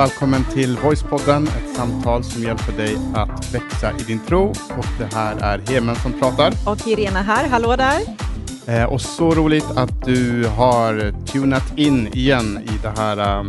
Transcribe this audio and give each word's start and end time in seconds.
välkommen 0.00 0.44
till 0.44 0.76
Voicepodden, 0.76 1.46
ett 1.46 1.76
samtal 1.76 2.24
som 2.24 2.42
hjälper 2.42 2.72
dig 2.72 2.96
att 3.14 3.54
växa 3.54 3.92
i 3.92 4.02
din 4.02 4.18
tro. 4.18 4.50
Och 4.50 4.86
det 4.98 5.14
här 5.14 5.36
är 5.36 5.58
Hemen 5.58 5.96
som 5.96 6.12
pratar. 6.12 6.52
Och 6.66 6.88
Irena 6.88 7.22
här, 7.22 7.48
hallå 7.48 7.76
där. 7.76 8.00
Eh, 8.66 8.84
och 8.84 9.00
så 9.00 9.30
roligt 9.30 9.70
att 9.76 10.04
du 10.04 10.46
har 10.46 11.12
tunat 11.26 11.78
in 11.78 12.08
igen 12.12 12.58
i 12.64 12.78
det 12.82 12.92
här 12.96 13.40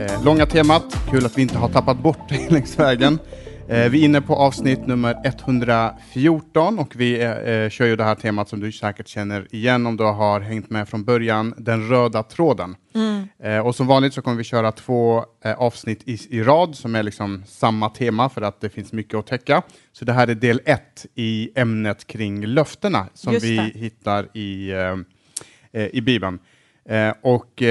eh, 0.00 0.24
långa 0.24 0.46
temat. 0.46 0.96
Kul 1.10 1.26
att 1.26 1.38
vi 1.38 1.42
inte 1.42 1.58
har 1.58 1.68
tappat 1.68 1.98
bort 1.98 2.28
det 2.28 2.50
längs 2.50 2.78
vägen. 2.78 3.18
Eh, 3.70 3.90
vi 3.90 4.00
är 4.00 4.04
inne 4.04 4.20
på 4.20 4.36
avsnitt 4.36 4.86
nummer 4.86 5.16
114 5.24 6.78
och 6.78 6.96
vi 6.96 7.22
eh, 7.22 7.68
kör 7.70 7.86
ju 7.86 7.96
det 7.96 8.04
här 8.04 8.14
temat 8.14 8.48
som 8.48 8.60
du 8.60 8.72
säkert 8.72 9.08
känner 9.08 9.54
igen 9.54 9.86
om 9.86 9.96
du 9.96 10.04
har 10.04 10.40
hängt 10.40 10.70
med 10.70 10.88
från 10.88 11.04
början, 11.04 11.54
den 11.56 11.88
röda 11.88 12.22
tråden. 12.22 12.76
Mm. 12.94 13.28
Eh, 13.42 13.66
och 13.66 13.74
som 13.74 13.86
vanligt 13.86 14.14
så 14.14 14.22
kommer 14.22 14.36
vi 14.36 14.44
köra 14.44 14.72
två 14.72 15.24
eh, 15.44 15.52
avsnitt 15.52 16.02
i, 16.08 16.18
i, 16.30 16.42
rad 16.42 16.76
som 16.76 16.94
är 16.94 17.02
liksom 17.02 17.42
samma 17.46 17.90
tema 17.90 18.28
för 18.28 18.42
att 18.42 18.60
det 18.60 18.70
finns 18.70 18.92
mycket 18.92 19.14
att 19.14 19.26
täcka. 19.26 19.62
Så 19.92 20.04
det 20.04 20.12
här 20.12 20.28
är 20.28 20.34
del 20.34 20.60
ett 20.64 21.06
i 21.14 21.50
ämnet 21.54 22.06
kring 22.06 22.46
löftena 22.46 23.06
som 23.14 23.32
vi 23.32 23.72
hittar 23.74 24.36
i, 24.36 24.70
eh, 24.70 24.96
eh, 25.72 25.86
i 25.92 26.00
Bibeln. 26.00 26.38
Och 27.20 27.62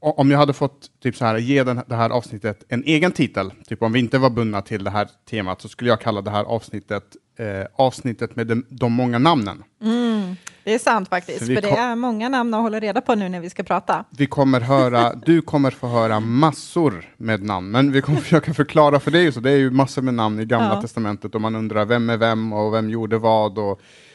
om 0.00 0.30
jag 0.30 0.38
hade 0.38 0.52
fått 0.52 0.90
typ 1.02 1.16
så 1.16 1.24
här, 1.24 1.38
ge 1.38 1.64
den, 1.64 1.82
det 1.86 1.94
här 1.94 2.10
avsnittet 2.10 2.64
en 2.68 2.84
egen 2.84 3.12
titel, 3.12 3.52
typ 3.66 3.82
om 3.82 3.92
vi 3.92 3.98
inte 3.98 4.18
var 4.18 4.30
bundna 4.30 4.62
till 4.62 4.84
det 4.84 4.90
här 4.90 5.08
temat, 5.30 5.60
så 5.60 5.68
skulle 5.68 5.90
jag 5.90 6.00
kalla 6.00 6.22
det 6.22 6.30
här 6.30 6.44
avsnittet 6.44 7.04
eh, 7.38 7.66
avsnittet 7.76 8.36
med 8.36 8.46
de, 8.46 8.66
de 8.68 8.92
många 8.92 9.18
namnen. 9.18 9.64
Mm, 9.82 10.36
det 10.64 10.74
är 10.74 10.78
sant 10.78 11.08
faktiskt, 11.08 11.38
för, 11.38 11.46
för 11.46 11.62
det 11.62 11.70
är 11.70 11.94
många 11.96 12.28
namn 12.28 12.54
att 12.54 12.62
hålla 12.62 12.80
reda 12.80 13.00
på 13.00 13.14
nu 13.14 13.28
när 13.28 13.40
vi 13.40 13.50
ska 13.50 13.62
prata. 13.62 14.04
Vi 14.10 14.26
kommer 14.26 14.60
höra, 14.60 15.14
du 15.26 15.42
kommer 15.42 15.70
få 15.70 15.86
höra 15.86 16.20
massor 16.20 17.14
med 17.16 17.42
namn, 17.42 17.70
men 17.70 17.92
vi 17.92 18.02
kommer 18.02 18.18
försöka 18.18 18.54
förklara, 18.54 19.00
för 19.00 19.10
ju 19.10 19.32
så, 19.32 19.40
det 19.40 19.50
är 19.50 19.56
ju 19.56 19.70
massor 19.70 20.02
med 20.02 20.14
namn 20.14 20.40
i 20.40 20.44
Gamla 20.44 20.74
ja. 20.74 20.82
Testamentet 20.82 21.34
och 21.34 21.40
man 21.40 21.56
undrar 21.56 21.84
vem 21.84 22.10
är 22.10 22.16
vem 22.16 22.52
och 22.52 22.74
vem 22.74 22.90
gjorde 22.90 23.18
vad. 23.18 23.58
Och, 23.58 23.80
Eh, 23.80 24.09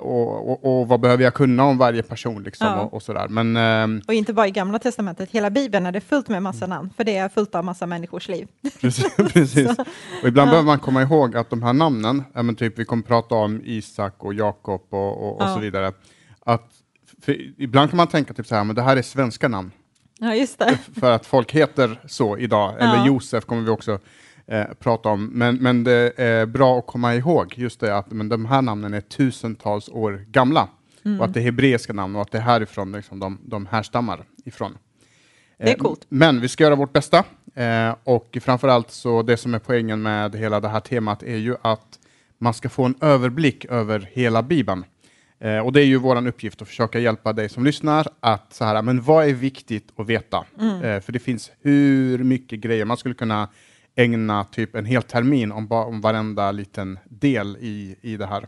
och, 0.00 0.50
och, 0.50 0.80
och, 0.80 0.88
vad 0.88 1.00
behöver 1.00 1.24
jag 1.24 1.34
kunna 1.34 1.64
om 1.64 1.78
varje 1.78 2.02
person? 2.02 2.42
Liksom, 2.42 2.66
ja. 2.66 2.80
och, 2.80 2.94
och, 2.94 3.02
sådär. 3.02 3.28
Men, 3.28 3.56
eh, 3.56 4.04
och 4.06 4.14
inte 4.14 4.32
bara 4.32 4.46
i 4.46 4.50
Gamla 4.50 4.78
Testamentet, 4.78 5.30
hela 5.30 5.50
Bibeln 5.50 5.86
är 5.86 5.92
det 5.92 6.00
fullt 6.00 6.28
med 6.28 6.42
massa 6.42 6.66
namn, 6.66 6.90
för 6.96 7.04
det 7.04 7.16
är 7.16 7.28
fullt 7.28 7.54
av 7.54 7.64
massa 7.64 7.86
människors 7.86 8.28
liv. 8.28 8.48
Precis, 8.80 9.16
precis. 9.16 9.78
och 10.22 10.28
ibland 10.28 10.48
ja. 10.48 10.52
behöver 10.52 10.66
man 10.66 10.78
komma 10.78 11.02
ihåg 11.02 11.36
att 11.36 11.50
de 11.50 11.62
här 11.62 11.72
namnen, 11.72 12.24
men 12.34 12.56
typ, 12.56 12.78
vi 12.78 12.84
kommer 12.84 13.02
prata 13.02 13.34
om 13.34 13.60
Isak 13.64 14.24
och 14.24 14.34
Jakob 14.34 14.86
och, 14.90 15.36
och, 15.36 15.42
ja. 15.42 15.54
så 15.54 15.60
vidare, 15.60 15.92
att 16.44 16.70
ibland 17.58 17.90
kan 17.90 17.96
man 17.96 18.06
tänka 18.06 18.34
typ 18.34 18.46
så 18.46 18.54
här, 18.54 18.64
men 18.64 18.76
det 18.76 18.82
här 18.82 18.96
är 18.96 19.02
svenska 19.02 19.48
namn. 19.48 19.70
Ja, 20.18 20.34
just 20.34 20.58
det. 20.58 20.78
För 21.00 21.10
att 21.10 21.26
folk 21.26 21.52
heter 21.52 22.00
så 22.06 22.38
idag, 22.38 22.74
eller 22.78 23.06
Josef 23.06 23.44
kommer 23.44 23.62
vi 23.62 23.70
också 23.70 23.98
eh, 24.46 24.64
prata 24.78 25.08
om. 25.08 25.26
Men, 25.26 25.56
men 25.56 25.84
det 25.84 26.12
är 26.16 26.46
bra 26.46 26.78
att 26.78 26.86
komma 26.86 27.14
ihåg 27.14 27.54
just 27.56 27.80
det 27.80 27.96
att 27.96 28.10
men 28.10 28.28
de 28.28 28.46
här 28.46 28.62
namnen 28.62 28.94
är 28.94 29.00
tusentals 29.00 29.88
år 29.88 30.24
gamla. 30.30 30.68
Mm. 31.04 31.20
Och 31.20 31.26
att 31.26 31.34
det 31.34 31.40
är 31.40 31.44
hebreiska 31.44 31.92
namn 31.92 32.16
och 32.16 32.22
att 32.22 32.32
det 32.32 32.38
är 32.38 32.42
härifrån 32.42 32.92
liksom, 32.92 33.20
de, 33.20 33.38
de 33.44 33.66
härstammar 33.66 34.24
ifrån. 34.44 34.78
Det 35.58 35.64
är 35.64 35.68
eh, 35.68 35.74
coolt. 35.74 36.06
Men 36.08 36.40
vi 36.40 36.48
ska 36.48 36.64
göra 36.64 36.74
vårt 36.74 36.92
bästa. 36.92 37.24
Eh, 37.54 37.94
och 38.04 38.38
framförallt 38.40 38.90
så 38.90 39.22
det 39.22 39.36
som 39.36 39.54
är 39.54 39.58
poängen 39.58 40.02
med 40.02 40.34
hela 40.34 40.60
det 40.60 40.68
här 40.68 40.80
temat 40.80 41.22
är 41.22 41.36
ju 41.36 41.56
att 41.62 41.98
man 42.38 42.54
ska 42.54 42.68
få 42.68 42.84
en 42.84 42.94
överblick 43.00 43.64
över 43.64 44.08
hela 44.12 44.42
Bibeln. 44.42 44.84
Eh, 45.40 45.58
och 45.58 45.72
det 45.72 45.80
är 45.80 45.84
ju 45.84 45.96
vår 45.96 46.26
uppgift 46.26 46.62
att 46.62 46.68
försöka 46.68 46.98
hjälpa 46.98 47.32
dig 47.32 47.48
som 47.48 47.64
lyssnar 47.64 48.08
att 48.20 48.54
så 48.54 48.64
här, 48.64 48.82
men 48.82 49.02
vad 49.02 49.28
är 49.28 49.32
viktigt 49.32 49.88
att 49.96 50.06
veta? 50.06 50.44
Mm. 50.60 50.82
Eh, 50.82 51.00
för 51.00 51.12
det 51.12 51.18
finns 51.18 51.50
hur 51.60 52.18
mycket 52.18 52.60
grejer 52.60 52.84
man 52.84 52.96
skulle 52.96 53.14
kunna 53.14 53.48
ägna 53.96 54.44
typ 54.44 54.74
en 54.74 54.84
hel 54.84 55.02
termin 55.02 55.52
om, 55.52 55.72
om 55.72 56.00
varenda 56.00 56.52
liten 56.52 56.98
del 57.04 57.56
i, 57.60 57.96
i 58.02 58.16
det 58.16 58.26
här. 58.26 58.46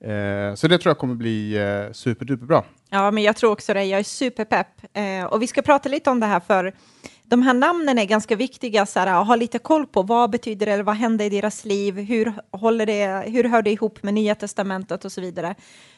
Eh, 0.00 0.54
så 0.54 0.68
det 0.68 0.78
tror 0.78 0.90
jag 0.90 0.98
kommer 0.98 1.14
bli 1.14 1.56
eh, 1.56 1.92
superduperbra. 1.92 2.64
Ja, 2.90 3.10
men 3.10 3.22
jag 3.22 3.36
tror 3.36 3.52
också 3.52 3.74
det. 3.74 3.84
Jag 3.84 4.00
är 4.00 4.04
superpepp. 4.04 4.82
Eh, 4.92 5.24
och 5.24 5.42
vi 5.42 5.46
ska 5.46 5.62
prata 5.62 5.88
lite 5.88 6.10
om 6.10 6.20
det 6.20 6.26
här, 6.26 6.40
för 6.40 6.72
de 7.22 7.42
här 7.42 7.54
namnen 7.54 7.98
är 7.98 8.04
ganska 8.04 8.36
viktiga 8.36 8.86
så 8.86 9.00
här, 9.00 9.20
att 9.20 9.26
ha 9.26 9.36
lite 9.36 9.58
koll 9.58 9.86
på. 9.86 10.02
Vad 10.02 10.30
betyder 10.30 10.66
det? 10.66 10.72
Eller 10.72 10.82
vad 10.82 10.96
händer 10.96 11.24
i 11.24 11.28
deras 11.28 11.64
liv? 11.64 11.98
Hur, 11.98 12.32
håller 12.52 12.86
det, 12.86 13.24
hur 13.26 13.44
hör 13.44 13.62
det 13.62 13.70
ihop 13.70 14.02
med 14.02 14.14
Nya 14.14 14.34
Testamentet 14.34 15.04
och 15.04 15.12
så 15.12 15.20
vidare? 15.20 15.54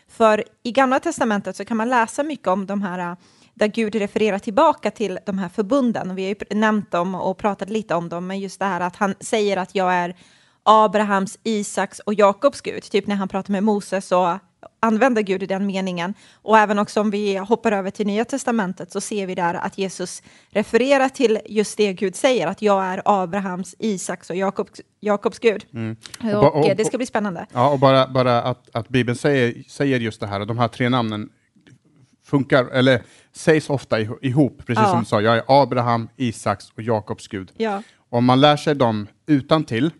För 0.09 0.45
i 0.63 0.73
Gamla 0.73 1.01
Testamentet 1.01 1.57
så 1.57 1.65
kan 1.65 1.77
man 1.77 1.89
läsa 1.89 2.23
mycket 2.23 2.49
om 2.49 2.67
de 2.67 2.83
här 2.83 3.17
där 3.59 3.67
Gud 3.67 3.95
refererar 3.95 4.39
tillbaka 4.39 4.91
till 4.91 5.19
de 5.27 5.39
här 5.39 5.49
förbunden. 5.49 6.15
Vi 6.15 6.23
har 6.23 6.29
ju 6.29 6.59
nämnt 6.59 6.91
dem 6.91 7.15
och 7.15 7.39
pratat 7.39 7.71
lite 7.71 7.95
om 7.95 8.09
dem, 8.09 8.27
men 8.27 8.41
just 8.41 8.59
det 8.59 8.65
här 8.65 8.81
att 8.81 8.97
han 8.97 9.15
säger 9.21 9.57
att 9.57 9.75
jag 9.75 9.95
är 9.95 10.17
Abrahams, 10.63 11.39
Isaks 11.43 11.99
och 11.99 12.15
Jakobs 12.15 12.61
Gud. 12.61 12.83
Typ 12.83 13.07
när 13.07 13.17
han 13.17 13.29
pratar 13.29 13.53
med 13.53 13.63
Moses 13.63 14.07
så 14.07 14.39
använder 14.81 15.23
Gud 15.23 15.43
i 15.43 15.47
den 15.47 15.67
meningen. 15.67 16.15
Och 16.35 16.59
även 16.59 16.79
också 16.79 17.01
om 17.01 17.11
vi 17.11 17.37
hoppar 17.37 17.73
över 17.73 17.91
till 17.91 18.07
Nya 18.07 18.25
Testamentet 18.25 18.93
så 18.93 19.01
ser 19.01 19.27
vi 19.27 19.35
där 19.35 19.55
att 19.55 19.79
Jesus 19.79 20.23
refererar 20.51 21.09
till 21.09 21.39
just 21.47 21.77
det 21.77 21.93
Gud 21.93 22.17
säger, 22.17 22.47
att 22.47 22.63
jag 22.63 22.85
är 22.85 23.03
Abrahams, 23.05 23.75
Isaks 23.79 24.31
och 24.31 24.37
Jakobs, 24.37 24.81
Jakobs 25.01 25.39
Gud. 25.39 25.67
Mm. 25.75 25.97
Och, 26.21 26.45
och, 26.45 26.57
och, 26.57 26.77
det 26.77 26.85
ska 26.85 26.97
bli 26.97 27.07
spännande. 27.07 27.47
Ja, 27.53 27.71
och 27.71 27.79
bara, 27.79 28.09
bara 28.09 28.43
att, 28.43 28.69
att 28.73 28.89
Bibeln 28.89 29.19
säger, 29.19 29.63
säger 29.69 30.01
just 30.01 30.21
det 30.21 30.27
här, 30.27 30.45
de 30.45 30.59
här 30.59 30.69
tre 30.69 30.89
namnen 30.89 31.31
funkar, 32.29 32.65
eller 32.65 33.03
sägs 33.33 33.71
ofta 33.71 34.01
ihop, 34.01 34.63
precis 34.67 34.83
ja. 34.83 34.91
som 34.91 35.01
du 35.01 35.05
sa. 35.05 35.21
Jag 35.21 35.37
är 35.37 35.45
Abraham, 35.63 36.09
Isaks 36.17 36.71
och 36.77 36.83
Jakobs 36.83 37.29
Gud. 37.29 37.53
Ja. 37.57 37.83
Om 38.09 38.25
man 38.25 38.41
lär 38.41 38.57
sig 38.57 38.75
dem 38.75 39.07
utan 39.27 39.65
till 39.65 39.91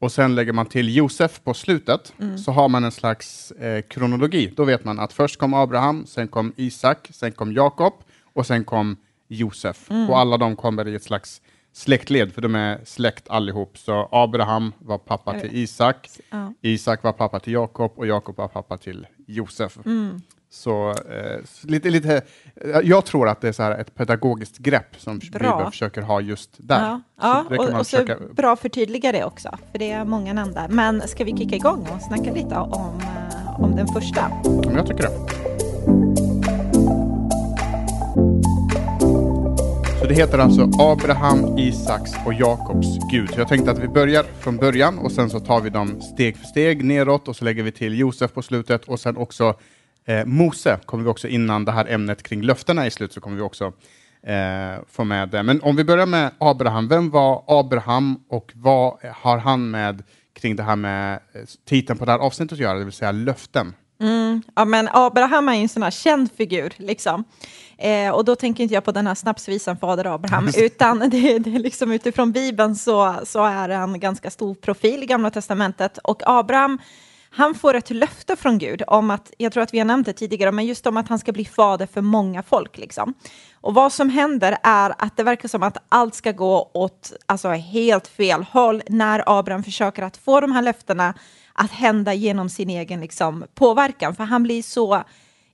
och 0.00 0.12
sen 0.12 0.34
lägger 0.34 0.52
man 0.52 0.66
till 0.66 0.96
Josef 0.96 1.40
på 1.44 1.54
slutet, 1.54 2.12
mm. 2.20 2.38
så 2.38 2.52
har 2.52 2.68
man 2.68 2.84
en 2.84 2.92
slags 2.92 3.50
eh, 3.50 3.82
kronologi. 3.82 4.52
Då 4.56 4.64
vet 4.64 4.84
man 4.84 5.00
att 5.00 5.12
först 5.12 5.38
kom 5.38 5.54
Abraham, 5.54 6.06
sen 6.06 6.28
kom 6.28 6.52
Isak, 6.56 7.08
sen 7.10 7.32
kom 7.32 7.52
Jakob 7.52 7.92
och 8.32 8.46
sen 8.46 8.64
kom 8.64 8.96
Josef. 9.28 9.90
Mm. 9.90 10.10
Och 10.10 10.18
alla 10.18 10.36
de 10.36 10.56
kommer 10.56 10.88
i 10.88 10.94
ett 10.94 11.02
slags 11.02 11.40
släktled, 11.72 12.32
för 12.32 12.42
de 12.42 12.54
är 12.54 12.80
släkt 12.84 13.30
allihop. 13.30 13.78
Så 13.78 14.08
Abraham 14.12 14.72
var 14.78 14.98
pappa 14.98 15.40
till 15.40 15.50
Isak, 15.52 16.10
ja. 16.30 16.52
Isak 16.60 17.02
var 17.02 17.12
pappa 17.12 17.40
till 17.40 17.52
Jakob 17.52 17.92
och 17.96 18.06
Jakob 18.06 18.36
var 18.36 18.48
pappa 18.48 18.76
till 18.76 19.06
Josef. 19.26 19.78
Mm. 19.86 20.20
Så 20.54 20.90
eh, 20.90 21.40
lite, 21.62 21.90
lite, 21.90 22.22
eh, 22.56 22.80
jag 22.84 23.04
tror 23.04 23.28
att 23.28 23.40
det 23.40 23.48
är 23.48 23.52
så 23.52 23.62
här 23.62 23.78
ett 23.78 23.94
pedagogiskt 23.94 24.58
grepp 24.58 24.96
som 24.98 25.18
Bibeln 25.18 25.70
försöker 25.70 26.02
ha 26.02 26.20
just 26.20 26.50
där. 26.56 26.80
Ja, 26.80 27.00
ja 27.20 27.44
och, 27.50 27.68
och 27.68 27.78
försöka... 27.78 28.18
så 28.18 28.34
bra 28.34 28.56
förtydliga 28.56 29.12
det 29.12 29.24
också, 29.24 29.58
för 29.72 29.78
det 29.78 29.90
är 29.90 30.04
många 30.04 30.32
namn 30.32 30.52
där. 30.52 30.68
Men 30.68 31.08
ska 31.08 31.24
vi 31.24 31.36
kicka 31.36 31.56
igång 31.56 31.88
och 31.96 32.02
snacka 32.02 32.32
lite 32.32 32.56
om, 32.56 33.00
eh, 33.00 33.60
om 33.60 33.76
den 33.76 33.86
första? 33.86 34.30
Jag 34.74 34.86
tycker 34.86 35.02
det. 35.02 35.44
Så 40.00 40.08
det 40.08 40.14
heter 40.14 40.38
alltså 40.38 40.70
Abraham, 40.78 41.58
Isaks 41.58 42.10
och 42.26 42.34
Jakobs 42.34 42.86
Gud. 43.10 43.30
Så 43.30 43.40
jag 43.40 43.48
tänkte 43.48 43.70
att 43.70 43.78
vi 43.78 43.88
börjar 43.88 44.24
från 44.40 44.56
början 44.56 44.98
och 44.98 45.12
sen 45.12 45.30
så 45.30 45.40
tar 45.40 45.60
vi 45.60 45.70
dem 45.70 46.00
steg 46.00 46.36
för 46.36 46.44
steg 46.44 46.84
neråt 46.84 47.28
och 47.28 47.36
så 47.36 47.44
lägger 47.44 47.62
vi 47.62 47.72
till 47.72 47.98
Josef 47.98 48.32
på 48.32 48.42
slutet 48.42 48.84
och 48.84 49.00
sen 49.00 49.16
också 49.16 49.54
Eh, 50.06 50.24
Mose 50.24 50.78
kommer 50.86 51.04
vi 51.04 51.10
också, 51.10 51.28
innan 51.28 51.64
det 51.64 51.72
här 51.72 51.86
ämnet 51.86 52.22
kring 52.22 52.42
löftena 52.42 52.86
är 52.86 52.90
slut, 52.90 53.12
så 53.12 53.20
kommer 53.20 53.36
vi 53.36 53.42
också 53.42 53.72
eh, 54.22 54.84
få 54.88 55.04
med 55.04 55.28
det. 55.28 55.42
Men 55.42 55.62
om 55.62 55.76
vi 55.76 55.84
börjar 55.84 56.06
med 56.06 56.30
Abraham, 56.38 56.88
vem 56.88 57.10
var 57.10 57.44
Abraham 57.46 58.20
och 58.28 58.52
vad 58.54 58.98
har 59.14 59.38
han 59.38 59.70
med 59.70 60.02
kring 60.32 60.56
det 60.56 60.62
här 60.62 60.76
med 60.76 61.14
eh, 61.14 61.40
titeln 61.68 61.98
på 61.98 62.04
det 62.04 62.12
här 62.12 62.18
avsnittet 62.18 62.52
att 62.52 62.58
göra, 62.58 62.78
det 62.78 62.84
vill 62.84 62.92
säga 62.92 63.12
löften? 63.12 63.74
Mm, 64.00 64.42
ja, 64.56 64.64
men 64.64 64.88
Abraham 64.92 65.48
är 65.48 65.54
ju 65.54 65.62
en 65.62 65.68
sån 65.68 65.82
här 65.82 65.90
känd 65.90 66.32
figur, 66.32 66.72
liksom. 66.78 67.24
Eh, 67.78 68.10
och 68.10 68.24
då 68.24 68.36
tänker 68.36 68.62
inte 68.62 68.74
jag 68.74 68.84
på 68.84 68.92
den 68.92 69.06
här 69.06 69.14
snapsvisan 69.14 69.76
Fader 69.76 70.14
Abraham, 70.14 70.48
utan 70.56 70.98
det, 70.98 71.38
det 71.38 71.54
är 71.54 71.58
liksom 71.58 71.92
utifrån 71.92 72.32
Bibeln 72.32 72.76
så, 72.76 73.14
så 73.24 73.44
är 73.44 73.68
han 73.68 74.00
ganska 74.00 74.30
stor 74.30 74.54
profil 74.54 75.02
i 75.02 75.06
Gamla 75.06 75.30
Testamentet. 75.30 75.98
Och 75.98 76.22
Abraham 76.26 76.78
han 77.36 77.54
får 77.54 77.74
ett 77.74 77.90
löfte 77.90 78.36
från 78.36 78.58
Gud 78.58 78.82
om 78.86 79.10
att, 79.10 79.32
jag 79.38 79.52
tror 79.52 79.62
att 79.62 79.74
vi 79.74 79.78
har 79.78 79.84
nämnt 79.84 80.06
det 80.06 80.12
tidigare, 80.12 80.52
men 80.52 80.66
just 80.66 80.86
om 80.86 80.96
att 80.96 81.08
han 81.08 81.18
ska 81.18 81.32
bli 81.32 81.44
fader 81.44 81.86
för 81.86 82.00
många 82.00 82.42
folk. 82.42 82.78
Liksom. 82.78 83.14
Och 83.60 83.74
vad 83.74 83.92
som 83.92 84.10
händer 84.10 84.56
är 84.62 84.94
att 84.98 85.16
det 85.16 85.22
verkar 85.22 85.48
som 85.48 85.62
att 85.62 85.76
allt 85.88 86.14
ska 86.14 86.32
gå 86.32 86.70
åt 86.74 87.12
alltså, 87.26 87.48
helt 87.48 88.06
fel 88.08 88.42
håll 88.42 88.82
när 88.88 89.38
Abraham 89.38 89.62
försöker 89.62 90.02
att 90.02 90.16
få 90.16 90.40
de 90.40 90.52
här 90.52 90.62
löftena 90.62 91.14
att 91.52 91.70
hända 91.70 92.14
genom 92.14 92.48
sin 92.48 92.70
egen 92.70 93.00
liksom, 93.00 93.44
påverkan. 93.54 94.14
För 94.14 94.24
han 94.24 94.42
blir 94.42 94.62
så 94.62 95.04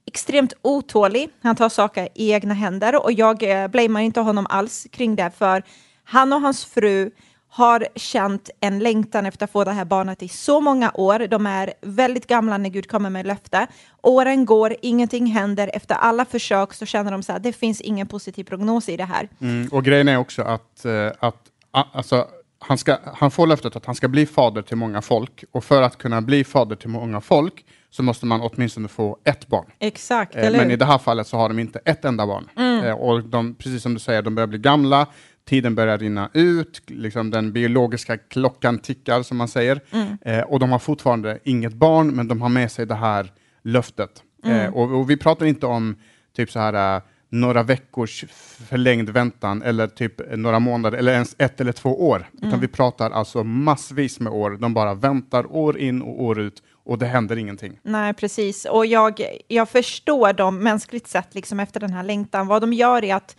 extremt 0.07 0.53
otålig. 0.63 1.31
Han 1.43 1.57
tar 1.57 1.69
saker 1.69 2.09
i 2.15 2.33
egna 2.33 2.55
händer 2.55 3.05
och 3.05 3.13
jag 3.13 3.43
eh, 3.43 3.69
blamear 3.69 4.03
inte 4.03 4.21
honom 4.21 4.47
alls 4.51 4.87
kring 4.93 5.17
det, 5.17 5.31
för 5.39 5.63
han 6.05 6.33
och 6.33 6.41
hans 6.41 6.65
fru 6.65 7.11
har 7.51 7.87
känt 7.95 8.51
en 8.61 8.79
längtan 8.79 9.27
efter 9.27 9.45
att 9.45 9.51
få 9.51 9.65
det 9.65 9.71
här 9.71 9.85
barnet 9.85 10.23
i 10.23 10.29
så 10.29 10.61
många 10.61 10.91
år. 10.95 11.19
De 11.19 11.47
är 11.47 11.73
väldigt 11.81 12.27
gamla 12.27 12.59
när 12.59 12.71
Gud 12.71 12.89
kommer 12.91 13.11
med 13.11 13.27
löfte. 13.27 13.67
Åren 14.03 14.45
går, 14.45 14.77
ingenting 14.83 15.27
händer. 15.27 15.71
Efter 15.75 15.95
alla 15.95 16.25
försök 16.25 16.75
så 16.75 16.87
känner 16.87 17.13
de 17.13 17.23
så 17.23 17.33
här, 17.33 17.39
det 17.39 17.53
finns 17.53 17.81
ingen 17.81 18.07
positiv 18.07 18.45
prognos 18.45 18.89
i 18.89 18.97
det 18.97 19.05
här. 19.05 19.29
Mm, 19.41 19.69
och 19.73 19.85
grejen 19.85 20.09
är 20.09 20.17
också 20.17 20.43
att, 20.43 20.83
uh, 20.87 21.11
att 21.19 21.37
alltså, 21.71 22.27
han, 22.59 22.79
ska, 22.79 22.99
han 23.15 23.31
får 23.31 23.47
löftet 23.47 23.77
att 23.77 23.87
han 23.87 23.95
ska 23.95 24.09
bli 24.09 24.27
fader 24.27 24.63
till 24.63 24.77
många 24.77 25.03
folk. 25.03 25.45
Och 25.53 25.65
för 25.65 25.83
att 25.83 25.99
kunna 25.99 26.21
bli 26.21 26.45
fader 26.45 26.77
till 26.77 26.89
många 26.89 27.21
folk 27.21 27.65
så 27.91 28.03
måste 28.03 28.27
man 28.27 28.41
åtminstone 28.41 28.89
få 28.89 29.17
ett 29.25 29.47
barn. 29.47 29.65
Exakt, 29.79 30.37
Eh, 30.37 30.53
Men 30.53 30.71
i 30.71 30.77
det 30.77 30.85
här 30.85 30.99
fallet 30.99 31.27
så 31.27 31.37
har 31.37 31.49
de 31.49 31.59
inte 31.59 31.81
ett 31.85 32.05
enda 32.05 32.27
barn. 32.27 32.49
Eh, 32.85 32.93
Och 32.93 33.25
de, 33.25 33.55
precis 33.55 33.83
som 33.83 33.95
du 33.95 34.01
säger, 34.01 34.23
de 34.23 34.35
börjar 34.35 34.47
bli 34.47 34.59
gamla, 34.59 35.07
tiden 35.51 35.75
börjar 35.75 35.99
rinna 35.99 36.31
ut, 36.35 36.83
liksom 36.87 37.31
den 37.31 37.53
biologiska 37.53 38.17
klockan 38.17 38.79
tickar 38.79 39.23
som 39.23 39.37
man 39.37 39.49
säger. 39.49 39.81
Eh, 40.23 40.41
och 40.41 40.59
de 40.59 40.73
har 40.73 40.79
fortfarande 40.79 41.39
inget 41.45 41.73
barn, 41.73 42.11
men 42.11 42.29
de 42.29 42.43
har 42.43 42.49
med 42.49 42.73
sig 42.73 42.87
det 42.87 42.95
här 42.95 43.33
löftet. 43.63 44.23
Eh, 44.45 44.75
och, 44.75 44.99
och 44.99 45.11
vi 45.11 45.17
pratar 45.17 45.47
inte 45.47 45.67
om 45.67 45.97
typ 46.37 46.51
så 46.51 46.59
här 46.59 46.97
eh, 46.97 47.03
några 47.29 47.63
veckors 47.63 48.25
förlängd 48.69 49.11
väntan 49.11 49.63
eller 49.63 49.87
typ 49.87 50.37
några 50.37 50.59
månader 50.59 50.99
eller 50.99 51.13
ens 51.13 51.35
ett 51.39 51.61
eller 51.61 51.73
två 51.73 52.09
år. 52.09 52.31
Utan 52.43 52.61
vi 52.61 52.69
pratar 52.69 53.11
alltså 53.11 53.45
massvis 53.45 54.21
med 54.21 54.33
år. 54.33 54.51
De 54.51 54.75
bara 54.75 54.95
väntar 54.95 55.57
år 55.57 55.79
in 55.79 56.03
och 56.03 56.23
år 56.23 56.41
ut 56.41 56.63
och 56.85 56.99
det 56.99 57.07
händer 57.07 57.37
ingenting. 57.37 57.79
Nej, 57.83 58.15
precis. 58.15 58.65
Och 58.65 58.87
jag, 58.87 59.21
jag 59.49 59.69
förstår 59.69 60.33
dem 60.33 60.59
mänskligt 60.59 61.09
sett, 61.09 61.35
liksom 61.35 61.61
efter 61.61 61.81
den 61.81 61.93
här 61.93 62.03
längtan. 62.03 62.47
Vad 62.47 62.63
de 62.63 62.73
gör 62.73 63.05
är 63.05 63.15
att 63.15 63.37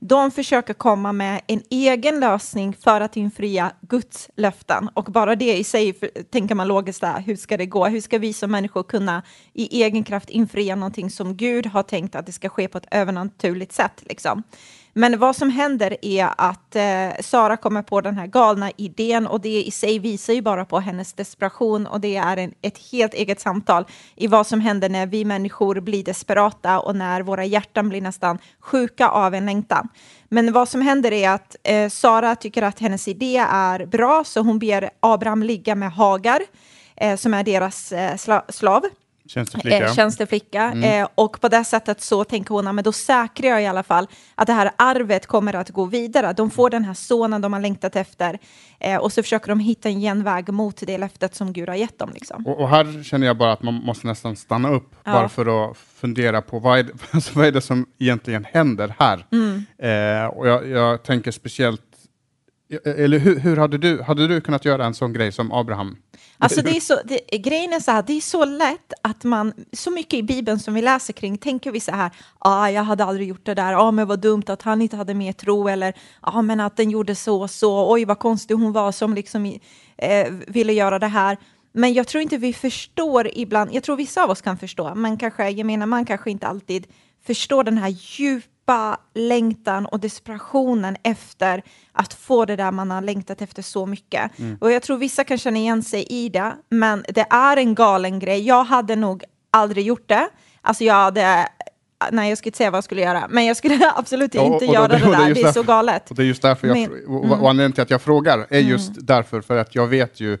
de 0.00 0.30
försöker 0.30 0.74
komma 0.74 1.12
med 1.12 1.40
en 1.46 1.62
egen 1.70 2.20
lösning 2.20 2.76
för 2.80 3.00
att 3.00 3.16
infria 3.16 3.72
Guds 3.80 4.30
löften. 4.36 4.88
Och 4.94 5.04
bara 5.04 5.36
det 5.36 5.58
i 5.58 5.64
sig 5.64 5.92
för, 5.92 6.08
tänker 6.22 6.54
man 6.54 6.68
logiskt 6.68 7.00
där, 7.00 7.20
hur 7.20 7.36
ska 7.36 7.56
det 7.56 7.66
gå? 7.66 7.86
Hur 7.86 8.00
ska 8.00 8.18
vi 8.18 8.32
som 8.32 8.50
människor 8.50 8.82
kunna 8.82 9.22
i 9.52 9.82
egen 9.82 10.04
kraft 10.04 10.30
infria 10.30 10.76
någonting 10.76 11.10
som 11.10 11.36
Gud 11.36 11.66
har 11.66 11.82
tänkt 11.82 12.14
att 12.14 12.26
det 12.26 12.32
ska 12.32 12.48
ske 12.48 12.68
på 12.68 12.78
ett 12.78 12.86
övernaturligt 12.90 13.72
sätt? 13.72 14.02
Liksom. 14.06 14.42
Men 14.92 15.18
vad 15.18 15.36
som 15.36 15.50
händer 15.50 15.96
är 16.02 16.28
att 16.36 16.76
eh, 16.76 17.22
Sara 17.22 17.56
kommer 17.56 17.82
på 17.82 18.00
den 18.00 18.16
här 18.16 18.26
galna 18.26 18.70
idén 18.76 19.26
och 19.26 19.40
det 19.40 19.62
i 19.62 19.70
sig 19.70 19.98
visar 19.98 20.32
ju 20.32 20.42
bara 20.42 20.64
på 20.64 20.80
hennes 20.80 21.12
desperation 21.12 21.86
och 21.86 22.00
det 22.00 22.16
är 22.16 22.36
en, 22.36 22.54
ett 22.62 22.78
helt 22.92 23.14
eget 23.14 23.40
samtal 23.40 23.84
i 24.16 24.26
vad 24.26 24.46
som 24.46 24.60
händer 24.60 24.88
när 24.88 25.06
vi 25.06 25.24
människor 25.24 25.80
blir 25.80 26.04
desperata 26.04 26.80
och 26.80 26.96
när 26.96 27.22
våra 27.22 27.44
hjärtan 27.44 27.88
blir 27.88 28.00
nästan 28.00 28.38
sjuka 28.60 29.08
av 29.08 29.34
en 29.34 29.46
längtan. 29.46 29.88
Men 30.28 30.52
vad 30.52 30.68
som 30.68 30.80
händer 30.80 31.12
är 31.12 31.30
att 31.30 31.56
eh, 31.62 31.88
Sara 31.88 32.36
tycker 32.36 32.62
att 32.62 32.78
hennes 32.78 33.08
idé 33.08 33.36
är 33.50 33.86
bra 33.86 34.24
så 34.24 34.40
hon 34.40 34.58
ber 34.58 34.90
Abraham 35.00 35.42
ligga 35.42 35.74
med 35.74 35.92
Hagar 35.92 36.40
eh, 36.96 37.16
som 37.16 37.34
är 37.34 37.44
deras 37.44 37.92
eh, 37.92 38.16
sla 38.16 38.44
slav 38.48 38.82
Tjänsteflicka. 39.30 39.86
eh, 39.86 39.94
tjänsteflicka. 39.94 40.72
Eh, 40.72 41.08
och 41.14 41.40
på 41.40 41.48
det 41.48 41.64
sättet 41.64 42.00
så 42.00 42.24
tänker 42.24 42.54
hon, 42.54 42.64
"Ja, 42.66 42.72
men 42.72 42.84
då 42.84 42.92
säkrar 42.92 43.48
jag 43.50 43.62
i 43.62 43.66
alla 43.66 43.82
fall 43.82 44.06
att 44.34 44.46
det 44.46 44.52
här 44.52 44.70
arvet 44.76 45.26
kommer 45.26 45.54
att 45.54 45.70
gå 45.70 45.84
vidare. 45.84 46.32
De 46.32 46.50
får 46.50 46.70
den 46.70 46.84
här 46.84 46.94
sonen 46.94 47.40
de 47.40 47.52
har 47.52 47.60
längtat 47.60 47.96
efter 47.96 48.38
eh, 48.80 48.96
och 48.96 49.12
så 49.12 49.22
försöker 49.22 49.48
de 49.48 49.60
hitta 49.60 49.88
en 49.88 50.00
genväg 50.00 50.48
mot 50.52 50.76
det 50.86 50.98
löftet 50.98 51.34
som 51.34 51.52
Gud 51.52 51.68
har 51.68 51.76
gett 51.76 51.98
dem. 51.98 52.10
Liksom. 52.14 52.46
Och, 52.46 52.60
och 52.60 52.68
här 52.68 53.02
känner 53.02 53.26
jag 53.26 53.36
bara 53.36 53.52
att 53.52 53.62
man 53.62 53.74
måste 53.74 54.06
nästan 54.06 54.36
stanna 54.36 54.70
upp 54.70 54.94
Ja. 55.04 55.12
bara 55.12 55.28
för 55.28 55.70
att 55.70 55.76
fundera 55.76 56.42
på 56.42 56.58
vad 56.58 56.78
är, 56.78 56.82
det, 56.82 56.92
alltså 57.10 57.38
vad 57.38 57.46
är 57.46 57.52
det 57.52 57.60
som 57.60 57.86
egentligen 57.98 58.44
händer 58.52 58.94
här? 58.98 59.26
Mm. 59.32 59.64
Eh, 59.78 60.26
och 60.26 60.48
jag, 60.48 60.68
jag 60.68 61.02
tänker 61.02 61.30
speciellt, 61.30 61.82
Eh, 62.70 62.78
eh, 62.84 63.04
eller 63.04 63.18
hur, 63.18 63.38
hur 63.38 63.56
hade, 63.56 63.78
du, 63.78 64.02
hade 64.02 64.28
du 64.28 64.40
kunnat 64.40 64.64
göra 64.64 64.86
en 64.86 64.94
sån 64.94 65.12
grej 65.12 65.32
som 65.32 65.52
Abraham? 65.52 65.96
Alltså 66.38 66.62
det 66.62 66.76
är 66.76 66.80
så, 66.80 67.00
det, 67.04 67.38
grejen 67.38 67.72
är 67.72 67.80
så 67.80 67.90
här, 67.90 68.02
det 68.02 68.12
är 68.12 68.20
så 68.20 68.44
lätt 68.44 68.92
att 69.02 69.24
man, 69.24 69.52
så 69.72 69.90
mycket 69.90 70.14
i 70.14 70.22
Bibeln 70.22 70.58
som 70.58 70.74
vi 70.74 70.82
läser 70.82 71.12
kring, 71.12 71.38
tänker 71.38 71.70
vi 71.72 71.80
så 71.80 71.92
här, 71.92 72.10
ah, 72.38 72.68
jag 72.68 72.82
hade 72.82 73.04
aldrig 73.04 73.28
gjort 73.28 73.46
det 73.46 73.54
där, 73.54 73.74
ah, 73.74 73.90
men 73.90 74.06
vad 74.08 74.20
dumt 74.20 74.42
att 74.46 74.62
han 74.62 74.82
inte 74.82 74.96
hade 74.96 75.14
mer 75.14 75.32
tro, 75.32 75.68
eller 75.68 75.94
ah, 76.20 76.42
men 76.42 76.60
att 76.60 76.76
den 76.76 76.90
gjorde 76.90 77.14
så 77.14 77.40
och 77.42 77.50
så, 77.50 77.92
oj 77.92 78.04
vad 78.04 78.18
konstig 78.18 78.54
hon 78.54 78.72
var 78.72 78.92
som 78.92 79.14
liksom 79.14 79.58
eh, 79.96 80.32
ville 80.46 80.72
göra 80.72 80.98
det 80.98 81.06
här. 81.06 81.36
Men 81.72 81.92
jag 81.92 82.06
tror 82.06 82.22
inte 82.22 82.36
vi 82.36 82.52
förstår 82.52 83.30
ibland, 83.34 83.70
jag 83.72 83.82
tror 83.82 83.96
vissa 83.96 84.24
av 84.24 84.30
oss 84.30 84.40
kan 84.40 84.58
förstå, 84.58 84.94
men 84.94 85.16
kanske 85.16 85.50
gemene 85.50 85.86
man 85.86 86.04
kanske 86.04 86.30
inte 86.30 86.46
alltid 86.46 86.86
förstår 87.26 87.64
den 87.64 87.78
här 87.78 87.90
djupa 88.66 88.96
längtan 89.14 89.86
och 89.86 90.00
desperationen 90.00 90.96
efter 91.02 91.62
att 91.92 92.14
få 92.14 92.44
det 92.44 92.56
där 92.56 92.70
man 92.70 92.90
har 92.90 93.00
längtat 93.02 93.42
efter 93.42 93.62
så 93.62 93.86
mycket. 93.86 94.30
Och 94.60 94.72
jag 94.72 94.82
tror 94.82 94.96
vissa 94.98 95.24
kan 95.24 95.38
känna 95.38 95.58
igen 95.58 95.82
sig 95.82 96.02
i 96.10 96.28
det, 96.28 96.52
men 96.70 97.04
det 97.08 97.26
är 97.30 97.56
en 97.56 97.74
galen 97.74 98.18
grej. 98.18 98.46
Jag 98.46 98.64
hade 98.64 98.96
nog 98.96 99.24
aldrig 99.50 99.86
gjort 99.86 100.08
det. 100.08 100.28
Alltså 100.62 100.84
jag 100.84 100.94
hade, 100.94 101.48
nej 102.10 102.28
jag 102.28 102.38
skulle 102.38 102.48
inte 102.48 102.56
säga 102.58 102.70
vad 102.70 102.76
jag 102.76 102.84
skulle 102.84 103.00
göra, 103.00 103.26
men 103.30 103.44
jag 103.46 103.56
skulle 103.56 103.92
absolut 103.96 104.34
och- 104.34 104.42
inte 104.44 104.54
och 104.54 104.60
då- 104.66 104.72
göra 104.72 104.82
och 104.84 104.88
det 104.90 104.98
det 104.98 105.14
är 105.14 105.18
där, 105.18 105.28
just 105.28 105.42
det 105.42 105.48
är 105.48 105.52
så 105.52 105.62
galet. 105.62 106.10
Och 106.10 106.16
det 106.16 106.22
är 106.22 106.26
just 106.26 106.42
därför 106.42 106.68
jag, 106.68 106.76
Men- 106.78 107.06
och, 107.06 107.24
och 107.24 107.50
anledningen 107.50 107.72
till 107.72 107.82
att 107.82 107.90
jag 107.90 108.02
frågar 108.02 108.46
är 108.50 108.60
just 108.60 108.92
därför, 109.06 109.40
för 109.40 109.56
att 109.56 109.74
jag 109.74 109.86
vet 109.86 110.20
ju 110.20 110.38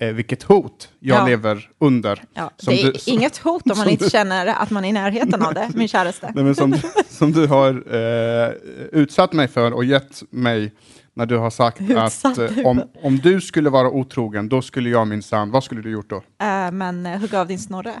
eh, 0.00 0.08
vilket 0.08 0.42
hot 0.42 0.88
jag 0.98 1.18
Ja. 1.20 1.26
lever 1.26 1.70
under. 1.80 2.22
Ja, 2.34 2.50
det 2.66 2.82
är 2.82 2.92
du- 2.92 2.98
som- 2.98 3.12
inget 3.14 3.38
hot 3.38 3.70
om 3.70 3.78
man 3.78 3.88
inte 3.88 4.04
du- 4.04 4.10
känner 4.10 4.46
att 4.46 4.70
man 4.70 4.84
är 4.84 4.88
i 4.88 4.92
närheten 4.92 5.42
av 5.42 5.54
det, 5.54 5.70
min 5.74 5.88
käraste. 5.88 6.32
Nej, 6.34 6.44
men 6.44 6.54
som, 6.54 6.74
som 7.08 7.32
du 7.32 7.46
har 7.46 7.94
eh, 7.94 8.52
utsatt 8.92 9.32
mig 9.32 9.48
för 9.48 9.72
och 9.72 9.84
gett 9.84 10.22
mig 10.30 10.72
när 11.14 11.26
du 11.26 11.36
har 11.36 11.50
sagt 11.50 11.80
Utsatt 11.90 12.38
att 12.38 12.58
eh, 12.58 12.66
om, 12.66 12.82
om 13.02 13.16
du 13.18 13.40
skulle 13.40 13.70
vara 13.70 13.90
otrogen, 13.90 14.48
då 14.48 14.62
skulle 14.62 14.88
jag 14.90 15.06
minsann, 15.08 15.50
vad 15.50 15.64
skulle 15.64 15.82
du 15.82 15.90
gjort 15.90 16.10
då? 16.10 16.16
Äh, 16.16 16.70
men 16.72 17.06
eh, 17.06 17.20
hugga 17.20 17.40
av 17.40 17.46
din 17.46 17.58
snorre. 17.58 17.94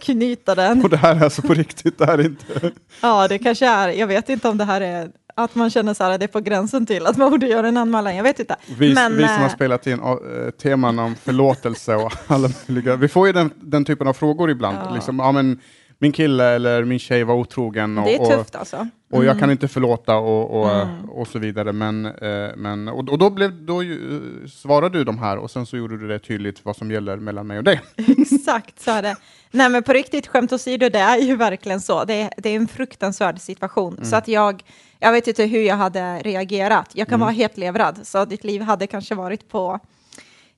Knyta 0.00 0.54
den. 0.54 0.82
Och 0.84 0.90
det 0.90 0.96
här 0.96 1.16
är 1.16 1.24
alltså 1.24 1.42
på 1.42 1.54
riktigt, 1.54 1.98
det 1.98 2.06
här 2.06 2.18
är 2.18 2.24
inte... 2.24 2.72
Ja, 3.02 3.28
det 3.28 3.38
kanske 3.38 3.66
är. 3.68 3.88
Jag 3.88 4.06
vet 4.06 4.28
inte 4.28 4.48
om 4.48 4.58
det 4.58 4.64
här 4.64 4.80
är 4.80 5.10
att 5.34 5.54
man 5.54 5.70
känner 5.70 5.94
så 5.94 6.04
här, 6.04 6.18
det 6.18 6.24
är 6.24 6.28
på 6.28 6.40
gränsen 6.40 6.86
till 6.86 7.06
att 7.06 7.16
man 7.16 7.30
borde 7.30 7.46
göra 7.46 7.68
en 7.68 7.76
anmälan. 7.76 8.16
Jag 8.16 8.22
vet 8.22 8.40
inte. 8.40 8.56
Vi, 8.78 8.94
Men, 8.94 9.16
vi 9.16 9.22
som 9.22 9.36
har 9.36 9.44
eh, 9.44 9.54
spelat 9.54 9.86
in 9.86 10.00
uh, 10.00 10.50
teman 10.50 10.98
om 10.98 11.14
förlåtelse 11.14 11.94
och 11.94 12.12
alla 12.26 12.48
möjliga, 12.68 12.96
vi 12.96 13.08
får 13.08 13.26
ju 13.26 13.32
den, 13.32 13.50
den 13.60 13.84
typen 13.84 14.06
av 14.08 14.12
frågor 14.12 14.50
ibland. 14.50 14.78
Ja. 14.84 14.94
Liksom, 14.94 15.18
ja, 15.18 15.32
men, 15.32 15.60
min 15.98 16.12
kille 16.12 16.44
eller 16.44 16.84
min 16.84 16.98
tjej 16.98 17.24
var 17.24 17.34
otrogen 17.34 17.98
och, 17.98 18.04
det 18.04 18.14
är 18.14 18.36
tufft 18.36 18.56
alltså. 18.56 18.88
och 19.12 19.24
jag 19.24 19.38
kan 19.38 19.50
inte 19.50 19.68
förlåta 19.68 20.16
och, 20.16 20.60
och, 20.60 20.70
Mm. 20.74 21.10
och 21.10 21.28
så 21.28 21.38
vidare. 21.38 21.72
Men, 21.72 22.06
eh, 22.06 22.56
men, 22.56 22.88
och, 22.88 23.08
och 23.08 23.18
då, 23.18 23.30
blev, 23.30 23.64
då 23.66 23.82
ju, 23.82 24.16
eh, 24.16 24.48
svarade 24.48 24.98
du 24.98 25.04
de 25.04 25.18
här 25.18 25.36
och 25.36 25.50
sen 25.50 25.66
så 25.66 25.76
gjorde 25.76 25.98
du 25.98 26.08
det 26.08 26.18
tydligt 26.18 26.64
vad 26.64 26.76
som 26.76 26.90
gäller 26.90 27.16
mellan 27.16 27.46
mig 27.46 27.58
och 27.58 27.64
dig. 27.64 27.80
Exakt 28.18 28.80
så 28.80 28.90
är 28.90 29.02
det. 29.02 29.16
Nej 29.50 29.68
men 29.68 29.82
på 29.82 29.92
riktigt, 29.92 30.26
skämt 30.26 30.52
åsido, 30.52 30.88
det 30.88 30.98
är 30.98 31.18
ju 31.18 31.36
verkligen 31.36 31.80
så. 31.80 32.04
Det 32.04 32.30
det 32.36 32.48
är 32.48 32.56
en 32.56 32.68
fruktansvärd 32.68 33.40
situation. 33.40 34.00
Så 34.02 34.16
att 34.16 34.28
jag, 34.28 34.62
jag 34.98 35.12
vet 35.12 35.26
inte 35.28 35.44
hur 35.44 35.62
jag 35.62 35.76
hade 35.76 36.18
reagerat. 36.18 36.90
Jag 36.92 37.08
kan 37.08 37.20
vara 37.20 37.30
helt 37.30 37.56
levrad, 37.56 37.98
så 38.02 38.24
ditt 38.24 38.44
liv 38.44 38.62
hade 38.62 38.86
kanske 38.86 39.14
varit 39.14 39.48
på, 39.48 39.80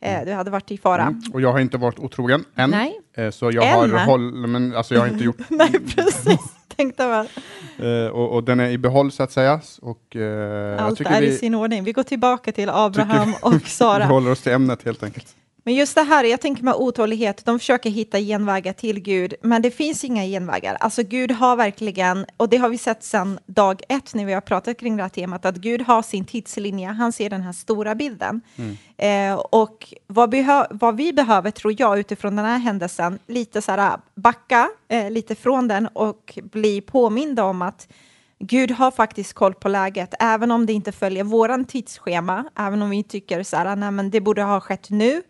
eh, 0.00 0.24
du 0.24 0.32
hade 0.32 0.50
varit 0.50 0.70
i 0.70 0.78
fara. 0.78 1.02
Mm. 1.02 1.22
Och 1.32 1.40
jag 1.40 1.52
har 1.52 1.60
inte 1.60 1.78
varit 1.78 1.98
otrogen 1.98 2.44
än. 2.56 2.70
Nej. 2.70 3.00
Eh, 3.16 3.30
så 3.30 3.50
jag 3.50 3.64
Än? 3.66 3.90
har, 3.92 4.04
håll, 4.06 4.32
men, 4.32 4.74
alltså, 4.76 4.94
jag 4.94 5.00
har 5.00 5.08
inte 5.08 5.24
gjort... 5.24 5.36
Nej, 5.48 5.72
precis. 5.72 6.38
Tänkte 6.76 7.06
väl. 7.08 7.28
eh, 7.78 8.10
och, 8.12 8.34
och 8.34 8.44
den 8.44 8.60
är 8.60 8.68
i 8.68 8.78
behåll 8.78 9.12
så 9.12 9.22
att 9.22 9.32
säga. 9.32 9.60
Och, 9.82 10.16
eh, 10.16 10.84
Allt 10.84 11.00
är 11.00 11.20
vi, 11.20 11.26
i 11.26 11.32
sin 11.36 11.54
ordning. 11.54 11.84
Vi 11.84 11.92
går 11.92 12.02
tillbaka 12.02 12.52
till 12.52 12.68
Abraham 12.70 13.34
och 13.42 13.54
vi 13.64 13.68
Sara. 13.70 14.04
håller 14.04 14.30
oss 14.30 14.42
till 14.42 14.52
ämnet 14.52 14.82
helt 14.84 15.02
enkelt. 15.02 15.26
Men 15.66 15.74
just 15.74 15.94
det 15.94 16.02
här, 16.02 16.24
jag 16.24 16.40
tänker 16.40 16.64
med 16.64 16.74
otålighet, 16.74 17.44
de 17.44 17.58
försöker 17.58 17.90
hitta 17.90 18.20
genvägar 18.20 18.72
till 18.72 19.00
Gud, 19.00 19.34
men 19.42 19.62
det 19.62 19.70
finns 19.70 20.04
inga 20.04 20.24
genvägar. 20.24 20.74
Alltså 20.80 21.02
Gud 21.02 21.30
har 21.32 21.56
verkligen, 21.56 22.26
och 22.36 22.48
det 22.48 22.56
har 22.56 22.68
vi 22.68 22.78
sett 22.78 23.04
sedan 23.04 23.38
dag 23.46 23.82
ett 23.88 24.14
när 24.14 24.24
vi 24.24 24.32
har 24.32 24.40
pratat 24.40 24.78
kring 24.78 24.96
det 24.96 25.02
här 25.02 25.10
temat, 25.10 25.44
att 25.44 25.56
Gud 25.56 25.82
har 25.82 26.02
sin 26.02 26.24
tidslinje, 26.24 26.88
han 26.88 27.12
ser 27.12 27.30
den 27.30 27.42
här 27.42 27.52
stora 27.52 27.94
bilden. 27.94 28.40
Eh, 28.96 29.34
och 29.34 29.94
vad, 30.06 30.34
vad 30.70 30.96
vi 30.96 31.12
behöver, 31.12 31.50
tror 31.50 31.74
jag, 31.78 31.98
utifrån 31.98 32.36
den 32.36 32.44
här 32.44 32.58
händelsen, 32.58 33.18
lite 33.26 33.62
så 33.62 33.72
här 33.72 33.98
backa 34.14 34.68
eh, 34.88 35.10
lite 35.10 35.34
från 35.34 35.68
den 35.68 35.86
och 35.86 36.38
bli 36.42 36.80
påminda 36.80 37.44
om 37.44 37.62
att 37.62 37.88
Gud 38.38 38.70
har 38.70 38.90
faktiskt 38.90 39.32
koll 39.32 39.54
på 39.54 39.68
läget, 39.68 40.14
även 40.20 40.50
om 40.50 40.66
det 40.66 40.72
inte 40.72 40.92
följer 40.92 41.24
våran 41.24 41.64
tidsschema, 41.64 42.44
även 42.58 42.82
om 42.82 42.90
vi 42.90 43.02
tycker 43.02 43.42
så 43.42 43.56
här, 43.56 43.76
nej 43.76 43.90
men 43.90 44.10
det 44.10 44.20
borde 44.20 44.42
ha 44.42 44.60
skett 44.60 44.90
nu. 44.90 45.22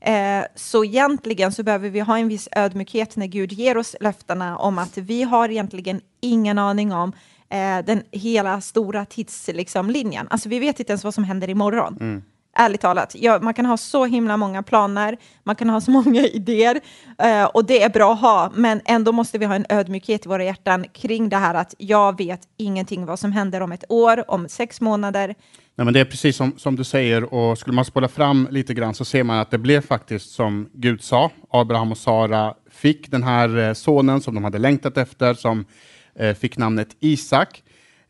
Eh, 0.00 0.44
så 0.54 0.84
egentligen 0.84 1.52
så 1.52 1.62
behöver 1.62 1.90
vi 1.90 2.00
ha 2.00 2.18
en 2.18 2.28
viss 2.28 2.48
ödmjukhet 2.52 3.16
när 3.16 3.26
Gud 3.26 3.52
ger 3.52 3.76
oss 3.76 3.96
löftena 4.00 4.58
om 4.58 4.78
att 4.78 4.98
vi 4.98 5.22
har 5.22 5.48
egentligen 5.48 6.00
ingen 6.20 6.58
aning 6.58 6.92
om 6.92 7.12
eh, 7.48 7.78
den 7.84 8.02
hela 8.10 8.60
stora 8.60 9.04
tidslinjen. 9.04 9.56
Liksom, 9.56 9.90
linjen. 9.90 10.28
alltså 10.30 10.48
vi 10.48 10.58
vet 10.58 10.80
inte 10.80 10.92
ens 10.92 11.04
vad 11.04 11.14
som 11.14 11.24
händer 11.24 11.50
imorgon. 11.50 11.96
Mm. 12.00 12.22
Ärligt 12.56 12.80
talat, 12.80 13.14
ja, 13.18 13.38
man 13.42 13.54
kan 13.54 13.66
ha 13.66 13.76
så 13.76 14.04
himla 14.04 14.36
många 14.36 14.62
planer, 14.62 15.16
man 15.44 15.56
kan 15.56 15.70
ha 15.70 15.80
så 15.80 15.90
många 15.90 16.26
idéer 16.26 16.80
eh, 17.18 17.44
och 17.44 17.64
det 17.64 17.82
är 17.82 17.88
bra 17.88 18.12
att 18.12 18.20
ha, 18.20 18.52
men 18.54 18.80
ändå 18.84 19.12
måste 19.12 19.38
vi 19.38 19.44
ha 19.44 19.54
en 19.54 19.66
ödmjukhet 19.68 20.26
i 20.26 20.28
våra 20.28 20.44
hjärtan 20.44 20.84
kring 20.92 21.28
det 21.28 21.36
här 21.36 21.54
att 21.54 21.74
jag 21.78 22.18
vet 22.18 22.40
ingenting 22.56 23.06
vad 23.06 23.18
som 23.18 23.32
händer 23.32 23.60
om 23.60 23.72
ett 23.72 23.84
år, 23.88 24.30
om 24.30 24.48
sex 24.48 24.80
månader. 24.80 25.34
Nej, 25.76 25.84
men 25.84 25.94
det 25.94 26.00
är 26.00 26.04
precis 26.04 26.36
som, 26.36 26.52
som 26.56 26.76
du 26.76 26.84
säger, 26.84 27.34
och 27.34 27.58
skulle 27.58 27.74
man 27.74 27.84
spola 27.84 28.08
fram 28.08 28.48
lite 28.50 28.74
grann 28.74 28.94
så 28.94 29.04
ser 29.04 29.24
man 29.24 29.38
att 29.38 29.50
det 29.50 29.58
blev 29.58 29.80
faktiskt 29.80 30.30
som 30.30 30.70
Gud 30.72 31.02
sa. 31.02 31.30
Abraham 31.50 31.92
och 31.92 31.98
Sara 31.98 32.54
fick 32.70 33.10
den 33.10 33.22
här 33.22 33.58
eh, 33.58 33.72
sonen 33.72 34.20
som 34.20 34.34
de 34.34 34.44
hade 34.44 34.58
längtat 34.58 34.96
efter, 34.96 35.34
som 35.34 35.64
eh, 36.14 36.34
fick 36.34 36.56
namnet 36.56 36.96
Isak. 37.00 37.62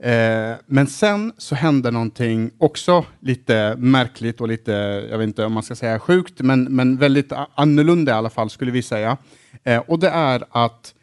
Eh, 0.02 0.56
men 0.66 0.86
sen 0.86 1.32
så 1.38 1.54
händer 1.54 1.92
någonting 1.92 2.50
också 2.58 3.04
lite 3.20 3.76
märkligt 3.78 4.40
och 4.40 4.48
lite, 4.48 4.72
jag 5.10 5.18
vet 5.18 5.26
inte 5.26 5.44
om 5.44 5.52
man 5.52 5.62
ska 5.62 5.74
säga 5.74 5.98
sjukt, 5.98 6.40
men, 6.40 6.64
men 6.64 6.96
väldigt 6.96 7.32
annorlunda 7.54 8.12
i 8.12 8.14
alla 8.14 8.30
fall 8.30 8.50
skulle 8.50 8.70
vi 8.70 8.82
säga. 8.82 9.16
Eh, 9.64 9.78
och 9.78 9.98
det 9.98 10.08
är 10.08 10.44
att 10.50 10.94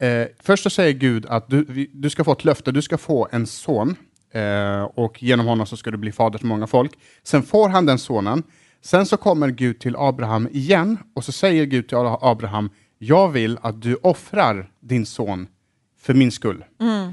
eh, 0.00 0.26
först 0.40 0.62
så 0.62 0.70
säger 0.70 0.92
Gud 0.92 1.26
att 1.26 1.48
du, 1.48 1.88
du 1.92 2.10
ska 2.10 2.24
få 2.24 2.32
ett 2.32 2.44
löfte, 2.44 2.72
du 2.72 2.82
ska 2.82 2.98
få 2.98 3.28
en 3.32 3.46
son 3.46 3.96
eh, 4.32 4.82
och 4.82 5.22
genom 5.22 5.46
honom 5.46 5.66
så 5.66 5.76
ska 5.76 5.90
du 5.90 5.96
bli 5.96 6.12
fader 6.12 6.38
till 6.38 6.48
många 6.48 6.66
folk. 6.66 6.92
Sen 7.22 7.42
får 7.42 7.68
han 7.68 7.86
den 7.86 7.98
sonen. 7.98 8.42
Sen 8.82 9.06
så 9.06 9.16
kommer 9.16 9.48
Gud 9.48 9.80
till 9.80 9.96
Abraham 9.96 10.48
igen 10.52 10.98
och 11.14 11.24
så 11.24 11.32
säger 11.32 11.64
Gud 11.64 11.88
till 11.88 11.96
Abraham, 12.20 12.70
jag 12.98 13.28
vill 13.28 13.58
att 13.62 13.82
du 13.82 13.94
offrar 13.94 14.70
din 14.80 15.06
son 15.06 15.48
för 16.00 16.14
min 16.14 16.32
skull. 16.32 16.64
Mm. 16.80 17.12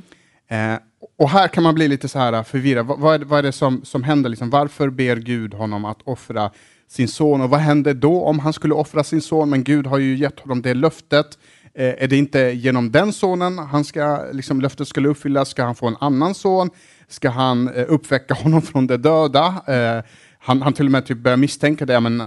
Och 1.17 1.29
här 1.29 1.47
kan 1.47 1.63
man 1.63 1.75
bli 1.75 1.87
lite 1.87 2.07
så 2.07 2.19
här 2.19 2.43
förvirrad. 2.43 2.85
Vad, 2.85 2.99
vad, 2.99 3.21
är, 3.21 3.25
vad 3.25 3.39
är 3.39 3.43
det 3.43 3.51
som, 3.51 3.85
som 3.85 4.03
händer? 4.03 4.29
Liksom, 4.29 4.49
varför 4.49 4.89
ber 4.89 5.15
Gud 5.15 5.53
honom 5.53 5.85
att 5.85 6.01
offra 6.03 6.51
sin 6.87 7.07
son? 7.07 7.41
Och 7.41 7.49
vad 7.49 7.59
händer 7.59 7.93
då 7.93 8.23
om 8.23 8.39
han 8.39 8.53
skulle 8.53 8.73
offra 8.73 9.03
sin 9.03 9.21
son? 9.21 9.49
Men 9.49 9.63
Gud 9.63 9.87
har 9.87 9.97
ju 9.97 10.15
gett 10.15 10.39
honom 10.39 10.61
det 10.61 10.73
löftet. 10.73 11.37
Eh, 11.73 12.03
är 12.03 12.07
det 12.07 12.17
inte 12.17 12.39
genom 12.39 12.91
den 12.91 13.13
sonen 13.13 13.57
han 13.57 13.83
ska, 13.83 14.25
liksom, 14.31 14.61
löftet 14.61 14.87
skulle 14.87 15.09
uppfyllas? 15.09 15.49
Ska 15.49 15.63
han 15.63 15.75
få 15.75 15.87
en 15.87 15.97
annan 15.99 16.35
son? 16.35 16.69
Ska 17.07 17.29
han 17.29 17.67
eh, 17.67 17.85
uppväcka 17.87 18.33
honom 18.43 18.61
från 18.61 18.87
de 18.87 18.97
döda? 18.97 19.63
Eh, 19.67 20.03
han, 20.39 20.61
han 20.61 20.73
till 20.73 20.85
och 20.85 20.91
med 20.91 21.05
typ 21.05 21.17
börjar 21.17 21.37
misstänka 21.37 21.85
det, 21.85 21.99
men 21.99 22.23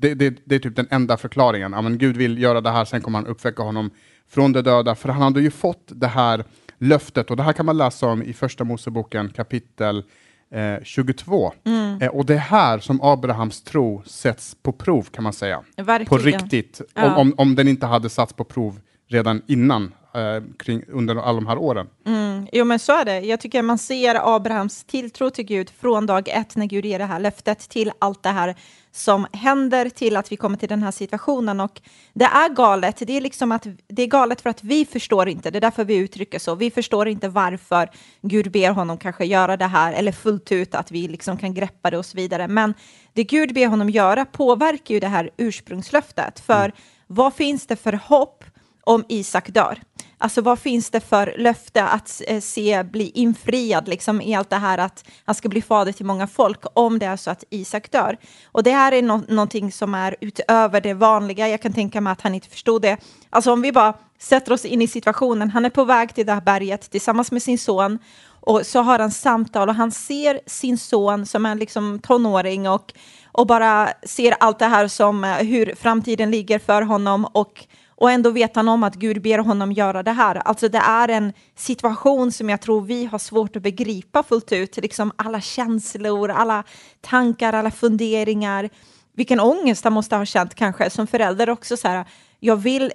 det, 0.00 0.14
det, 0.14 0.36
det 0.44 0.54
är 0.54 0.58
typ 0.58 0.76
den 0.76 0.86
enda 0.90 1.16
förklaringen. 1.16 1.72
Ja, 1.72 1.82
men 1.82 1.98
Gud 1.98 2.16
vill 2.16 2.42
göra 2.42 2.60
det 2.60 2.70
här, 2.70 2.84
sen 2.84 3.00
kommer 3.00 3.18
han 3.18 3.26
uppväcka 3.26 3.62
honom 3.62 3.90
från 4.30 4.52
de 4.52 4.62
döda, 4.62 4.94
för 4.94 5.08
han 5.08 5.22
hade 5.22 5.40
ju 5.40 5.50
fått 5.50 5.84
det 5.86 6.06
här 6.06 6.44
löftet, 6.80 7.30
och 7.30 7.36
det 7.36 7.42
här 7.42 7.52
kan 7.52 7.66
man 7.66 7.76
läsa 7.76 8.06
om 8.06 8.22
i 8.22 8.32
Första 8.32 8.64
Moseboken 8.64 9.28
kapitel 9.28 10.04
eh, 10.50 10.82
22. 10.82 11.52
Mm. 11.64 12.02
Eh, 12.02 12.08
och 12.08 12.26
det 12.26 12.34
är 12.34 12.38
här 12.38 12.78
som 12.78 13.00
Abrahams 13.02 13.62
tro 13.62 14.02
sätts 14.06 14.56
på 14.62 14.72
prov, 14.72 15.02
kan 15.02 15.24
man 15.24 15.32
säga. 15.32 15.62
Verkligen. 15.76 16.06
På 16.06 16.18
riktigt, 16.18 16.80
ja. 16.94 17.14
om, 17.14 17.18
om, 17.18 17.34
om 17.36 17.54
den 17.54 17.68
inte 17.68 17.86
hade 17.86 18.08
satts 18.08 18.32
på 18.32 18.44
prov 18.44 18.80
redan 19.08 19.42
innan, 19.46 19.94
eh, 20.14 20.42
kring, 20.58 20.82
under 20.88 21.16
alla 21.16 21.40
de 21.40 21.46
här 21.46 21.58
åren. 21.58 21.88
Mm. 22.06 22.46
Jo, 22.52 22.64
men 22.64 22.78
så 22.78 22.92
är 22.92 23.04
det. 23.04 23.20
Jag 23.20 23.40
tycker 23.40 23.62
man 23.62 23.78
ser 23.78 24.36
Abrahams 24.36 24.84
tilltro 24.84 25.30
till 25.30 25.44
Gud 25.44 25.70
från 25.80 26.06
dag 26.06 26.28
ett, 26.28 26.56
när 26.56 26.66
Gud 26.66 26.84
ger 26.84 26.98
det 26.98 27.04
här 27.04 27.20
löftet, 27.20 27.58
till 27.58 27.92
allt 27.98 28.22
det 28.22 28.28
här 28.28 28.56
som 28.92 29.26
händer 29.32 29.88
till 29.88 30.16
att 30.16 30.32
vi 30.32 30.36
kommer 30.36 30.56
till 30.56 30.68
den 30.68 30.82
här 30.82 30.90
situationen. 30.90 31.60
Och 31.60 31.80
det 32.12 32.24
är 32.24 32.48
galet. 32.48 33.02
Det 33.06 33.16
är, 33.16 33.20
liksom 33.20 33.52
att, 33.52 33.66
det 33.88 34.02
är 34.02 34.06
galet 34.06 34.40
för 34.40 34.50
att 34.50 34.64
vi 34.64 34.84
förstår 34.84 35.28
inte. 35.28 35.50
Det 35.50 35.58
är 35.58 35.60
därför 35.60 35.84
vi 35.84 35.96
uttrycker 35.96 36.38
så. 36.38 36.54
Vi 36.54 36.70
förstår 36.70 37.08
inte 37.08 37.28
varför 37.28 37.90
Gud 38.22 38.50
ber 38.52 38.70
honom 38.70 38.98
kanske 38.98 39.24
göra 39.24 39.56
det 39.56 39.66
här, 39.66 39.92
eller 39.92 40.12
fullt 40.12 40.52
ut 40.52 40.74
att 40.74 40.90
vi 40.90 41.08
liksom 41.08 41.36
kan 41.36 41.54
greppa 41.54 41.90
det 41.90 41.98
och 41.98 42.06
så 42.06 42.16
vidare. 42.16 42.48
Men 42.48 42.74
det 43.12 43.24
Gud 43.24 43.54
ber 43.54 43.66
honom 43.66 43.90
göra 43.90 44.24
påverkar 44.24 44.94
ju 44.94 45.00
det 45.00 45.08
här 45.08 45.30
ursprungslöftet. 45.36 46.40
För 46.40 46.64
mm. 46.64 46.76
vad 47.06 47.34
finns 47.34 47.66
det 47.66 47.76
för 47.76 47.92
hopp 47.92 48.44
om 48.84 49.04
Isak 49.08 49.48
dör? 49.48 49.78
Alltså 50.22 50.42
vad 50.42 50.58
finns 50.58 50.90
det 50.90 51.00
för 51.00 51.34
löfte 51.38 51.84
att 51.84 52.22
eh, 52.26 52.40
se 52.40 52.82
bli 52.82 53.10
infriad 53.14 53.88
liksom, 53.88 54.20
i 54.20 54.34
allt 54.34 54.50
det 54.50 54.56
här 54.56 54.78
att 54.78 55.04
han 55.24 55.34
ska 55.34 55.48
bli 55.48 55.62
fader 55.62 55.92
till 55.92 56.06
många 56.06 56.26
folk 56.26 56.60
om 56.72 56.98
det 56.98 57.06
är 57.06 57.16
så 57.16 57.30
att 57.30 57.44
Isak 57.50 57.90
dör? 57.90 58.16
Och 58.44 58.62
det 58.62 58.70
här 58.70 58.92
är 58.92 59.02
no 59.02 59.24
någonting 59.28 59.72
som 59.72 59.94
är 59.94 60.16
utöver 60.20 60.80
det 60.80 60.94
vanliga. 60.94 61.48
Jag 61.48 61.62
kan 61.62 61.72
tänka 61.72 62.00
mig 62.00 62.12
att 62.12 62.20
han 62.20 62.34
inte 62.34 62.48
förstod 62.48 62.82
det. 62.82 62.96
Alltså 63.30 63.52
om 63.52 63.62
vi 63.62 63.72
bara 63.72 63.94
sätter 64.18 64.52
oss 64.52 64.64
in 64.64 64.82
i 64.82 64.86
situationen. 64.86 65.50
Han 65.50 65.64
är 65.64 65.70
på 65.70 65.84
väg 65.84 66.14
till 66.14 66.26
det 66.26 66.32
här 66.32 66.40
berget 66.40 66.90
tillsammans 66.90 67.32
med 67.32 67.42
sin 67.42 67.58
son 67.58 67.98
och 68.40 68.66
så 68.66 68.82
har 68.82 68.98
han 68.98 69.10
samtal 69.10 69.68
och 69.68 69.74
han 69.74 69.90
ser 69.90 70.40
sin 70.46 70.78
son 70.78 71.26
som 71.26 71.46
är 71.46 71.54
liksom 71.54 71.98
tonåring 71.98 72.68
och, 72.68 72.92
och 73.32 73.46
bara 73.46 73.88
ser 74.02 74.34
allt 74.40 74.58
det 74.58 74.66
här 74.66 74.88
som 74.88 75.24
eh, 75.24 75.36
hur 75.36 75.74
framtiden 75.74 76.30
ligger 76.30 76.58
för 76.58 76.82
honom 76.82 77.24
och 77.24 77.66
och 78.00 78.10
ändå 78.10 78.30
vet 78.30 78.56
han 78.56 78.68
om 78.68 78.82
att 78.82 78.94
Gud 78.94 79.22
ber 79.22 79.38
honom 79.38 79.72
göra 79.72 80.02
det 80.02 80.12
här. 80.12 80.34
Alltså 80.34 80.68
det 80.68 80.78
är 80.78 81.08
en 81.08 81.32
situation 81.56 82.32
som 82.32 82.50
jag 82.50 82.60
tror 82.60 82.80
vi 82.80 83.04
har 83.04 83.18
svårt 83.18 83.56
att 83.56 83.62
begripa 83.62 84.22
fullt 84.22 84.52
ut. 84.52 84.76
Liksom 84.76 85.12
alla 85.16 85.40
känslor, 85.40 86.30
alla 86.30 86.64
tankar, 87.00 87.52
alla 87.52 87.70
funderingar. 87.70 88.70
Vilken 89.12 89.40
ångest 89.40 89.84
han 89.84 89.92
måste 89.92 90.16
ha 90.16 90.24
känt 90.24 90.54
kanske 90.54 90.90
som 90.90 91.06
förälder 91.06 91.50
också. 91.50 91.76
Så 91.76 91.88
här, 91.88 92.04
jag 92.38 92.56
vill 92.56 92.92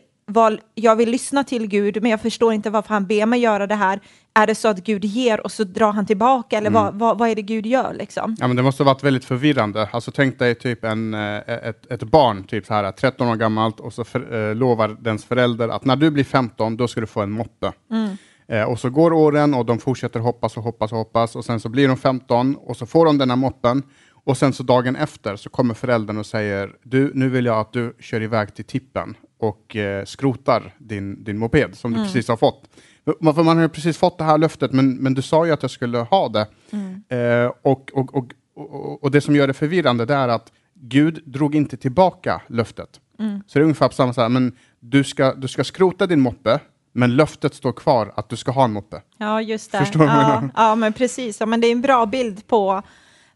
jag 0.76 0.96
vill 0.96 1.10
lyssna 1.10 1.44
till 1.44 1.68
Gud, 1.68 2.02
men 2.02 2.12
jag 2.12 2.22
förstår 2.22 2.54
inte 2.54 2.70
varför 2.70 2.94
han 2.94 3.08
ber 3.08 3.26
mig 3.26 3.40
göra 3.40 3.68
det 3.68 3.76
här. 3.76 4.00
Är 4.40 4.48
det 4.48 4.56
så 4.56 4.68
att 4.68 4.84
Gud 4.84 5.06
ger 5.06 5.40
och 5.40 5.52
så 5.52 5.64
drar 5.64 5.92
han 5.92 6.06
tillbaka, 6.06 6.58
eller 6.58 6.70
mm. 6.70 6.84
vad, 6.84 6.94
vad, 6.94 7.18
vad, 7.18 7.30
är 7.30 7.36
det 7.36 7.42
Gud 7.42 7.66
gör? 7.66 7.94
Liksom? 7.94 8.36
Ja, 8.40 8.48
men 8.48 8.56
det 8.56 8.64
måste 8.64 8.84
ha 8.84 8.94
varit 8.94 9.04
väldigt 9.04 9.26
förvirrande. 9.26 9.90
Alltså, 9.92 10.12
tänk 10.12 10.40
dig 10.40 10.56
typ 10.56 10.84
en, 10.84 11.14
eh, 11.14 11.38
ett, 11.48 11.92
ett 11.92 12.04
barn, 12.04 12.44
typ 12.44 12.66
så 12.66 12.74
här, 12.74 12.92
13 12.92 13.28
år 13.28 13.36
gammalt, 13.36 13.80
och 13.80 13.94
så 13.94 14.04
för, 14.04 14.50
eh, 14.50 14.56
lovar 14.56 14.98
dens 15.00 15.26
förälder 15.26 15.70
att 15.70 15.86
när 15.86 15.96
du 15.96 16.12
blir 16.12 16.24
15, 16.24 16.78
då 16.78 16.88
ska 16.88 17.02
du 17.02 17.08
få 17.08 17.22
en 17.22 17.32
moppe. 17.32 17.72
Mm. 17.92 18.18
Eh, 18.48 18.64
och 18.64 18.80
så 18.80 18.90
går 18.90 19.14
åren 19.14 19.54
och 19.54 19.66
de 19.66 19.80
fortsätter 19.80 20.20
hoppas 20.20 20.58
och 20.58 20.64
hoppas 20.64 20.92
och 20.92 20.98
hoppas, 20.98 21.36
och 21.36 21.46
sen 21.46 21.60
så 21.60 21.70
blir 21.70 21.88
de 21.88 21.98
15, 21.98 22.56
och 22.56 22.78
så 22.78 22.86
får 22.86 23.06
de 23.06 23.18
den 23.18 23.30
här 23.30 23.38
moppen, 23.38 23.84
och 24.26 24.38
sen 24.38 24.54
så 24.54 24.64
dagen 24.64 24.96
efter 24.96 25.36
så 25.36 25.50
kommer 25.50 25.74
föräldern 25.74 26.18
och 26.18 26.26
säger, 26.26 26.76
du, 26.84 27.12
nu 27.14 27.30
vill 27.30 27.46
jag 27.46 27.60
att 27.60 27.74
du 27.74 27.96
kör 28.00 28.22
iväg 28.22 28.56
till 28.56 28.66
tippen 28.66 29.18
och 29.40 29.76
eh, 29.76 30.06
skrotar 30.06 30.74
din, 30.78 31.24
din 31.24 31.38
moped 31.38 31.76
som 31.76 31.94
mm. 31.94 32.04
du 32.04 32.08
precis 32.08 32.28
har 32.28 32.38
fått. 32.38 32.70
För 33.06 33.44
man 33.44 33.58
har 33.58 33.64
ju 33.64 33.70
precis 33.70 33.98
fått 33.98 34.18
det 34.18 34.24
här 34.24 34.38
löftet, 34.38 34.72
men, 34.72 34.96
men 34.96 35.14
du 35.14 35.22
sa 35.22 35.46
ju 35.46 35.52
att 35.52 35.62
jag 35.62 35.72
skulle 35.72 35.98
ha 35.98 36.30
det. 36.30 36.48
Mm. 36.72 37.04
Eh, 37.10 37.52
och, 37.62 37.92
och, 37.94 38.16
och, 38.16 38.34
och, 38.56 39.04
och, 39.04 39.12
det 39.12 39.22
som 39.22 39.36
gör 39.36 39.48
det 39.48 39.54
förvirrande 39.54 40.06
det 40.06 40.14
är 40.14 40.28
att 40.28 40.52
Gud 40.74 41.24
drog 41.26 41.56
inte 41.56 41.78
tillbaka 41.78 42.42
löftet. 42.48 42.90
Mm. 43.20 43.44
Så 43.48 43.60
det 43.60 43.62
är 43.62 43.64
ungefär 43.64 43.90
samma 43.90 44.14
sätt, 44.14 44.32
men 44.32 44.56
du 44.80 45.04
ska, 45.04 45.34
du 45.34 45.48
ska 45.48 45.64
skrota 45.64 46.08
din 46.08 46.22
moppe, 46.22 46.60
men 46.94 47.16
löftet 47.16 47.54
står 47.54 47.72
kvar 47.72 48.14
att 48.16 48.30
du 48.30 48.36
ska 48.36 48.52
ha 48.52 48.64
en 48.64 48.74
moppe. 48.74 49.02
Ja, 49.18 49.42
just 49.42 49.72
det. 49.72 49.78
Förstår 49.78 50.06
ja, 50.06 50.50
ja, 50.56 50.76
men 50.76 50.94
precis. 50.94 51.40
Ja, 51.40 51.46
men 51.46 51.62
det 51.62 51.68
är 51.68 51.72
en 51.72 51.82
bra 51.82 52.06
bild 52.06 52.48
på 52.48 52.82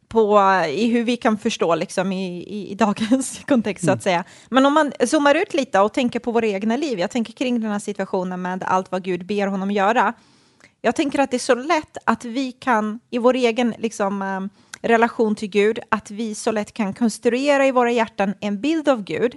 på, 0.10 0.40
i 0.70 0.88
hur 0.88 1.04
vi 1.04 1.18
kan 1.18 1.38
förstå 1.38 1.76
liksom, 1.76 2.12
i, 2.12 2.44
i, 2.44 2.72
i 2.72 2.76
dagens 2.76 3.42
kontext, 3.48 3.86
så 3.86 3.92
att 3.92 3.96
mm. 3.96 4.02
säga. 4.02 4.24
Men 4.50 4.66
om 4.66 4.74
man 4.74 4.92
zoomar 5.08 5.36
ut 5.36 5.54
lite 5.54 5.80
och 5.80 5.94
tänker 5.94 6.20
på 6.20 6.32
våra 6.32 6.48
egna 6.48 6.78
liv, 6.78 7.00
jag 7.00 7.12
tänker 7.12 7.34
kring 7.34 7.62
den 7.62 7.72
här 7.72 7.80
situationen 7.80 8.42
med 8.42 8.64
allt 8.64 8.92
vad 8.92 9.04
Gud 9.04 9.26
ber 9.26 9.48
honom 9.48 9.72
göra. 9.72 10.14
Jag 10.82 10.96
tänker 10.96 11.20
att 11.20 11.32
det 11.32 11.38
är 11.38 11.40
så 11.40 11.56
lätt 11.56 11.98
att 12.04 12.26
vi 12.26 12.52
kan, 12.52 13.00
i 13.10 13.18
vår 13.18 13.34
egen 13.34 13.76
liksom, 13.78 14.22
eh, 14.22 14.88
relation 14.88 15.36
till 15.36 15.50
Gud, 15.50 15.80
att 15.90 16.12
vi 16.12 16.36
så 16.36 16.52
lätt 16.52 16.74
kan 16.74 16.94
konstruera 16.94 17.66
i 17.66 17.72
våra 17.72 17.92
hjärtan 17.92 18.34
en 18.40 18.62
bild 18.62 18.90
av 18.90 19.04
Gud, 19.04 19.36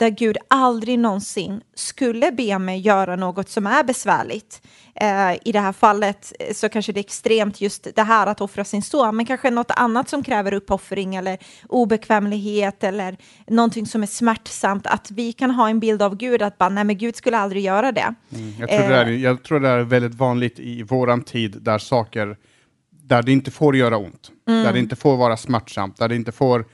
där 0.00 0.10
Gud 0.10 0.36
aldrig 0.48 0.98
någonsin 0.98 1.60
skulle 1.74 2.32
be 2.32 2.58
mig 2.58 2.80
göra 2.80 3.16
något 3.16 3.48
som 3.48 3.66
är 3.66 3.84
besvärligt. 3.84 4.62
Eh, 4.94 5.32
I 5.44 5.52
det 5.52 5.60
här 5.60 5.72
fallet 5.72 6.32
eh, 6.40 6.54
så 6.54 6.68
kanske 6.68 6.92
det 6.92 7.00
är 7.00 7.04
extremt 7.04 7.60
just 7.60 7.88
det 7.94 8.02
här 8.02 8.26
att 8.26 8.40
offra 8.40 8.64
sin 8.64 8.82
son, 8.82 9.16
men 9.16 9.26
kanske 9.26 9.50
något 9.50 9.70
annat 9.70 10.08
som 10.08 10.22
kräver 10.22 10.52
uppoffring 10.52 11.14
eller 11.14 11.38
obekvämlighet 11.68 12.84
eller 12.84 13.16
någonting 13.46 13.86
som 13.86 14.02
är 14.02 14.06
smärtsamt. 14.06 14.86
Att 14.86 15.10
vi 15.10 15.32
kan 15.32 15.50
ha 15.50 15.68
en 15.68 15.80
bild 15.80 16.02
av 16.02 16.16
Gud 16.16 16.42
att 16.42 16.58
bara, 16.58 16.68
nej 16.68 16.84
men 16.84 16.98
Gud 16.98 17.16
skulle 17.16 17.38
aldrig 17.38 17.64
göra 17.64 17.92
det. 17.92 18.14
Mm, 18.34 18.54
jag, 18.58 18.68
tror 18.68 18.88
det 18.88 18.96
är, 18.96 19.06
eh. 19.06 19.22
jag 19.22 19.42
tror 19.42 19.60
det 19.60 19.68
är 19.68 19.80
väldigt 19.80 20.14
vanligt 20.14 20.58
i 20.58 20.82
våran 20.82 21.22
tid 21.22 21.56
där 21.60 21.78
saker, 21.78 22.36
där 22.90 23.22
det 23.22 23.32
inte 23.32 23.50
får 23.50 23.76
göra 23.76 23.96
ont, 23.96 24.30
mm. 24.48 24.64
där 24.64 24.72
det 24.72 24.78
inte 24.78 24.96
får 24.96 25.16
vara 25.16 25.36
smärtsamt, 25.36 25.96
där 25.96 26.08
det 26.08 26.16
inte 26.16 26.32
får 26.32 26.64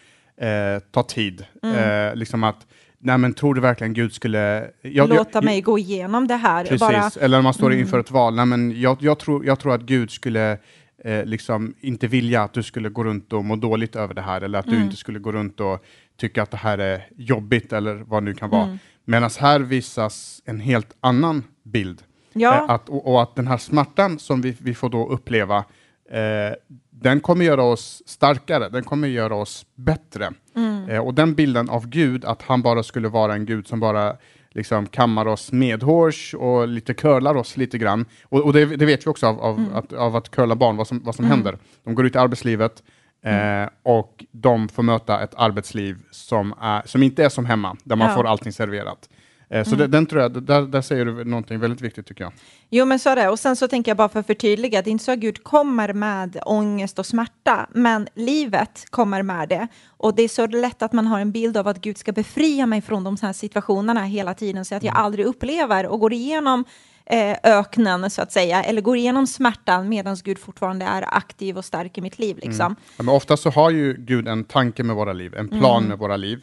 eh, 0.41 0.79
ta 0.91 1.03
tid. 1.03 1.45
Mm. 1.63 1.77
Eh, 1.77 2.15
liksom 2.15 2.45
att 2.45 2.67
Nej 2.99 3.19
men 3.19 3.35
tror 3.35 3.55
du 3.55 3.61
verkligen 3.61 3.95
Gud 3.95 4.13
skulle... 4.13 4.71
Jag, 4.83 5.09
Låta 5.09 5.31
jag, 5.33 5.45
mig 5.45 5.61
gå 5.61 5.79
igenom 5.79 6.27
det 6.27 6.37
här? 6.37 6.65
Precis, 6.65 6.81
bara... 6.81 7.25
eller 7.25 7.39
om 7.39 7.45
man 7.45 7.55
står 7.55 7.67
mm. 7.67 7.81
inför 7.81 8.01
ett 8.01 8.11
val. 8.11 8.35
Nej, 8.35 8.47
men 8.47 8.81
jag, 8.81 8.97
jag, 9.01 9.19
tror, 9.19 9.47
jag 9.47 9.59
tror 9.59 9.75
att 9.75 9.83
Gud 9.83 10.11
skulle 10.11 10.59
eh, 11.05 11.25
liksom 11.25 11.75
inte 11.81 12.07
vilja 12.07 12.43
att 12.43 12.53
du 12.53 12.63
skulle 12.63 12.89
gå 12.89 13.05
runt 13.05 13.33
och 13.33 13.45
må 13.45 13.57
dåligt 13.57 13.97
över 13.97 14.15
det 14.15 14.23
här, 14.23 14.41
eller 14.41 14.59
att 14.59 14.67
mm. 14.67 14.79
du 14.79 14.85
inte 14.85 14.97
skulle 14.97 15.19
gå 15.19 15.33
runt 15.33 15.61
och 15.61 15.85
tycka 16.17 16.43
att 16.43 16.51
det 16.51 16.57
här 16.57 16.79
är 16.79 17.09
jobbigt, 17.17 17.73
eller 17.73 17.95
vad 17.95 18.23
det 18.23 18.25
nu 18.25 18.35
kan 18.35 18.51
vara. 18.51 18.65
Mm. 18.65 18.79
Medan 19.05 19.31
här 19.41 19.61
visas 19.61 20.43
en 20.45 20.61
helt 20.61 20.97
annan 21.01 21.45
bild. 21.63 22.03
Ja. 22.33 22.55
Eh, 22.55 22.71
att, 22.71 22.89
och, 22.89 23.13
och, 23.13 23.23
att 23.23 23.37
den 23.37 23.47
här 23.47 23.59
smärtan 23.59 24.19
som 24.19 24.41
vi, 24.41 24.57
vi 24.61 24.75
får 24.75 24.89
då 24.89 25.09
uppleva, 25.09 25.65
eh, 26.11 26.55
den 26.91 27.21
kommer 27.21 27.45
göra 27.45 27.63
oss 27.63 28.03
starkare, 28.07 28.69
den 28.69 28.85
kommer 28.85 29.09
göra 29.09 29.35
oss 29.35 29.67
bättre. 29.75 30.33
Mm. 30.57 30.89
Eh, 30.89 30.99
och 30.99 31.15
den 31.15 31.35
bilden 31.35 31.71
av 31.71 31.89
Gud, 31.89 32.25
att 32.25 32.43
han 32.43 32.63
bara 32.63 32.83
skulle 32.83 33.09
vara 33.09 33.35
en 33.35 33.47
Gud 33.47 33.67
som 33.67 33.81
bara 33.81 34.17
liksom 34.51 34.87
kammar 34.87 35.27
oss 35.27 35.53
medhårs 35.53 36.35
och 36.35 36.69
lite 36.69 36.95
curlar 36.95 37.35
oss 37.35 37.57
lite 37.57 37.79
grann. 37.79 38.05
Och, 38.25 38.45
och 38.45 38.53
det, 38.53 38.65
det, 38.65 38.87
vet 38.87 39.07
vi 39.07 39.11
också 39.11 39.27
av, 39.27 39.41
av, 39.41 39.59
mm. 39.59 39.75
att, 39.75 39.93
av 39.93 40.17
att 40.17 40.31
curla 40.31 40.57
barn, 40.57 40.77
vad 40.77 40.87
som, 40.87 41.03
vad 41.05 41.15
som 41.15 41.25
mm. 41.25 41.37
händer. 41.37 41.59
De 41.85 41.95
går 41.95 42.07
ut 42.07 42.15
i 42.15 42.19
arbetslivet 42.19 42.83
mm. 43.25 43.63
eh, 43.63 43.69
och 43.83 44.25
de 44.31 44.69
får 44.69 44.83
möta 44.83 45.23
ett 45.23 45.35
arbetsliv 45.37 45.99
som, 46.11 46.55
är, 46.61 46.83
som 46.85 47.03
inte 47.03 47.25
är 47.25 47.29
som 47.29 47.47
hemma, 47.47 47.77
där 47.85 47.97
man 47.97 48.09
ja. 48.09 48.15
får 48.15 48.27
allting 48.27 48.53
serverat. 48.53 49.09
Eh, 49.49 49.65
så 49.65 49.77
det, 49.77 49.87
den 49.87 50.07
tror 50.07 50.23
jag, 50.23 50.43
där, 50.43 50.63
där 50.63 50.81
säger 50.81 51.05
du 51.05 51.25
någonting 51.25 51.59
väldigt 51.59 51.81
viktigt 51.81 52.07
tycker 52.07 52.25
jag. 52.25 52.33
Jo, 52.71 52.85
men 52.85 52.99
så 52.99 53.11
är 53.11 53.17
det. 53.17 53.29
Och 53.29 53.39
sen 53.39 53.57
så 53.57 53.69
tänker 53.69 53.91
jag 53.91 53.97
bara 53.97 54.09
för 54.09 54.21
att 54.21 54.27
förtydliga, 54.27 54.83
det 54.83 54.91
är 54.91 54.93
inte 54.93 55.05
så 55.05 55.13
att 55.13 55.19
Gud 55.19 55.45
kommer 55.45 55.93
med 55.93 56.39
ångest 56.47 56.99
och 56.99 57.07
smärta, 57.07 57.67
men 57.73 58.09
livet 58.15 58.85
kommer 58.91 59.23
med 59.23 59.49
det. 59.49 59.69
Och 59.87 60.15
det 60.15 60.23
är 60.23 60.29
så 60.29 60.47
lätt 60.47 60.83
att 60.83 60.93
man 60.93 61.07
har 61.07 61.21
en 61.21 61.33
bild 61.33 61.57
av 61.57 61.69
att 61.69 61.81
Gud 61.81 61.99
ska 61.99 62.13
befria 62.13 62.67
mig 62.67 62.83
från 62.83 63.05
de 63.05 63.17
här 63.23 63.33
situationerna 63.33 64.05
hela 64.05 64.35
tiden, 64.35 64.65
så 64.65 64.75
att 64.75 64.83
jag 64.83 64.97
aldrig 64.97 65.27
upplever 65.27 65.87
och 65.87 66.01
går 66.01 66.13
igenom 66.13 66.65
eh, 67.07 67.37
öknen, 67.43 68.11
så 68.11 68.23
att 68.23 68.33
säga, 68.33 68.63
eller 68.63 68.81
går 68.81 68.97
igenom 68.97 69.27
smärtan 69.27 69.89
medan 69.89 70.17
Gud 70.25 70.39
fortfarande 70.39 70.85
är 70.85 71.05
aktiv 71.17 71.59
och 71.59 71.65
stark 71.65 71.99
i 71.99 72.01
mitt 72.01 72.19
liv. 72.19 72.37
Liksom. 72.37 72.77
Ja, 72.97 73.03
men 73.03 73.15
ofta 73.15 73.37
så 73.37 73.51
har 73.51 73.71
ju 73.71 73.95
Gud 73.99 74.29
en 74.29 74.45
tanke 74.45 74.83
med 74.83 74.97
våra 74.97 75.13
liv, 75.13 75.35
en 75.35 75.49
plan 75.49 75.85
med 75.85 75.99
våra 75.99 76.17
liv. 76.17 76.41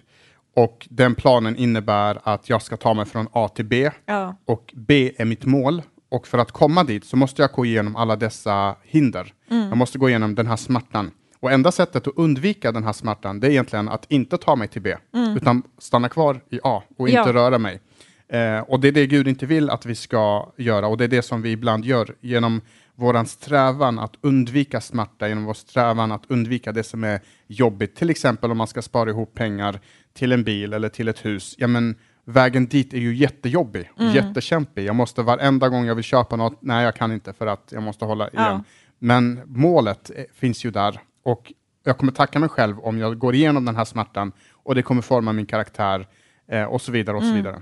Och 0.55 0.87
den 0.89 1.15
planen 1.15 1.55
innebär 1.55 2.19
att 2.23 2.49
jag 2.49 2.61
ska 2.61 2.77
ta 2.77 2.93
mig 2.93 3.05
från 3.05 3.27
A 3.31 3.47
till 3.55 3.65
B. 3.65 3.91
Ja. 4.05 4.35
Och 4.45 4.73
B 4.75 5.11
är 5.17 5.25
mitt 5.25 5.45
mål. 5.45 5.81
Och 6.09 6.27
för 6.27 6.37
att 6.37 6.51
komma 6.51 6.83
dit 6.83 7.05
så 7.05 7.17
måste 7.17 7.41
jag 7.41 7.51
gå 7.51 7.65
igenom 7.65 7.95
alla 7.95 8.15
dessa 8.15 8.75
hinder. 8.83 9.33
Jag 9.47 9.77
måste 9.77 9.97
gå 9.97 10.09
igenom 10.09 10.35
den 10.35 10.47
här 10.47 10.55
smärtan. 10.55 11.11
Och 11.39 11.51
enda 11.51 11.71
sättet 11.71 12.07
att 12.07 12.13
undvika 12.17 12.71
den 12.71 12.83
här 12.83 12.93
smärtan, 12.93 13.39
det 13.39 13.47
är 13.47 13.51
egentligen 13.51 13.89
att 13.89 14.05
inte 14.11 14.37
ta 14.37 14.55
mig 14.55 14.67
till 14.67 14.81
B, 14.81 14.95
utan 15.37 15.63
stanna 15.77 16.09
kvar 16.09 16.41
i 16.49 16.59
A 16.63 16.83
och 16.97 17.09
inte 17.09 17.21
Ja. 17.25 17.33
röra 17.33 17.57
mig. 17.57 17.79
Eh, 18.27 18.59
och 18.59 18.79
det 18.79 18.87
är 18.87 18.91
det 18.91 19.07
Gud 19.07 19.27
inte 19.27 19.45
vill 19.45 19.69
att 19.69 19.85
vi 19.85 19.95
ska 19.95 20.51
göra, 20.57 20.87
och 20.87 20.97
det 20.97 21.03
är 21.03 21.07
det 21.07 21.21
som 21.21 21.41
vi 21.41 21.51
ibland 21.51 21.85
gör 21.85 22.15
genom 22.21 22.61
våran 22.95 23.25
strävan 23.25 23.99
att 23.99 24.13
undvika 24.21 24.81
smärta, 24.81 25.27
genom 25.27 25.45
vår 25.45 25.53
strävan 25.53 26.11
att 26.11 26.23
undvika 26.27 26.71
det 26.71 26.83
som 26.83 27.03
är 27.03 27.19
jobbigt. 27.47 27.95
Till 27.95 28.09
exempel 28.09 28.51
om 28.51 28.57
man 28.57 28.67
ska 28.67 28.81
spara 28.81 29.09
ihop 29.09 29.33
pengar 29.33 29.79
till 30.13 30.31
en 30.31 30.43
bil 30.43 30.73
eller 30.73 30.89
till 30.89 31.07
ett 31.07 31.25
hus. 31.25 31.55
Ja, 31.57 31.67
men 31.67 31.95
vägen 32.25 32.67
dit 32.67 32.93
är 32.93 32.97
ju 32.97 33.15
jättejobbig, 33.15 33.91
jättekämpig. 33.97 34.85
Jag 34.85 34.95
måste 34.95 35.21
varenda 35.21 35.69
gång 35.69 35.85
jag 35.85 35.95
vill 35.95 36.03
köpa 36.03 36.35
något, 36.35 36.61
nej 36.61 36.83
jag 36.83 36.95
kan 36.95 37.11
inte 37.11 37.33
för 37.33 37.47
att 37.47 37.69
jag 37.71 37.83
måste 37.83 38.05
hålla 38.05 38.29
igen. 38.29 38.43
Ja. 38.43 38.63
Men 38.99 39.41
målet 39.45 40.11
eh, 40.15 40.23
finns 40.33 40.65
ju 40.65 40.71
där 40.71 40.99
och 41.23 41.53
jag 41.83 41.97
kommer 41.97 42.11
tacka 42.11 42.39
mig 42.39 42.49
själv 42.49 42.79
om 42.79 42.97
jag 42.97 43.17
går 43.17 43.35
igenom 43.35 43.65
den 43.65 43.75
här 43.75 43.85
smärtan 43.85 44.31
och 44.51 44.75
det 44.75 44.81
kommer 44.81 45.01
forma 45.01 45.33
min 45.33 45.45
karaktär 45.45 46.07
eh, 46.53 46.63
och 46.63 46.81
så 46.81 46.91
vidare 46.91 47.17
och 47.17 47.23
så 47.23 47.33
vidare. 47.33 47.61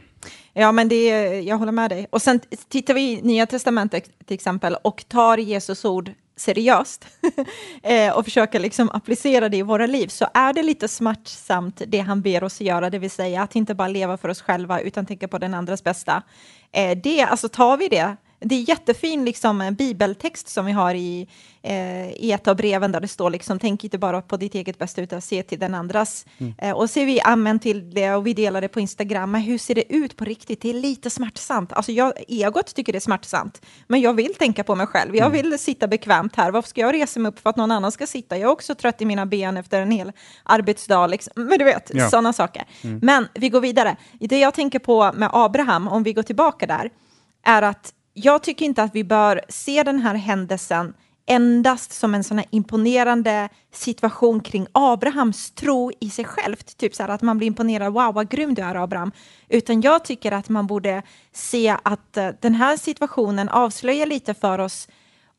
Ja, 0.53 0.71
men 0.71 0.87
det, 0.87 1.07
jag 1.41 1.57
håller 1.57 1.71
med 1.71 1.89
dig. 1.89 2.07
Och 2.09 2.21
sen 2.21 2.39
tittar 2.69 2.93
vi 2.93 3.11
i 3.11 3.21
Nya 3.21 3.45
Testamentet 3.45 4.25
till 4.25 4.35
exempel 4.35 4.75
och 4.83 5.05
tar 5.07 5.37
Jesus 5.37 5.85
ord 5.85 6.11
seriöst 6.35 7.05
eh, 7.83 8.17
och 8.17 8.25
försöker 8.25 8.59
liksom 8.59 8.89
applicera 8.89 9.49
det 9.49 9.57
i 9.57 9.61
våra 9.61 9.85
liv 9.85 10.07
så 10.07 10.27
är 10.33 10.53
det 10.53 10.63
lite 10.63 10.87
smärtsamt 10.87 11.81
det 11.87 11.99
han 11.99 12.21
ber 12.21 12.43
oss 12.43 12.61
göra, 12.61 12.89
det 12.89 12.99
vill 12.99 13.11
säga 13.11 13.41
att 13.41 13.55
inte 13.55 13.75
bara 13.75 13.87
leva 13.87 14.17
för 14.17 14.29
oss 14.29 14.41
själva 14.41 14.81
utan 14.81 15.05
tänka 15.05 15.27
på 15.27 15.37
den 15.37 15.53
andras 15.53 15.83
bästa. 15.83 16.23
Eh, 16.71 16.97
det, 17.03 17.21
alltså 17.21 17.49
tar 17.49 17.77
vi 17.77 17.87
det, 17.87 18.15
det 18.43 18.55
är 18.55 18.69
jättefin 18.69 19.25
liksom, 19.25 19.75
bibeltext 19.77 20.47
som 20.47 20.65
vi 20.65 20.71
har 20.71 20.95
i, 20.95 21.27
eh, 21.63 22.11
i 22.11 22.31
ett 22.31 22.47
av 22.47 22.55
breven 22.55 22.91
där 22.91 22.99
det 22.99 23.07
står 23.07 23.29
liksom, 23.29 23.59
tänk 23.59 23.83
inte 23.83 23.97
bara 23.97 24.21
på 24.21 24.37
ditt 24.37 24.55
eget 24.55 24.77
bästa 24.77 25.01
utan 25.01 25.21
se 25.21 25.43
till 25.43 25.59
den 25.59 25.75
andras. 25.75 26.25
Eh, 26.57 26.71
och 26.71 26.89
ser 26.89 27.05
vi 27.05 27.21
amen 27.21 27.59
till 27.59 27.93
det 27.93 28.13
och 28.13 28.27
vi 28.27 28.33
delar 28.33 28.61
det 28.61 28.67
på 28.67 28.79
Instagram, 28.79 29.31
men 29.31 29.41
hur 29.41 29.57
ser 29.57 29.75
det 29.75 29.93
ut 29.93 30.17
på 30.17 30.25
riktigt? 30.25 30.61
Det 30.61 30.69
är 30.69 30.73
lite 30.73 31.09
smärtsamt. 31.09 31.73
Alltså 31.73 31.91
jag, 31.91 32.13
egot 32.27 32.75
tycker 32.75 32.93
det 32.93 32.97
är 32.97 32.99
smärtsamt, 32.99 33.61
men 33.87 34.01
jag 34.01 34.13
vill 34.13 34.33
tänka 34.35 34.63
på 34.63 34.75
mig 34.75 34.87
själv. 34.87 35.15
Jag 35.15 35.29
vill 35.29 35.59
sitta 35.59 35.87
bekvämt 35.87 36.35
här. 36.35 36.51
Varför 36.51 36.69
ska 36.69 36.81
jag 36.81 36.93
resa 36.93 37.19
mig 37.19 37.29
upp 37.29 37.39
för 37.39 37.49
att 37.49 37.55
någon 37.57 37.71
annan 37.71 37.91
ska 37.91 38.07
sitta? 38.07 38.37
Jag 38.37 38.47
är 38.47 38.53
också 38.53 38.75
trött 38.75 39.01
i 39.01 39.05
mina 39.05 39.25
ben 39.25 39.57
efter 39.57 39.81
en 39.81 39.91
hel 39.91 40.11
arbetsdag. 40.43 41.07
Liksom. 41.07 41.33
Men 41.35 41.59
du 41.59 41.65
vet, 41.65 41.91
Ja. 41.93 42.09
sådana 42.09 42.33
saker. 42.33 42.63
Men 43.01 43.27
vi 43.33 43.49
går 43.49 43.61
vidare. 43.61 43.95
Det 44.19 44.39
jag 44.39 44.53
tänker 44.53 44.79
på 44.79 45.11
med 45.13 45.29
Abraham, 45.33 45.87
om 45.87 46.03
vi 46.03 46.13
går 46.13 46.23
tillbaka 46.23 46.65
där, 46.67 46.89
är 47.43 47.61
att 47.61 47.93
jag 48.13 48.43
tycker 48.43 48.65
inte 48.65 48.83
att 48.83 48.95
vi 48.95 49.03
bör 49.03 49.41
se 49.49 49.83
den 49.83 49.99
här 49.99 50.15
händelsen 50.15 50.93
endast 51.25 51.91
som 51.91 52.15
en 52.15 52.23
sån 52.23 52.37
här 52.37 52.47
imponerande 52.49 53.49
situation 53.73 54.39
kring 54.39 54.67
Abrahams 54.71 55.51
tro 55.51 55.91
i 55.99 56.09
sig 56.09 56.25
självt. 56.25 56.77
Typ 56.77 56.95
så 56.95 57.03
här 57.03 57.09
att 57.09 57.21
man 57.21 57.37
blir 57.37 57.47
imponerad, 57.47 57.93
wow 57.93 58.13
vad 58.13 58.29
grym 58.29 58.53
du 58.53 58.61
är 58.61 58.75
Abraham. 58.75 59.11
Utan 59.49 59.81
jag 59.81 60.05
tycker 60.05 60.31
att 60.31 60.49
man 60.49 60.67
borde 60.67 61.03
se 61.31 61.77
att 61.83 62.17
eh, 62.17 62.29
den 62.39 62.55
här 62.55 62.77
situationen 62.77 63.49
avslöjar 63.49 64.05
lite 64.05 64.33
för 64.33 64.59
oss 64.59 64.87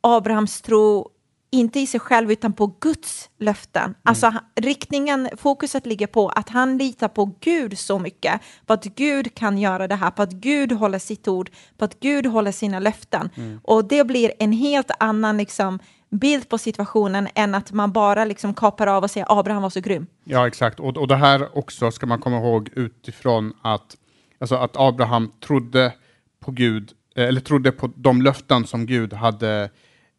Abrahams 0.00 0.62
tro 0.62 1.08
inte 1.52 1.80
i 1.80 1.86
sig 1.86 2.00
själv 2.00 2.32
utan 2.32 2.52
på 2.52 2.66
Guds 2.80 3.30
löften. 3.38 3.94
Alltså 4.02 4.26
han- 4.26 4.42
riktningen, 4.54 5.28
fokuset 5.36 5.86
ligger 5.86 6.06
på 6.06 6.28
att 6.28 6.48
han 6.48 6.78
litar 6.78 7.08
på 7.08 7.34
Gud 7.40 7.78
så 7.78 7.98
mycket, 7.98 8.40
på 8.66 8.72
att 8.72 8.84
Gud 8.84 9.34
kan 9.34 9.58
göra 9.58 9.88
det 9.88 9.94
här, 9.94 10.10
på 10.10 10.22
att 10.22 10.32
Gud 10.32 10.72
håller 10.72 10.98
sitt 10.98 11.28
ord, 11.28 11.50
på 11.78 11.84
att 11.84 12.00
Gud 12.00 12.26
håller 12.26 12.52
sina 12.52 12.78
löften. 12.78 13.30
Och 13.62 13.84
det 13.84 14.04
blir 14.04 14.32
en 14.38 14.52
helt 14.52 14.90
annan 15.00 15.36
liksom, 15.36 15.78
bild 16.10 16.48
på 16.48 16.58
situationen 16.58 17.28
än 17.34 17.54
att 17.54 17.72
man 17.72 17.92
bara 17.92 18.24
liksom 18.24 18.54
kapar 18.54 18.86
av 18.86 19.02
och 19.02 19.10
säger 19.10 19.38
Abraham 19.38 19.62
var 19.62 19.70
så 19.70 19.80
grym. 19.80 20.06
Ja, 20.24 20.46
exakt. 20.46 20.80
Och, 20.80 20.96
och 20.96 21.08
det 21.08 21.16
här 21.16 21.58
också 21.58 21.90
ska 21.90 22.06
man 22.06 22.20
komma 22.20 22.36
ihåg 22.38 22.70
utifrån 22.72 23.52
att, 23.62 23.96
alltså 24.40 24.54
att 24.54 24.76
Abraham 24.76 25.32
trodde 25.40 25.92
på 26.40 26.50
Gud, 26.50 26.92
eh, 27.16 27.24
eller 27.24 27.40
trodde 27.40 27.72
på 27.72 27.90
de 27.96 28.22
löften 28.22 28.66
som 28.66 28.86
Gud 28.86 29.12
hade 29.12 29.70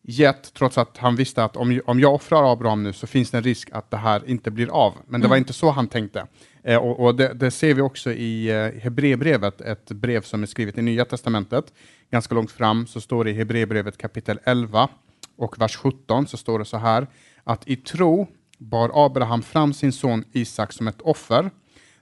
gett, 0.04 0.54
trots 0.54 0.78
att 0.78 0.98
han 0.98 1.16
visste 1.16 1.44
att 1.44 1.58
om, 1.58 1.82
om 1.86 2.00
jag 2.00 2.14
offrar 2.14 2.52
Abraham 2.54 2.84
nu 2.84 2.94
så 2.94 3.08
finns 3.08 3.32
det 3.32 3.38
en 3.38 3.44
risk 3.44 3.70
att 3.72 3.92
det 3.92 3.98
här 3.98 4.30
inte 4.30 4.52
blir 4.52 4.70
av. 4.70 4.94
Men 5.08 5.22
det 5.22 5.28
var 5.28 5.38
inte 5.38 5.54
så 5.54 5.72
han 5.72 5.88
tänkte. 5.88 6.28
Eh, 6.64 6.78
och 6.78 7.00
och 7.00 7.16
det, 7.16 7.34
det 7.34 7.52
ser 7.52 7.74
vi 7.74 7.82
också 7.82 8.12
i 8.12 8.50
eh, 8.50 8.82
Hebreerbrevet, 8.82 9.62
ett 9.62 9.92
brev 9.92 10.22
som 10.22 10.44
är 10.44 10.48
skrivet 10.48 10.78
i 10.78 10.82
Nya 10.82 11.06
Testamentet. 11.06 11.74
Ganska 12.12 12.36
långt 12.36 12.52
fram 12.52 12.88
så 12.88 13.02
står 13.02 13.24
det 13.24 13.32
i 13.32 13.34
Hebreerbrevet 13.34 13.98
kapitel 13.98 14.40
11 14.44 14.90
och 15.38 15.62
vers 15.62 15.76
17 15.76 16.28
så 16.28 16.38
står 16.38 16.60
det 16.60 16.66
så 16.66 16.78
här 16.78 17.08
att 17.44 17.68
i 17.68 17.76
tro 17.76 18.28
bar 18.58 19.06
Abraham 19.06 19.42
fram 19.42 19.74
sin 19.74 19.92
son 19.92 20.24
Isak 20.32 20.74
som 20.74 20.88
ett 20.88 21.02
offer 21.02 21.52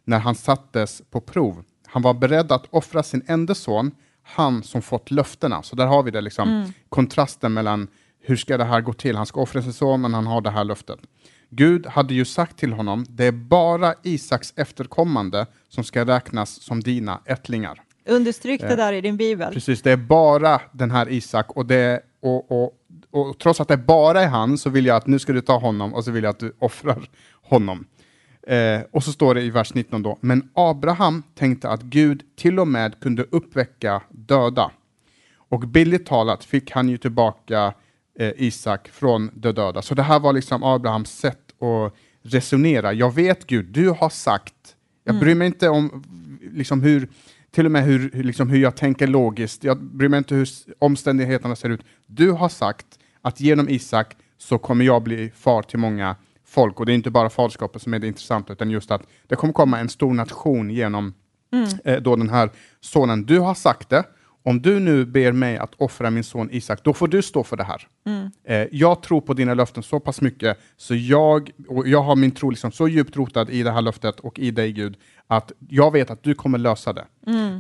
när 0.04 0.20
han 0.20 0.36
sattes 0.36 1.02
på 1.12 1.22
prov. 1.22 1.64
Han 1.88 2.02
var 2.02 2.14
beredd 2.14 2.52
att 2.52 2.66
offra 2.70 3.04
sin 3.04 3.24
enda 3.28 3.56
son, 3.56 3.92
han 4.34 4.64
som 4.64 4.82
fått 4.82 5.12
löftena. 5.12 5.64
Så 5.64 5.76
där 5.76 5.86
har 5.86 6.04
vi 6.04 6.12
det, 6.12 6.22
liksom, 6.22 6.74
kontrasten 6.90 7.54
mellan 7.54 7.88
hur 8.24 8.36
ska 8.36 8.58
det 8.58 8.64
här 8.64 8.82
gå 8.82 8.94
till? 8.94 9.16
Han 9.16 9.26
ska 9.26 9.42
offra 9.42 9.62
sin 9.62 9.74
son, 9.74 10.02
men 10.02 10.14
han 10.14 10.28
har 10.28 10.42
det 10.42 10.52
här 10.52 10.64
löftet. 10.64 11.00
Gud 11.50 11.88
hade 11.88 12.14
ju 12.14 12.26
sagt 12.26 12.58
till 12.58 12.74
honom, 12.74 13.06
det 13.10 13.26
är 13.26 13.32
bara 13.32 13.94
Isaks 14.04 14.54
efterkommande 14.56 15.46
som 15.70 15.84
ska 15.84 16.06
räknas 16.06 16.62
som 16.62 16.80
dina 16.80 17.22
ättlingar. 17.26 17.82
Understryk 18.06 18.62
det 18.62 18.76
där 18.76 18.94
i 18.94 19.02
din 19.02 19.18
bibel. 19.18 19.54
Precis, 19.54 19.82
det 19.82 19.92
är 19.92 19.98
bara 19.98 20.62
den 20.72 20.92
här 20.92 21.10
Isak 21.10 21.52
och, 21.52 21.66
det, 21.66 22.02
och, 22.22 22.52
och, 22.52 22.74
och 23.12 23.40
trots 23.40 23.62
att 23.62 23.68
det 23.68 23.78
bara 23.78 24.22
är 24.22 24.28
han 24.28 24.58
så 24.58 24.70
vill 24.70 24.86
jag 24.86 24.98
att 24.98 25.08
nu 25.08 25.20
ska 25.20 25.34
du 25.34 25.42
ta 25.42 25.60
honom 25.60 25.94
och 25.94 26.04
så 26.04 26.12
vill 26.12 26.24
jag 26.24 26.32
att 26.32 26.40
du 26.40 26.56
offrar 26.60 27.10
honom. 27.42 27.86
Eh, 28.52 28.82
och 28.92 29.04
så 29.04 29.12
står 29.12 29.36
det 29.36 29.42
i 29.42 29.50
vers 29.50 29.74
19 29.74 30.04
då, 30.04 30.18
men 30.22 30.50
Abraham 30.54 31.24
tänkte 31.36 31.70
att 31.70 31.82
Gud 31.82 32.24
till 32.36 32.60
och 32.60 32.68
med 32.68 33.00
kunde 33.00 33.24
uppväcka 33.24 34.02
döda. 34.10 34.72
Och 35.36 35.60
billigt 35.60 36.06
talat 36.06 36.44
fick 36.44 36.72
han 36.72 36.90
ju 36.90 36.98
tillbaka 36.98 37.74
eh, 38.20 38.32
Isak 38.38 38.88
från 38.88 39.30
de 39.34 39.52
döda. 39.52 39.82
Så 39.82 39.96
det 39.96 40.04
här 40.04 40.20
var 40.20 40.34
liksom 40.34 40.64
Abrahams 40.64 41.10
sätt 41.10 41.62
att 41.62 41.94
resonera. 42.22 42.94
Jag 42.94 43.16
vet 43.16 43.48
Gud, 43.48 43.66
du 43.66 43.90
har 43.90 44.10
sagt, 44.10 44.76
jag 45.04 45.20
bryr 45.20 45.36
mig 45.36 45.48
inte 45.48 45.70
om 45.70 46.04
liksom 46.42 46.82
hur, 46.82 47.08
till 47.52 47.66
och 47.66 47.72
med 47.72 47.84
hur, 47.84 48.24
liksom 48.24 48.50
hur 48.50 48.60
jag 48.60 48.76
tänker 48.76 49.08
logiskt, 49.08 49.64
jag 49.64 49.84
bryr 49.84 50.10
mig 50.10 50.18
inte 50.18 50.36
hur 50.36 50.50
omständigheterna 50.80 51.56
ser 51.56 51.70
ut. 51.70 51.82
Du 52.06 52.32
har 52.32 52.50
sagt 52.50 52.88
att 53.22 53.42
genom 53.42 53.70
Isak 53.70 54.18
så 54.38 54.58
kommer 54.58 54.86
jag 54.86 55.04
bli 55.04 55.32
far 55.36 55.62
till 55.62 55.80
många 55.80 56.16
folk. 56.52 56.80
Och 56.80 56.86
det 56.86 56.92
är 56.92 56.96
inte 56.96 57.12
bara 57.12 57.30
faderskapet 57.30 57.82
som 57.82 57.94
är 57.94 58.00
det 58.00 58.08
intressanta, 58.08 58.54
utan 58.54 58.72
just 58.72 58.92
att 58.92 59.02
det 59.28 59.36
kommer 59.36 59.54
komma 59.54 59.80
en 59.80 59.90
stor 59.90 60.14
nation 60.14 60.70
genom 60.70 61.14
eh, 61.84 62.02
då 62.02 62.16
den 62.16 62.30
här 62.30 62.50
sonen. 62.82 63.26
Du 63.26 63.40
har 63.40 63.54
sagt 63.54 63.90
det, 63.90 64.04
om 64.44 64.62
du 64.62 64.80
nu 64.80 65.06
ber 65.06 65.32
mig 65.32 65.58
att 65.58 65.74
offra 65.78 66.10
min 66.10 66.24
son 66.24 66.50
Isak, 66.52 66.84
då 66.84 66.94
får 66.94 67.08
du 67.08 67.22
stå 67.22 67.44
för 67.44 67.58
det 67.58 67.64
här. 67.64 67.88
Eh, 68.48 68.68
jag 68.72 69.04
tror 69.04 69.22
på 69.22 69.34
dina 69.34 69.54
löften 69.54 69.84
så 69.84 70.00
pass 70.00 70.22
mycket, 70.22 70.58
så 70.78 70.96
jag, 70.96 71.52
och 71.68 71.88
jag 71.88 72.02
har 72.02 72.16
min 72.16 72.32
tro 72.32 72.50
liksom 72.50 72.72
så 72.72 72.88
djupt 72.88 73.16
rotad 73.16 73.50
i 73.50 73.64
det 73.64 73.72
här 73.72 73.82
löftet 73.82 74.20
och 74.20 74.40
i 74.40 74.52
dig 74.52 74.72
Gud, 74.72 74.98
att 75.28 75.52
jag 75.70 75.92
vet 75.92 76.12
att 76.12 76.24
du 76.24 76.34
kommer 76.34 76.58
lösa 76.58 76.94
det. 76.94 77.06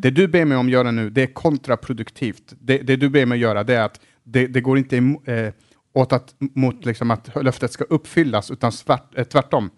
Det 0.02 0.10
du 0.10 0.28
ber 0.28 0.46
mig 0.46 0.58
om 0.58 0.66
att 0.66 0.72
göra 0.72 0.92
nu, 0.92 1.10
det 1.10 1.22
är 1.24 1.34
kontraproduktivt. 1.34 2.54
Det, 2.60 2.78
det 2.78 2.96
du 2.96 3.10
ber 3.10 3.26
mig 3.26 3.40
göra, 3.40 3.64
det 3.64 3.76
är 3.76 3.82
att 3.84 4.00
det, 4.24 4.48
det 4.48 4.62
går 4.62 4.78
inte 4.78 4.98
eh, 4.98 5.54
åt 5.94 6.14
att, 6.14 6.36
mot 6.40 6.86
liksom 6.86 7.12
att 7.12 7.44
löftet 7.44 7.72
ska 7.72 7.84
uppfyllas, 7.84 8.52
utan 8.52 8.72
svärt, 8.72 9.18
eh, 9.18 9.24
tvärtom. 9.24 9.70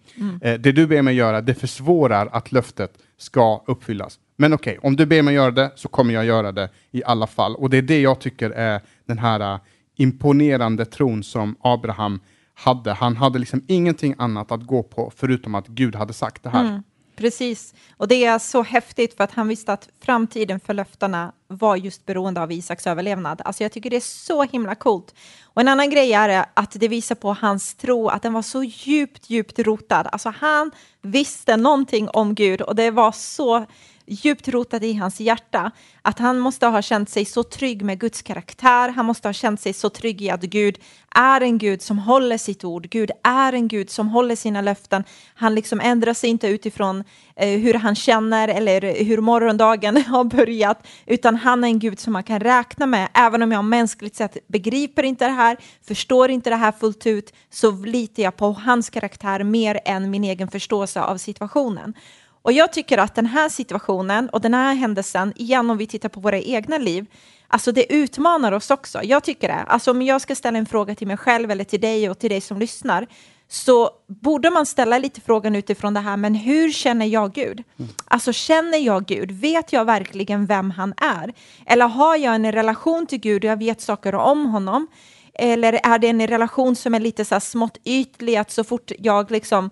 Eh, 0.41 0.59
det 0.59 0.71
du 0.71 0.87
ber 0.87 1.01
mig 1.01 1.15
göra, 1.15 1.41
det 1.41 1.55
försvårar 1.55 2.29
att 2.31 2.51
löftet 2.51 2.97
ska 3.17 3.63
uppfyllas. 3.67 4.19
Men 4.37 4.53
okej, 4.53 4.79
om 4.81 4.95
du 4.95 5.05
ber 5.05 5.21
mig 5.21 5.33
göra 5.33 5.51
det 5.51 5.71
så 5.75 5.87
kommer 5.87 6.13
jag 6.13 6.25
göra 6.25 6.51
det 6.51 6.69
i 6.91 7.03
alla 7.03 7.27
fall. 7.27 7.55
Och 7.55 7.69
det 7.69 7.77
är 7.77 7.81
det 7.81 8.01
jag 8.01 8.19
tycker 8.19 8.49
är 8.49 8.81
den 9.05 9.19
här 9.19 9.53
eh, 9.53 9.59
imponerande 9.95 10.85
tron 10.85 11.23
som 11.23 11.55
Abraham 11.61 12.19
hade. 12.53 12.93
Han 12.93 13.15
hade 13.15 13.39
liksom 13.39 13.63
ingenting 13.67 14.15
annat 14.17 14.51
att 14.51 14.63
gå 14.63 14.83
på 14.83 15.11
förutom 15.15 15.55
att 15.55 15.67
Gud 15.67 15.95
hade 15.95 16.13
sagt 16.13 16.43
det 16.43 16.49
här. 16.49 16.83
Precis, 17.15 17.73
och 17.97 18.07
det 18.07 18.25
är 18.25 18.39
så 18.39 18.63
häftigt 18.63 19.17
för 19.17 19.23
att 19.23 19.31
han 19.31 19.47
visste 19.47 19.73
att 19.73 19.89
framtiden 20.01 20.59
för 20.59 20.73
löftena 20.73 21.31
var 21.47 21.75
just 21.75 22.05
beroende 22.05 22.41
av 22.41 22.51
Isaks 22.51 22.87
överlevnad. 22.87 23.41
Alltså 23.45 23.63
jag 23.63 23.71
tycker 23.71 23.89
det 23.89 23.95
är 23.95 23.99
så 23.99 24.43
himla 24.43 24.75
coolt. 24.75 25.15
Och 25.43 25.61
en 25.61 25.67
annan 25.67 25.89
grej 25.89 26.13
är 26.13 26.45
att 26.53 26.71
det 26.71 26.87
visar 26.87 27.15
på 27.15 27.33
hans 27.33 27.75
tro, 27.75 28.07
att 28.07 28.21
den 28.21 28.33
var 28.33 28.41
så 28.41 28.63
djupt, 28.63 29.29
djupt 29.29 29.59
rotad. 29.59 30.07
Alltså 30.11 30.33
han 30.37 30.71
visste 31.01 31.57
någonting 31.57 32.09
om 32.09 32.35
Gud 32.35 32.61
och 32.61 32.75
det 32.75 32.91
var 32.91 33.11
så 33.11 33.65
djupt 34.05 34.47
rotat 34.47 34.83
i 34.83 34.93
hans 34.93 35.19
hjärta, 35.19 35.71
att 36.01 36.19
han 36.19 36.39
måste 36.39 36.67
ha 36.67 36.81
känt 36.81 37.09
sig 37.09 37.25
så 37.25 37.43
trygg 37.43 37.81
med 37.81 37.99
Guds 37.99 38.21
karaktär, 38.21 38.89
han 38.89 39.05
måste 39.05 39.27
ha 39.27 39.33
känt 39.33 39.61
sig 39.61 39.73
så 39.73 39.89
trygg 39.89 40.21
i 40.21 40.29
att 40.29 40.41
Gud 40.41 40.77
är 41.15 41.41
en 41.41 41.57
Gud 41.57 41.81
som 41.81 41.99
håller 41.99 42.37
sitt 42.37 42.63
ord, 42.63 42.89
Gud 42.89 43.11
är 43.23 43.53
en 43.53 43.67
Gud 43.67 43.89
som 43.89 44.09
håller 44.09 44.35
sina 44.35 44.61
löften. 44.61 45.03
Han 45.35 45.55
liksom 45.55 45.79
ändrar 45.79 46.13
sig 46.13 46.29
inte 46.29 46.47
utifrån 46.47 47.03
eh, 47.35 47.59
hur 47.59 47.73
han 47.73 47.95
känner 47.95 48.47
eller 48.47 49.03
hur 49.03 49.17
morgondagen 49.17 50.03
har 50.07 50.23
börjat, 50.23 50.87
utan 51.05 51.35
han 51.35 51.63
är 51.63 51.67
en 51.67 51.79
Gud 51.79 51.99
som 51.99 52.13
man 52.13 52.23
kan 52.23 52.39
räkna 52.39 52.85
med, 52.85 53.09
även 53.13 53.41
om 53.41 53.51
jag 53.51 53.65
mänskligt 53.65 54.15
sett 54.15 54.37
begriper 54.47 55.03
inte 55.03 55.25
det 55.25 55.31
här, 55.31 55.57
förstår 55.87 56.31
inte 56.31 56.49
det 56.49 56.55
här 56.55 56.71
fullt 56.71 57.07
ut, 57.07 57.33
så 57.49 57.71
litar 57.71 58.23
jag 58.23 58.37
på 58.37 58.51
hans 58.51 58.89
karaktär 58.89 59.43
mer 59.43 59.79
än 59.85 60.11
min 60.11 60.23
egen 60.23 60.47
förståelse 60.47 61.01
av 61.01 61.17
situationen. 61.17 61.93
Och 62.43 62.51
jag 62.51 62.73
tycker 62.73 62.97
att 62.97 63.15
den 63.15 63.25
här 63.25 63.49
situationen 63.49 64.29
och 64.29 64.41
den 64.41 64.53
här 64.53 64.73
händelsen, 64.73 65.33
igen 65.35 65.69
om 65.69 65.77
vi 65.77 65.87
tittar 65.87 66.09
på 66.09 66.19
våra 66.19 66.39
egna 66.39 66.77
liv, 66.77 67.05
alltså 67.47 67.71
det 67.71 67.93
utmanar 67.93 68.51
oss 68.51 68.71
också. 68.71 69.03
Jag 69.03 69.23
tycker 69.23 69.47
det. 69.47 69.63
Alltså 69.67 69.91
om 69.91 70.01
jag 70.01 70.21
ska 70.21 70.35
ställa 70.35 70.57
en 70.57 70.65
fråga 70.65 70.95
till 70.95 71.07
mig 71.07 71.17
själv 71.17 71.51
eller 71.51 71.63
till 71.63 71.81
dig 71.81 72.09
och 72.09 72.19
till 72.19 72.29
dig 72.29 72.41
som 72.41 72.59
lyssnar, 72.59 73.07
så 73.47 73.89
borde 74.07 74.49
man 74.49 74.65
ställa 74.65 74.97
lite 74.97 75.21
frågan 75.21 75.55
utifrån 75.55 75.93
det 75.93 75.99
här, 75.99 76.17
men 76.17 76.35
hur 76.35 76.71
känner 76.71 77.05
jag 77.05 77.33
Gud? 77.33 77.63
Mm. 77.79 77.91
Alltså 78.05 78.33
känner 78.33 78.77
jag 78.77 79.05
Gud? 79.05 79.31
Vet 79.31 79.73
jag 79.73 79.85
verkligen 79.85 80.45
vem 80.45 80.71
han 80.71 80.93
är? 80.97 81.33
Eller 81.65 81.87
har 81.87 82.15
jag 82.17 82.35
en 82.35 82.51
relation 82.51 83.07
till 83.07 83.19
Gud 83.19 83.43
och 83.43 83.51
jag 83.51 83.57
vet 83.57 83.81
saker 83.81 84.15
om 84.15 84.45
honom? 84.45 84.87
Eller 85.33 85.79
är 85.83 85.99
det 85.99 86.07
en 86.07 86.27
relation 86.27 86.75
som 86.75 86.95
är 86.95 86.99
lite 86.99 87.25
så 87.25 87.35
här 87.35 87.39
smått 87.39 87.77
ytlig, 87.83 88.35
att 88.35 88.51
så 88.51 88.63
fort 88.63 88.91
jag 88.99 89.31
liksom 89.31 89.69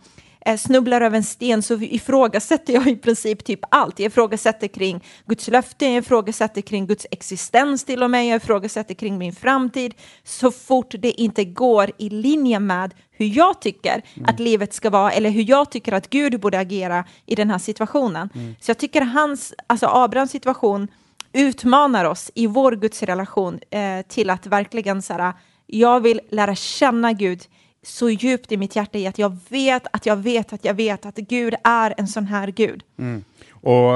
snubblar 0.58 1.02
över 1.02 1.18
en 1.18 1.24
sten 1.24 1.62
så 1.62 1.74
ifrågasätter 1.82 2.74
jag 2.74 2.88
i 2.88 2.96
princip 2.96 3.44
typ 3.44 3.60
allt. 3.72 4.00
Jag 4.00 4.08
ifrågasätter 4.08 4.68
kring 4.68 5.04
Guds 5.26 5.48
löfte, 5.48 5.86
jag 5.86 5.96
ifrågasätter 5.96 6.62
kring 6.62 6.88
Guds 6.88 7.08
existens 7.12 7.84
till 7.84 8.04
och 8.04 8.12
med, 8.12 8.28
jag 8.28 8.38
ifrågasätter 8.38 8.94
kring 8.94 9.18
min 9.18 9.36
framtid. 9.36 9.94
Så 10.24 10.52
fort 10.52 10.94
det 11.00 11.22
inte 11.22 11.46
går 11.46 11.92
i 11.98 12.10
linje 12.10 12.60
med 12.60 12.94
hur 13.12 13.26
jag 13.26 13.62
tycker 13.62 13.94
mm. 14.14 14.30
att 14.30 14.40
livet 14.40 14.74
ska 14.74 14.90
vara 14.90 15.12
eller 15.12 15.30
hur 15.30 15.50
jag 15.50 15.72
tycker 15.72 15.94
att 15.94 16.10
Gud 16.10 16.40
borde 16.40 16.60
agera 16.60 17.06
i 17.26 17.36
den 17.36 17.50
här 17.50 17.60
situationen. 17.60 18.30
Mm. 18.36 18.56
Så 18.60 18.70
jag 18.70 18.78
tycker 18.78 19.02
hans, 19.02 19.54
alltså 19.68 19.88
Abrahams 19.88 20.32
situation 20.32 20.88
utmanar 21.34 22.06
oss 22.06 22.32
i 22.36 22.48
vår 22.48 22.72
gudsrelation 22.72 23.60
eh, 23.70 24.02
till 24.08 24.30
att 24.30 24.46
verkligen 24.48 25.02
så 25.02 25.14
här, 25.14 25.34
jag 25.68 26.00
vill 26.00 26.22
lära 26.30 26.56
känna 26.56 27.14
Gud 27.14 27.42
så 27.84 28.10
djupt 28.10 28.52
i 28.52 28.58
mitt 28.58 28.76
hjärta 28.76 28.98
i 28.98 29.08
att 29.08 29.20
jag 29.20 29.38
vet 29.50 29.88
att 29.92 30.06
jag 30.06 30.16
vet 30.16 30.54
att 30.54 30.66
jag 30.66 30.74
vet 30.74 31.06
att 31.06 31.16
Gud 31.16 31.56
är 31.64 31.94
en 31.98 32.08
sån 32.08 32.26
här 32.26 32.48
Gud. 32.48 32.84
Mm. 32.98 33.24
Och, 33.52 33.96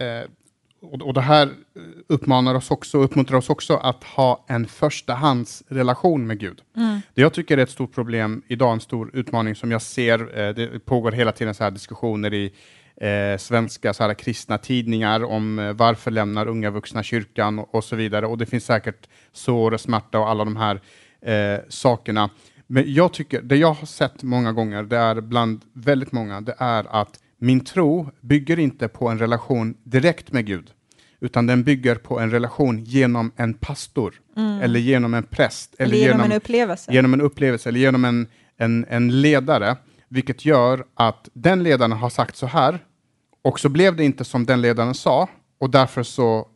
eh, 0.00 0.24
och, 0.82 1.14
det 1.14 1.20
här 1.20 1.48
uppmanar 2.06 2.54
oss 2.54 2.70
också, 2.70 2.98
uppmuntrar 2.98 3.38
oss 3.38 3.50
också 3.50 3.76
att 3.76 4.04
ha 4.04 4.44
en 4.48 4.66
förstahandsrelation 4.66 6.26
med 6.26 6.38
Gud. 6.38 6.62
Mm. 6.76 7.00
Det 7.14 7.22
jag 7.22 7.34
tycker 7.34 7.58
är 7.58 7.62
ett 7.62 7.70
stort 7.70 7.94
problem 7.94 8.42
idag, 8.48 8.72
en 8.72 8.80
stor 8.80 9.10
utmaning 9.12 9.54
som 9.54 9.70
jag 9.70 9.82
ser, 9.82 10.38
eh, 10.38 10.54
det 10.54 10.84
pågår 10.84 11.12
hela 11.12 11.32
tiden 11.32 11.54
så 11.54 11.64
här 11.64 11.70
diskussioner 11.70 12.34
i 12.34 12.52
eh, 12.96 13.38
svenska 13.38 13.94
så 13.94 14.02
här, 14.02 14.14
kristna 14.14 14.58
tidningar 14.58 15.24
om 15.24 15.58
eh, 15.58 15.72
varför 15.72 16.10
lämnar 16.10 16.48
unga 16.48 16.70
vuxna 16.70 17.02
kyrkan 17.02 17.58
och, 17.58 17.74
och, 17.74 17.84
så 17.84 17.96
vidare. 17.96 18.26
Och 18.26 18.38
det 18.38 18.46
finns 18.46 18.64
säkert 18.64 19.08
sår 19.32 19.74
och 19.74 19.80
smärta 19.80 20.18
och 20.18 20.28
alla 20.28 20.44
de 20.44 20.56
här 20.56 20.80
eh, 21.22 21.60
sakerna. 21.68 22.30
Men 22.72 22.94
jag 22.94 23.12
tycker, 23.12 23.42
det 23.42 23.56
jag 23.56 23.72
har 23.72 23.86
sett 23.86 24.22
många 24.22 24.52
gånger, 24.52 24.82
det 24.82 24.96
är 24.96 25.20
bland 25.20 25.60
väldigt 25.72 26.12
många, 26.12 26.40
det 26.40 26.54
är 26.58 27.00
att 27.00 27.20
min 27.38 27.60
tro 27.60 28.10
bygger 28.20 28.58
inte 28.58 28.88
på 28.88 29.08
en 29.08 29.18
relation 29.18 29.74
direkt 29.82 30.32
med 30.32 30.46
Gud, 30.46 30.70
utan 31.20 31.46
den 31.46 31.64
bygger 31.64 31.94
på 31.94 32.20
en 32.20 32.30
relation 32.30 32.84
genom 32.84 33.32
en 33.36 33.54
pastor, 33.54 34.14
mm. 34.36 34.60
eller 34.60 34.80
genom 34.80 35.14
en 35.14 35.22
präst, 35.22 35.74
eller, 35.78 35.94
eller 35.94 35.96
genom, 35.96 36.18
genom, 36.18 36.30
en 36.30 36.36
upplevelse. 36.36 36.92
Genom 36.92 37.14
en 37.14 37.20
upplevelse, 37.20 37.68
eller 37.68 37.80
genom 37.80 38.04
en, 38.04 38.26
en, 38.56 38.86
en 38.88 39.20
ledare, 39.20 39.76
vilket 40.08 40.44
gör 40.44 40.84
att 40.94 41.28
den 41.32 41.62
ledaren 41.62 41.92
har 41.92 42.10
sagt 42.10 42.36
så 42.36 42.46
här, 42.46 42.78
och 43.42 43.60
så 43.60 43.68
blev 43.68 43.96
det 43.96 44.04
inte 44.04 44.24
som 44.24 44.46
den 44.46 44.62
ledaren 44.62 44.94
sa, 44.94 45.28
och 45.58 45.70
därför 45.70 46.02
så 46.02 46.48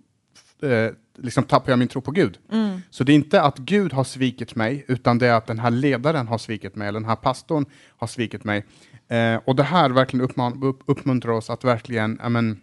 eh, 0.65 0.91
liksom 1.19 1.45
tappar 1.45 1.73
jag 1.73 1.79
min 1.79 1.89
tro 1.89 2.01
på 2.01 2.11
Gud. 2.11 2.39
Mm. 2.53 2.81
Så 2.91 3.05
det 3.05 3.13
är 3.13 3.15
inte 3.15 3.43
att 3.43 3.59
Gud 3.59 3.93
har 3.93 4.05
svikit 4.05 4.55
mig, 4.55 4.85
utan 4.89 5.19
det 5.19 5.27
är 5.27 5.35
att 5.35 5.47
den 5.47 5.59
här 5.59 5.71
ledaren 5.71 6.29
har 6.29 6.39
svikit 6.39 6.77
mig, 6.77 6.89
eller 6.89 7.01
den 7.01 7.09
här 7.09 7.17
pastorn 7.17 7.67
har 7.97 8.07
svikit 8.07 8.45
mig. 8.45 8.65
Eh, 9.09 9.41
och 9.45 9.57
det 9.57 9.63
här 9.63 9.91
verkligen 9.91 10.29
upp, 10.63 10.83
uppmuntrar 10.87 11.33
oss 11.33 11.51
att 11.51 11.65
verkligen 11.65 12.21
amen, 12.21 12.61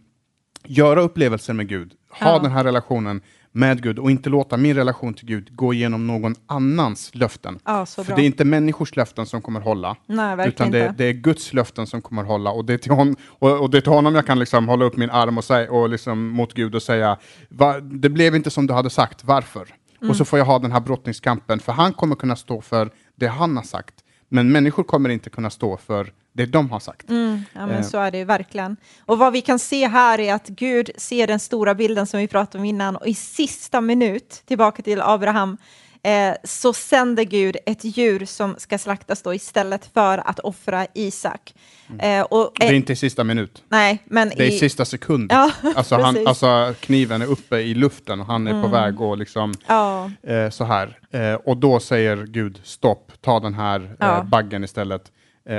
göra 0.65 1.01
upplevelser 1.01 1.53
med 1.53 1.67
Gud, 1.67 1.93
ha 2.09 2.33
ja. 2.33 2.39
den 2.39 2.51
här 2.51 2.63
relationen 2.63 3.21
med 3.51 3.83
Gud 3.83 3.99
och 3.99 4.11
inte 4.11 4.29
låta 4.29 4.57
min 4.57 4.75
relation 4.75 5.13
till 5.13 5.25
Gud 5.25 5.55
gå 5.55 5.73
igenom 5.73 6.07
någon 6.07 6.35
annans 6.45 7.15
löften. 7.15 7.59
Ja, 7.65 7.85
För 7.85 8.15
det 8.15 8.21
är 8.21 8.25
inte 8.25 8.45
människors 8.45 8.95
löften 8.95 9.25
som 9.25 9.41
kommer 9.41 9.59
hålla, 9.59 9.95
Nej, 10.05 10.47
utan 10.47 10.71
det, 10.71 10.93
det, 10.97 11.05
är 11.05 11.13
Guds 11.13 11.53
löften 11.53 11.87
som 11.87 12.01
kommer 12.01 12.23
hålla. 12.23 12.51
Och 12.51 12.65
det 12.65 12.73
är 12.73 12.77
till, 12.77 12.91
hon, 12.91 13.15
och, 13.29 13.61
och 13.61 13.69
det 13.69 13.81
till 13.81 13.91
honom 13.91 14.15
jag 14.15 14.25
kan 14.25 14.39
liksom 14.39 14.67
hålla 14.67 14.85
upp 14.85 14.97
min 14.97 15.09
arm 15.09 15.37
och 15.37 15.43
säga, 15.43 15.71
och 15.71 15.89
liksom 15.89 16.27
mot 16.27 16.53
Gud 16.53 16.75
och 16.75 16.83
säga, 16.83 17.17
va, 17.49 17.79
det 17.79 18.09
blev 18.09 18.35
inte 18.35 18.49
som 18.49 18.67
du 18.67 18.73
hade 18.73 18.89
sagt, 18.89 19.23
varför? 19.23 19.67
Mm. 20.01 20.09
Och 20.09 20.15
så 20.15 20.25
får 20.25 20.39
jag 20.39 20.45
ha 20.45 20.59
den 20.59 20.71
här 20.71 20.79
brottningskampen, 20.79 21.59
för 21.59 21.71
han 21.71 21.93
kommer 21.93 22.15
kunna 22.15 22.35
stå 22.35 22.61
för 22.61 22.89
det 23.15 23.27
han 23.27 23.57
har 23.57 23.63
sagt. 23.63 24.00
Men 24.33 24.51
människor 24.51 24.83
kommer 24.83 25.09
inte 25.09 25.29
kunna 25.29 25.49
stå 25.49 25.77
för 25.77 26.11
det 26.33 26.45
de 26.45 26.71
har 26.71 26.79
sagt. 26.79 27.09
Mm, 27.09 27.43
ja, 27.53 27.67
men 27.67 27.75
eh. 27.77 27.81
så 27.81 27.97
är 27.97 28.11
det 28.11 28.23
verkligen. 28.23 28.77
Och 29.05 29.17
vad 29.17 29.33
vi 29.33 29.41
kan 29.41 29.59
se 29.59 29.87
här 29.87 30.19
är 30.19 30.33
att 30.33 30.47
Gud 30.47 30.89
ser 30.97 31.27
den 31.27 31.39
stora 31.39 31.75
bilden 31.75 32.07
som 32.07 32.19
vi 32.19 32.27
pratade 32.27 32.57
om 32.57 32.65
innan 32.65 32.95
och 32.95 33.07
i 33.07 33.13
sista 33.13 33.81
minut, 33.81 34.43
tillbaka 34.45 34.83
till 34.83 35.01
Abraham, 35.01 35.57
eh, 36.03 36.35
så 36.43 36.73
sänder 36.73 37.23
Gud 37.23 37.57
ett 37.65 37.97
djur 37.97 38.25
som 38.25 38.55
ska 38.57 38.77
slaktas 38.77 39.21
då 39.21 39.33
istället 39.33 39.89
för 39.93 40.17
att 40.17 40.39
offra 40.39 40.87
Isak. 40.93 41.53
Mm. 41.89 42.19
Eh, 42.19 42.25
och, 42.25 42.51
det 42.59 42.67
är 42.67 42.73
inte 42.73 42.93
i 42.93 42.95
sista 42.95 43.23
minut. 43.23 43.63
Nej, 43.69 44.03
men 44.05 44.29
det 44.29 44.43
är 44.43 44.47
i 44.47 44.59
sista 44.59 44.85
sekund. 44.85 45.31
Ja, 45.31 45.51
alltså, 45.75 45.95
han, 45.95 46.27
alltså, 46.27 46.73
kniven 46.79 47.21
är 47.21 47.25
uppe 47.25 47.57
i 47.59 47.73
luften 47.73 48.19
och 48.19 48.25
han 48.25 48.47
är 48.47 48.51
mm. 48.51 48.63
på 48.63 48.67
väg 48.67 49.01
och 49.01 49.17
liksom 49.17 49.53
ja. 49.67 50.11
eh, 50.23 50.49
så 50.49 50.63
här. 50.63 50.99
Eh, 51.11 51.33
och 51.33 51.57
då 51.57 51.79
säger 51.79 52.25
Gud 52.25 52.61
stopp, 52.63 53.11
ta 53.21 53.39
den 53.39 53.53
här 53.53 53.79
eh, 53.79 53.89
ja. 53.99 54.23
baggen 54.31 54.63
istället. 54.63 55.11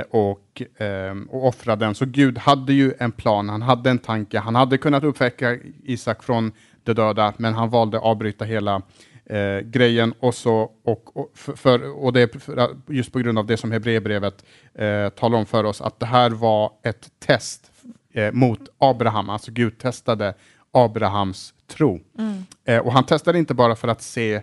Och, 0.09 0.61
eh, 0.81 1.15
och 1.29 1.47
offra 1.47 1.75
den. 1.75 1.95
Så 1.95 2.05
Gud 2.05 2.37
hade 2.37 2.73
ju 2.73 2.93
en 2.99 3.11
plan, 3.11 3.49
han 3.49 3.61
hade 3.61 3.89
en 3.89 3.99
tanke, 3.99 4.39
han 4.39 4.55
hade 4.55 4.77
kunnat 4.77 5.03
uppväcka 5.03 5.57
Isak 5.83 6.23
från 6.23 6.51
de 6.83 6.93
döda, 6.93 7.33
men 7.37 7.53
han 7.53 7.69
valde 7.69 7.97
att 7.97 8.03
avbryta 8.03 8.45
hela 8.45 8.81
eh, 9.25 9.59
grejen 9.59 10.13
och, 10.19 10.35
så, 10.35 10.71
och, 10.83 11.17
och, 11.17 11.31
för, 11.35 12.03
och 12.03 12.13
det 12.13 12.21
är 12.21 12.69
just 12.93 13.11
på 13.11 13.19
grund 13.19 13.39
av 13.39 13.45
det 13.45 13.57
som 13.57 13.71
Hebreerbrevet 13.71 14.45
eh, 14.73 15.09
talar 15.09 15.37
om 15.37 15.45
för 15.45 15.63
oss, 15.63 15.81
att 15.81 15.99
det 15.99 16.05
här 16.05 16.29
var 16.29 16.71
ett 16.83 17.11
test 17.19 17.71
eh, 18.13 18.31
mot 18.31 18.59
Abraham, 18.77 19.29
alltså 19.29 19.51
Gud 19.51 19.77
testade 19.77 20.33
Abrahams 20.71 21.53
tro. 21.67 21.99
Mm. 22.19 22.43
Eh, 22.65 22.79
och 22.79 22.93
han 22.93 23.05
testade 23.05 23.39
inte 23.39 23.53
bara 23.53 23.75
för 23.75 23.87
att 23.87 24.01
se 24.01 24.41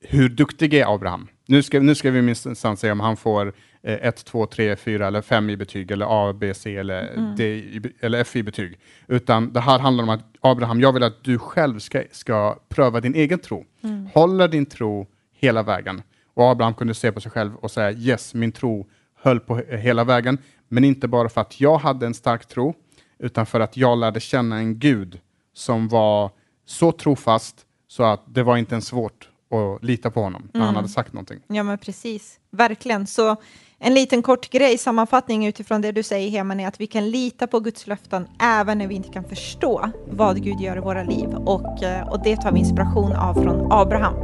hur 0.00 0.28
duktig 0.28 0.74
är 0.74 0.94
Abraham. 0.94 1.28
Nu 1.46 1.62
ska, 1.62 1.80
nu 1.80 1.94
ska 1.94 2.10
vi 2.10 2.22
minsann 2.22 2.76
se 2.76 2.90
om 2.90 3.00
han 3.00 3.16
får 3.16 3.52
1, 3.82 4.24
2, 4.24 4.46
3, 4.46 4.76
4 4.76 5.06
eller 5.06 5.22
5 5.22 5.50
i 5.50 5.56
betyg, 5.56 5.90
eller 5.90 6.06
A, 6.08 6.32
B, 6.32 6.54
C 6.54 6.76
eller, 6.76 7.14
mm. 7.14 7.36
D, 7.36 7.62
eller 8.00 8.20
F 8.20 8.36
i 8.36 8.42
betyg. 8.42 8.78
Utan 9.06 9.52
det 9.52 9.60
här 9.60 9.78
handlar 9.78 10.04
om 10.04 10.10
att 10.10 10.24
Abraham, 10.40 10.80
jag 10.80 10.92
vill 10.92 11.02
att 11.02 11.24
du 11.24 11.38
själv 11.38 11.78
ska, 11.78 12.02
ska 12.10 12.58
pröva 12.68 13.00
din 13.00 13.14
egen 13.14 13.38
tro. 13.38 13.64
Mm. 13.82 14.08
Håller 14.14 14.48
din 14.48 14.66
tro 14.66 15.06
hela 15.32 15.62
vägen. 15.62 16.02
Och 16.34 16.50
Abraham 16.50 16.74
kunde 16.74 16.94
se 16.94 17.12
på 17.12 17.20
sig 17.20 17.30
själv 17.30 17.56
och 17.56 17.70
säga 17.70 17.92
yes, 17.92 18.34
min 18.34 18.52
tro 18.52 18.86
höll 19.20 19.40
på 19.40 19.56
hela 19.56 20.04
vägen. 20.04 20.38
Men 20.68 20.84
inte 20.84 21.08
bara 21.08 21.28
för 21.28 21.40
att 21.40 21.60
jag 21.60 21.78
hade 21.78 22.06
en 22.06 22.14
stark 22.14 22.46
tro, 22.46 22.74
utan 23.18 23.46
för 23.46 23.60
att 23.60 23.76
jag 23.76 23.98
lärde 23.98 24.20
känna 24.20 24.56
en 24.56 24.78
Gud 24.78 25.20
som 25.54 25.88
var 25.88 26.30
så 26.66 26.92
trofast 26.92 27.66
så 27.88 28.02
att 28.02 28.22
det 28.26 28.42
var 28.42 28.56
inte 28.56 28.74
ens 28.74 28.86
svårt 28.86 29.28
att 29.50 29.84
lita 29.84 30.10
på 30.10 30.22
honom 30.22 30.48
när 30.52 30.60
mm. 30.60 30.66
han 30.66 30.76
hade 30.76 30.88
sagt 30.88 31.12
någonting. 31.12 31.40
Ja, 31.46 31.62
men 31.62 31.78
precis. 31.78 32.40
Verkligen. 32.50 33.06
Så 33.06 33.36
en 33.80 33.94
liten 33.94 34.22
kort 34.22 34.50
grej, 34.50 34.78
sammanfattning 34.78 35.46
utifrån 35.46 35.80
det 35.80 35.92
du 35.92 36.02
säger 36.02 36.30
Heman, 36.30 36.60
är 36.60 36.68
att 36.68 36.80
vi 36.80 36.86
kan 36.86 37.10
lita 37.10 37.46
på 37.46 37.60
Guds 37.60 37.86
löften 37.86 38.26
även 38.42 38.78
när 38.78 38.86
vi 38.86 38.94
inte 38.94 39.08
kan 39.08 39.24
förstå 39.24 39.90
vad 40.10 40.42
Gud 40.42 40.60
gör 40.60 40.76
i 40.76 40.80
våra 40.80 41.02
liv. 41.02 41.28
Och, 41.28 41.82
eh, 41.82 42.08
och 42.08 42.22
det 42.22 42.36
tar 42.36 42.52
vi 42.52 42.58
inspiration 42.58 43.12
av 43.12 43.34
från 43.34 43.72
Abraham. 43.72 44.14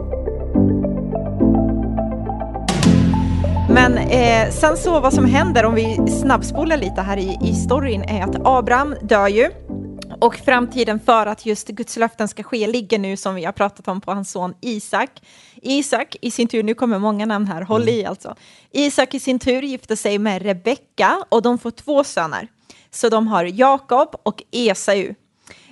Men 3.68 3.98
eh, 3.98 4.50
sen 4.50 4.76
så 4.76 5.00
vad 5.00 5.14
som 5.14 5.24
händer 5.24 5.64
om 5.64 5.74
vi 5.74 5.98
snabbspolar 6.20 6.76
lite 6.76 7.00
här 7.00 7.16
i, 7.16 7.38
i 7.42 7.54
storyn 7.54 8.02
är 8.02 8.22
att 8.22 8.36
Abraham 8.44 8.94
dör 9.02 9.28
ju. 9.28 9.50
Och 10.24 10.36
framtiden 10.36 11.00
för 11.00 11.26
att 11.26 11.46
just 11.46 11.68
Guds 11.68 11.96
löften 11.96 12.28
ska 12.28 12.42
ske 12.42 12.66
ligger 12.66 12.98
nu 12.98 13.16
som 13.16 13.34
vi 13.34 13.44
har 13.44 13.52
pratat 13.52 13.88
om 13.88 14.00
på 14.00 14.12
hans 14.12 14.30
son 14.30 14.54
Isak. 14.60 15.10
Isak 15.62 16.16
i 16.20 16.30
sin 16.30 16.48
tur, 16.48 16.62
nu 16.62 16.74
kommer 16.74 16.98
många 16.98 17.26
namn 17.26 17.46
här, 17.46 17.62
håll 17.62 17.88
i 17.88 18.04
alltså. 18.04 18.34
Isak 18.70 19.14
i 19.14 19.20
sin 19.20 19.38
tur 19.38 19.62
gifter 19.62 19.96
sig 19.96 20.18
med 20.18 20.42
Rebecka 20.42 21.24
och 21.28 21.42
de 21.42 21.58
får 21.58 21.70
två 21.70 22.04
söner. 22.04 22.48
Så 22.90 23.08
de 23.08 23.26
har 23.26 23.44
Jakob 23.44 24.14
och 24.22 24.42
Esau. 24.50 25.14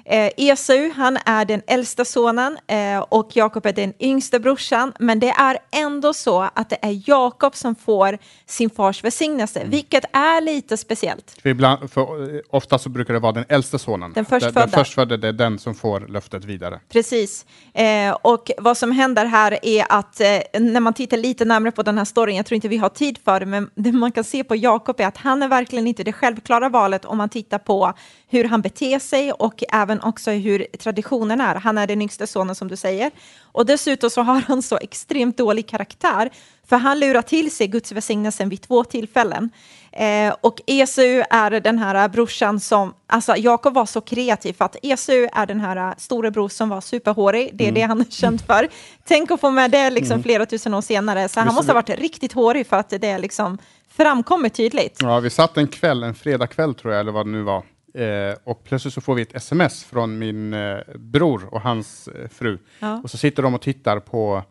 Eh, 0.04 0.30
Esau, 0.36 0.90
han 0.90 1.18
är 1.26 1.44
den 1.44 1.62
äldsta 1.66 2.04
sonen 2.04 2.58
eh, 2.66 2.98
och 2.98 3.30
Jakob 3.32 3.66
är 3.66 3.72
den 3.72 3.92
yngsta 4.00 4.38
brorsan. 4.38 4.92
Men 4.98 5.20
det 5.20 5.30
är 5.30 5.58
ändå 5.70 6.14
så 6.14 6.40
att 6.54 6.70
det 6.70 6.78
är 6.82 7.02
Jakob 7.10 7.56
som 7.56 7.74
får 7.74 8.18
sin 8.46 8.70
fars 8.70 9.04
välsignelse, 9.04 9.60
mm. 9.60 9.70
vilket 9.70 10.04
är 10.12 10.40
lite 10.40 10.76
speciellt. 10.76 11.36
För 11.42 11.48
ibland, 11.48 11.90
för 11.90 12.34
eh, 12.34 12.40
ofta 12.50 12.78
så 12.78 12.88
brukar 12.88 13.14
det 13.14 13.20
vara 13.20 13.32
den 13.32 13.44
äldsta 13.48 13.78
sonen. 13.78 14.12
Den 14.12 14.24
förstfödda. 14.24 14.60
Den, 14.60 14.70
den 14.70 14.84
förstfödde, 14.84 15.16
det 15.16 15.28
är 15.28 15.32
den 15.32 15.58
som 15.58 15.74
får 15.74 16.00
löftet 16.00 16.44
vidare. 16.44 16.80
Precis. 16.88 17.46
Eh, 17.74 18.16
och 18.22 18.50
vad 18.58 18.76
som 18.76 18.92
händer 18.92 19.24
här 19.24 19.58
är 19.62 19.86
att 19.88 20.20
eh, 20.20 20.60
när 20.60 20.80
man 20.80 20.94
tittar 20.94 21.16
lite 21.16 21.44
närmare 21.44 21.72
på 21.72 21.82
den 21.82 21.98
här 21.98 22.04
storyn, 22.04 22.36
jag 22.36 22.46
tror 22.46 22.56
inte 22.56 22.68
vi 22.68 22.76
har 22.76 22.88
tid 22.88 23.18
för 23.24 23.40
det, 23.40 23.46
men 23.46 23.70
det 23.74 23.92
man 23.92 24.12
kan 24.12 24.24
se 24.24 24.44
på 24.44 24.56
Jakob 24.56 25.00
är 25.00 25.06
att 25.06 25.16
han 25.16 25.42
är 25.42 25.48
verkligen 25.48 25.86
inte 25.86 26.04
det 26.04 26.12
självklara 26.12 26.68
valet 26.68 27.04
om 27.04 27.18
man 27.18 27.28
tittar 27.28 27.58
på 27.58 27.92
hur 28.28 28.44
han 28.44 28.62
beter 28.62 28.98
sig 28.98 29.32
och 29.32 29.62
även 29.72 29.91
också 30.00 30.30
hur 30.30 30.66
traditionen 30.78 31.40
är. 31.40 31.54
Han 31.54 31.78
är 31.78 31.86
den 31.86 32.02
yngsta 32.02 32.26
sonen 32.26 32.54
som 32.54 32.68
du 32.68 32.76
säger. 32.76 33.10
Och 33.42 33.66
dessutom 33.66 34.10
så 34.10 34.22
har 34.22 34.40
han 34.40 34.62
så 34.62 34.78
extremt 34.78 35.36
dålig 35.36 35.68
karaktär, 35.68 36.30
för 36.66 36.76
han 36.76 37.00
lurar 37.00 37.22
till 37.22 37.50
sig 37.50 37.66
Guds 37.66 37.92
välsignelse 37.92 38.44
vid 38.44 38.62
två 38.62 38.84
tillfällen. 38.84 39.50
Eh, 39.92 40.34
och 40.40 40.60
Esau 40.66 41.24
är 41.30 41.60
den 41.60 41.78
här 41.78 42.08
brorsan 42.08 42.60
som, 42.60 42.94
alltså 43.06 43.36
Jakob 43.36 43.74
var 43.74 43.86
så 43.86 44.00
kreativ 44.00 44.52
för 44.52 44.64
att 44.64 44.76
Esau 44.82 45.28
är 45.32 45.46
den 45.46 45.60
här 45.60 45.94
storebror 45.98 46.48
som 46.48 46.68
var 46.68 46.80
superhårig, 46.80 47.50
det 47.52 47.64
är 47.64 47.68
mm. 47.68 47.80
det 47.80 47.86
han 47.86 48.00
är 48.00 48.04
känd 48.04 48.40
för. 48.40 48.68
Tänk 49.04 49.30
att 49.30 49.40
få 49.40 49.50
med 49.50 49.70
det 49.70 49.90
liksom 49.90 50.14
mm. 50.14 50.22
flera 50.22 50.46
tusen 50.46 50.74
år 50.74 50.80
senare, 50.80 51.28
så 51.28 51.40
han 51.40 51.54
måste 51.54 51.72
ha 51.72 51.74
varit 51.74 52.00
riktigt 52.00 52.32
hårig 52.32 52.66
för 52.66 52.76
att 52.76 52.90
det 52.90 53.18
liksom 53.18 53.58
framkommer 53.88 54.48
tydligt. 54.48 54.98
Ja, 55.00 55.20
vi 55.20 55.30
satt 55.30 55.56
en 55.56 55.68
kväll, 55.68 56.02
en 56.02 56.14
fredagkväll 56.14 56.74
tror 56.74 56.92
jag, 56.92 57.00
eller 57.00 57.12
vad 57.12 57.26
det 57.26 57.30
nu 57.30 57.42
var, 57.42 57.62
Eh, 57.94 58.36
och 58.44 58.64
plötsligt 58.64 58.94
så 58.94 59.00
får 59.00 59.14
vi 59.14 59.22
ett 59.22 59.34
sms 59.34 59.84
från 59.84 60.18
min 60.18 60.54
eh, 60.54 60.78
bror 60.94 61.48
och 61.54 61.60
hans 61.60 62.08
eh, 62.08 62.28
fru. 62.28 62.58
Ja. 62.78 63.00
Och 63.04 63.10
så 63.10 63.16
sitter 63.18 63.42
de 63.42 63.54
och 63.54 63.62
tittar 63.62 64.00
på, 64.00 64.42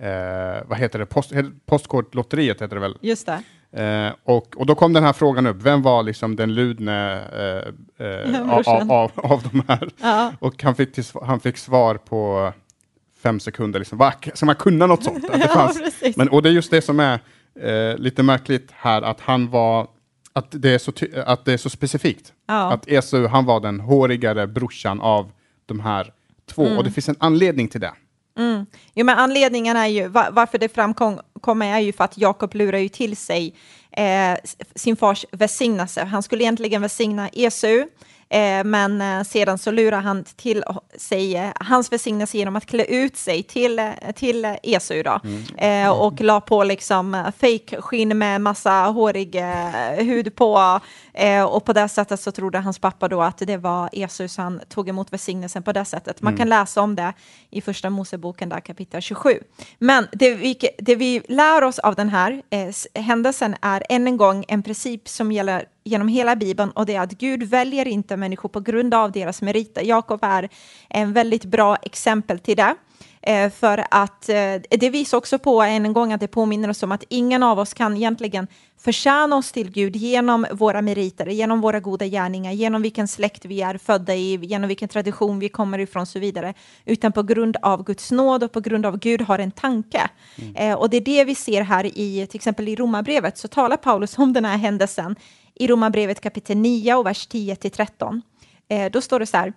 eh, 0.00 0.66
vad 0.66 0.78
heter 0.78 0.98
det, 0.98 1.06
Post, 1.06 1.32
Postkodlotteriet 1.66 2.62
heter 2.62 2.74
det 2.74 2.80
väl? 2.80 2.98
Just 3.00 3.26
det. 3.26 3.42
Eh, 3.82 4.12
och, 4.24 4.56
och 4.56 4.66
då 4.66 4.74
kom 4.74 4.92
den 4.92 5.04
här 5.04 5.12
frågan 5.12 5.46
upp, 5.46 5.56
vem 5.62 5.82
var 5.82 6.02
liksom 6.02 6.36
den 6.36 6.54
ludne 6.54 7.20
eh, 7.98 8.50
av, 8.52 8.92
av, 8.92 9.10
av 9.14 9.42
de 9.52 9.62
här? 9.68 9.90
Ja. 10.00 10.32
Och 10.38 10.62
han 10.62 10.74
fick, 10.74 10.98
han 11.22 11.40
fick 11.40 11.56
svar 11.56 11.94
på 11.94 12.52
fem 13.22 13.40
sekunder, 13.40 13.78
liksom, 13.78 13.98
va, 13.98 14.14
ska 14.34 14.46
man 14.46 14.54
kunna 14.54 14.86
något 14.86 15.04
sånt? 15.04 15.24
Ja, 15.54 15.72
Men, 16.16 16.28
och 16.28 16.42
det 16.42 16.48
är 16.48 16.52
just 16.52 16.70
det 16.70 16.82
som 16.82 17.00
är 17.00 17.20
lite 17.96 18.22
märkligt 18.22 18.70
här, 18.72 19.02
att 19.02 19.20
han 19.20 19.50
var 19.50 19.88
att 20.32 20.46
det 20.50 20.70
är 20.70 20.78
så, 20.78 20.92
att 21.26 21.44
det 21.44 21.52
är 21.52 21.56
så 21.56 21.70
specifikt. 21.70 22.32
Ja. 22.50 22.72
Att 22.72 22.88
Esau, 22.88 23.26
han 23.26 23.44
var 23.44 23.60
den 23.60 23.80
hårigare 23.80 24.46
brorsan 24.46 25.00
av 25.00 25.32
de 25.66 25.80
här 25.80 26.12
två. 26.46 26.66
Mm. 26.66 26.78
Och 26.78 26.84
det 26.84 26.90
finns 26.90 27.08
en 27.08 27.16
anledning 27.18 27.68
till 27.68 27.80
det. 27.80 27.92
Mm. 28.38 28.66
Jo, 28.94 29.06
men 29.06 29.18
anledningen 29.18 29.76
är 29.76 29.86
ju, 29.86 30.08
var, 30.08 30.28
varför 30.30 30.58
det 30.58 30.74
framkommer 30.74 31.74
är 31.74 31.78
ju 31.78 31.92
för 31.92 32.04
att 32.04 32.18
Jakob 32.18 32.54
lurar 32.54 32.78
ju 32.78 32.88
till 32.88 33.16
sig 33.16 33.54
eh, 33.90 34.38
sin 34.74 34.96
fars 34.96 35.26
välsignelse. 35.32 36.04
Han 36.04 36.22
skulle 36.22 36.42
egentligen 36.44 36.82
välsigna 36.82 37.28
Esau, 37.28 37.86
Eh, 38.32 38.64
men 38.64 39.00
eh, 39.00 39.22
sedan 39.22 39.58
så 39.58 39.70
lurar 39.70 40.00
han 40.00 40.24
till 40.24 40.64
sig 40.96 41.36
eh, 41.36 41.50
hans 41.54 41.92
välsignelse 41.92 42.38
genom 42.38 42.56
att 42.56 42.66
klä 42.66 42.84
ut 42.84 43.16
sig 43.16 43.42
till, 43.42 43.90
till 44.14 44.56
Esau 44.62 45.02
då. 45.02 45.20
Mm. 45.58 45.92
och 45.92 46.20
la 46.20 46.40
på 46.40 46.64
liksom 46.64 47.32
fake 47.38 47.82
skinn 47.82 48.18
med 48.18 48.40
massa 48.40 48.72
hårig 48.72 49.36
hud 49.96 50.34
på. 50.34 50.80
Och 51.48 51.64
på 51.64 51.72
det 51.72 51.88
sättet 51.88 52.20
så 52.20 52.32
trodde 52.32 52.58
hans 52.58 52.78
pappa 52.78 53.08
då 53.08 53.22
att 53.22 53.38
det 53.38 53.56
var 53.56 53.90
Esau, 53.92 54.28
så 54.28 54.42
han 54.42 54.60
tog 54.68 54.88
emot 54.88 55.12
välsignelsen 55.12 55.62
på 55.62 55.72
det 55.72 55.84
sättet. 55.84 56.22
Man 56.22 56.32
mm. 56.32 56.38
kan 56.38 56.48
läsa 56.48 56.80
om 56.80 56.96
det 56.96 57.12
i 57.50 57.60
första 57.60 57.90
Moseboken, 57.90 58.48
där 58.48 58.60
kapitel 58.60 59.02
27. 59.02 59.38
Men 59.78 60.06
det 60.12 60.34
vi, 60.34 60.58
det 60.78 60.96
vi 60.96 61.22
lär 61.28 61.64
oss 61.64 61.78
av 61.78 61.94
den 61.94 62.08
här 62.08 62.42
eh, 62.50 63.02
händelsen 63.02 63.56
är 63.62 63.82
än 63.88 64.06
en 64.06 64.16
gång 64.16 64.44
en 64.48 64.62
princip 64.62 65.08
som 65.08 65.32
gäller 65.32 65.64
genom 65.84 66.08
hela 66.08 66.36
Bibeln 66.36 66.70
och 66.70 66.86
det 66.86 66.94
är 66.94 67.00
att 67.00 67.12
Gud 67.12 67.42
väljer 67.42 67.88
inte 67.88 68.16
människor 68.16 68.48
på 68.48 68.60
grund 68.60 68.94
av 68.94 69.12
deras 69.12 69.42
meriter. 69.42 69.82
Jakob 69.82 70.24
är 70.24 70.48
en 70.88 71.12
väldigt 71.12 71.44
bra 71.44 71.76
exempel 71.76 72.38
till 72.38 72.56
det. 72.56 72.74
Eh, 73.22 73.50
för 73.50 73.84
att 73.90 74.28
eh, 74.28 74.54
det 74.70 74.90
visar 74.90 75.18
också 75.18 75.38
på 75.38 75.62
en 75.62 75.92
gång 75.92 76.12
att 76.12 76.20
det 76.20 76.28
påminner 76.28 76.68
oss 76.68 76.82
om 76.82 76.92
att 76.92 77.04
ingen 77.08 77.42
av 77.42 77.58
oss 77.58 77.74
kan 77.74 77.96
egentligen 77.96 78.46
förtjäna 78.78 79.36
oss 79.36 79.52
till 79.52 79.70
Gud 79.70 79.96
genom 79.96 80.46
våra 80.52 80.82
meriter, 80.82 81.26
genom 81.26 81.60
våra 81.60 81.80
goda 81.80 82.06
gärningar, 82.06 82.52
genom 82.52 82.82
vilken 82.82 83.08
släkt 83.08 83.44
vi 83.44 83.62
är 83.62 83.78
födda 83.78 84.14
i, 84.14 84.36
genom 84.36 84.68
vilken 84.68 84.88
tradition 84.88 85.38
vi 85.38 85.48
kommer 85.48 85.78
ifrån 85.78 86.02
och 86.02 86.08
så 86.08 86.18
vidare, 86.18 86.54
utan 86.84 87.12
på 87.12 87.22
grund 87.22 87.56
av 87.62 87.84
Guds 87.84 88.10
nåd 88.10 88.42
och 88.42 88.52
på 88.52 88.60
grund 88.60 88.86
av 88.86 88.98
Gud 88.98 89.20
har 89.20 89.38
en 89.38 89.50
tanke. 89.50 90.10
Mm. 90.36 90.56
Eh, 90.56 90.74
och 90.74 90.90
det 90.90 90.96
är 90.96 91.00
det 91.00 91.24
vi 91.24 91.34
ser 91.34 91.62
här 91.62 91.98
i 91.98 92.26
till 92.26 92.38
exempel 92.38 92.68
i 92.68 92.76
Romarbrevet, 92.76 93.38
så 93.38 93.48
talar 93.48 93.76
Paulus 93.76 94.18
om 94.18 94.32
den 94.32 94.44
här 94.44 94.56
händelsen 94.56 95.16
i 95.54 95.66
Romarbrevet 95.66 96.20
kapitel 96.20 96.56
9 96.56 96.94
och 96.94 97.06
vers 97.06 97.26
10 97.26 97.56
till 97.56 97.70
13. 97.70 98.22
Eh, 98.68 98.90
då 98.90 99.00
står 99.00 99.20
det 99.20 99.26
så 99.26 99.36
här, 99.36 99.52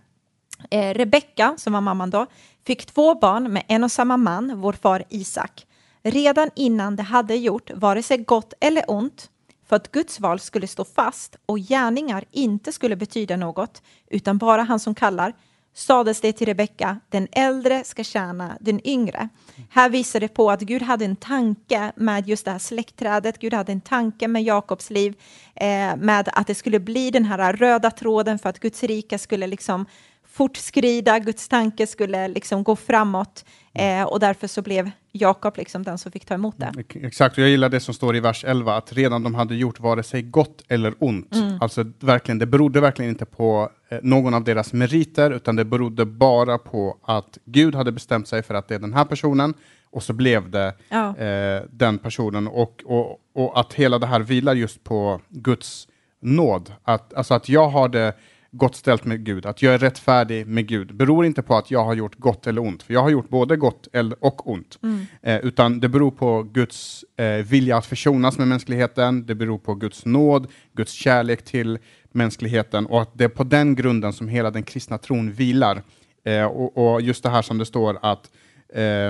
Rebecka, 0.93 1.55
som 1.57 1.73
var 1.73 1.81
mamman 1.81 2.09
då, 2.09 2.25
fick 2.67 2.85
två 2.85 3.15
barn 3.15 3.53
med 3.53 3.63
en 3.67 3.83
och 3.83 3.91
samma 3.91 4.17
man, 4.17 4.61
vår 4.61 4.73
far 4.73 5.03
Isak. 5.09 5.65
Redan 6.03 6.49
innan 6.55 6.95
det 6.95 7.03
hade 7.03 7.35
gjort 7.35 7.71
vare 7.73 8.03
sig 8.03 8.17
gott 8.17 8.53
eller 8.59 8.83
ont, 8.87 9.29
för 9.67 9.75
att 9.75 9.91
Guds 9.91 10.19
val 10.19 10.39
skulle 10.39 10.67
stå 10.67 10.85
fast 10.85 11.35
och 11.45 11.57
gärningar 11.59 12.23
inte 12.31 12.71
skulle 12.71 12.95
betyda 12.95 13.37
något, 13.37 13.81
utan 14.09 14.37
bara 14.37 14.61
han 14.63 14.79
som 14.79 14.95
kallar, 14.95 15.33
sades 15.73 16.21
det 16.21 16.33
till 16.33 16.47
Rebecka, 16.47 16.99
den 17.09 17.27
äldre 17.31 17.83
ska 17.83 18.03
tjäna 18.03 18.57
den 18.59 18.87
yngre. 18.87 19.29
Här 19.69 19.89
visar 19.89 20.19
det 20.19 20.27
på 20.27 20.51
att 20.51 20.61
Gud 20.61 20.81
hade 20.81 21.05
en 21.05 21.15
tanke 21.15 21.91
med 21.95 22.27
just 22.27 22.45
det 22.45 22.51
här 22.51 22.59
släktträdet, 22.59 23.39
Gud 23.39 23.53
hade 23.53 23.71
en 23.71 23.81
tanke 23.81 24.27
med 24.27 24.43
Jakobs 24.43 24.89
liv, 24.89 25.15
eh, 25.55 25.95
med 25.95 26.29
att 26.33 26.47
det 26.47 26.55
skulle 26.55 26.79
bli 26.79 27.11
den 27.11 27.25
här 27.25 27.53
röda 27.53 27.91
tråden 27.91 28.39
för 28.39 28.49
att 28.49 28.59
Guds 28.59 28.83
rike 28.83 29.17
skulle 29.17 29.47
liksom 29.47 29.85
fortskrida, 30.33 31.19
Guds 31.19 31.47
tanke 31.47 31.87
skulle 31.87 32.27
liksom 32.27 32.63
gå 32.63 32.75
framåt 32.75 33.45
eh, 33.73 34.03
och 34.03 34.19
därför 34.19 34.47
så 34.47 34.61
blev 34.61 34.91
Jakob 35.11 35.57
liksom 35.57 35.83
den 35.83 35.97
som 35.97 36.11
fick 36.11 36.25
ta 36.25 36.33
emot 36.33 36.55
det. 36.57 36.65
Mm, 36.65 37.05
exakt, 37.07 37.37
och 37.37 37.43
jag 37.43 37.49
gillar 37.49 37.69
det 37.69 37.79
som 37.79 37.93
står 37.93 38.15
i 38.15 38.19
vers 38.19 38.45
11, 38.47 38.75
att 38.75 38.93
redan 38.93 39.23
de 39.23 39.35
hade 39.35 39.55
gjort 39.55 39.79
vare 39.79 40.03
sig 40.03 40.21
gott 40.21 40.63
eller 40.67 40.93
ont. 40.99 41.35
Mm. 41.35 41.57
Alltså 41.61 41.85
verkligen, 41.99 42.39
det 42.39 42.45
berodde 42.45 42.81
verkligen 42.81 43.09
inte 43.09 43.25
på 43.25 43.69
eh, 43.89 43.99
någon 44.01 44.33
av 44.33 44.43
deras 44.43 44.73
meriter, 44.73 45.31
utan 45.31 45.55
det 45.55 45.65
berodde 45.65 46.05
bara 46.05 46.57
på 46.57 46.97
att 47.03 47.37
Gud 47.45 47.75
hade 47.75 47.91
bestämt 47.91 48.27
sig 48.27 48.43
för 48.43 48.53
att 48.53 48.67
det 48.67 48.75
är 48.75 48.79
den 48.79 48.93
här 48.93 49.05
personen, 49.05 49.53
och 49.89 50.03
så 50.03 50.13
blev 50.13 50.49
det 50.51 50.73
ja. 50.89 51.17
eh, 51.17 51.63
den 51.69 51.97
personen. 51.97 52.47
Och, 52.47 52.83
och, 52.85 53.19
och 53.33 53.59
att 53.59 53.73
hela 53.73 53.99
det 53.99 54.07
här 54.07 54.19
vilar 54.19 54.53
just 54.53 54.83
på 54.83 55.21
Guds 55.29 55.87
nåd. 56.21 56.73
Att, 56.83 57.13
alltså 57.13 57.33
att 57.33 57.49
jag 57.49 57.69
har 57.69 57.89
det 57.89 58.13
gott 58.55 58.75
ställt 58.75 59.05
med 59.05 59.25
Gud, 59.25 59.45
att 59.45 59.61
jag 59.61 59.73
är 59.73 59.77
rättfärdig 59.77 60.47
med 60.47 60.67
Gud, 60.67 60.95
beror 60.95 61.25
inte 61.25 61.41
på 61.41 61.55
att 61.55 61.71
jag 61.71 61.85
har 61.85 61.93
gjort 61.93 62.15
gott 62.15 62.47
eller 62.47 62.61
ont, 62.61 62.83
för 62.83 62.93
jag 62.93 63.01
har 63.01 63.09
gjort 63.09 63.29
både 63.29 63.57
gott 63.57 63.87
och 64.19 64.51
ont, 64.51 64.79
mm. 64.83 65.05
eh, 65.21 65.37
utan 65.37 65.79
det 65.79 65.89
beror 65.89 66.11
på 66.11 66.43
Guds 66.43 67.05
eh, 67.17 67.25
vilja 67.25 67.77
att 67.77 67.85
försonas 67.85 68.37
med 68.37 68.47
mänskligheten, 68.47 69.25
det 69.25 69.35
beror 69.35 69.57
på 69.57 69.75
Guds 69.75 70.05
nåd, 70.05 70.47
Guds 70.73 70.91
kärlek 70.91 71.45
till 71.45 71.79
mänskligheten 72.11 72.85
och 72.85 73.01
att 73.01 73.09
det 73.13 73.23
är 73.23 73.29
på 73.29 73.43
den 73.43 73.75
grunden 73.75 74.13
som 74.13 74.27
hela 74.27 74.51
den 74.51 74.63
kristna 74.63 74.97
tron 74.97 75.31
vilar. 75.31 75.83
Eh, 76.25 76.45
och, 76.45 76.93
och, 76.93 77.01
just 77.01 77.23
det 77.23 77.29
här 77.29 77.41
som 77.41 77.57
det 77.57 77.65
står 77.65 77.99
att 78.01 78.31
eh, 78.73 79.09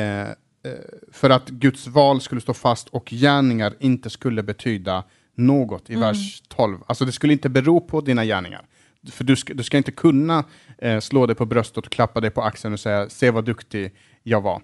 eh, 0.00 0.28
för 1.12 1.30
att 1.30 1.48
Guds 1.48 1.86
val 1.86 2.20
skulle 2.20 2.40
stå 2.40 2.54
fast 2.54 2.88
och 2.88 3.10
gärningar 3.10 3.74
inte 3.80 4.10
skulle 4.10 4.42
betyda 4.42 5.04
något 5.38 5.90
i 5.90 5.94
mm. 5.94 6.08
vers 6.08 6.42
12. 6.48 6.78
Alltså 6.86 7.04
det 7.04 7.12
skulle 7.12 7.32
inte 7.32 7.48
bero 7.48 7.80
på 7.80 8.00
dina 8.00 8.24
gärningar. 8.24 8.62
För 9.10 9.24
du 9.24 9.36
ska, 9.36 9.54
du 9.54 9.62
ska 9.62 9.76
inte 9.76 9.92
kunna 9.92 10.44
eh, 10.78 11.00
slå 11.00 11.26
dig 11.26 11.36
på 11.36 11.46
bröstet 11.46 11.86
och 11.86 11.92
klappa 11.92 12.20
dig 12.20 12.30
på 12.30 12.42
axeln 12.42 12.74
och 12.74 12.80
säga 12.80 13.08
se 13.08 13.30
vad 13.30 13.44
duktig 13.44 13.92
jag 14.22 14.40
var. 14.40 14.62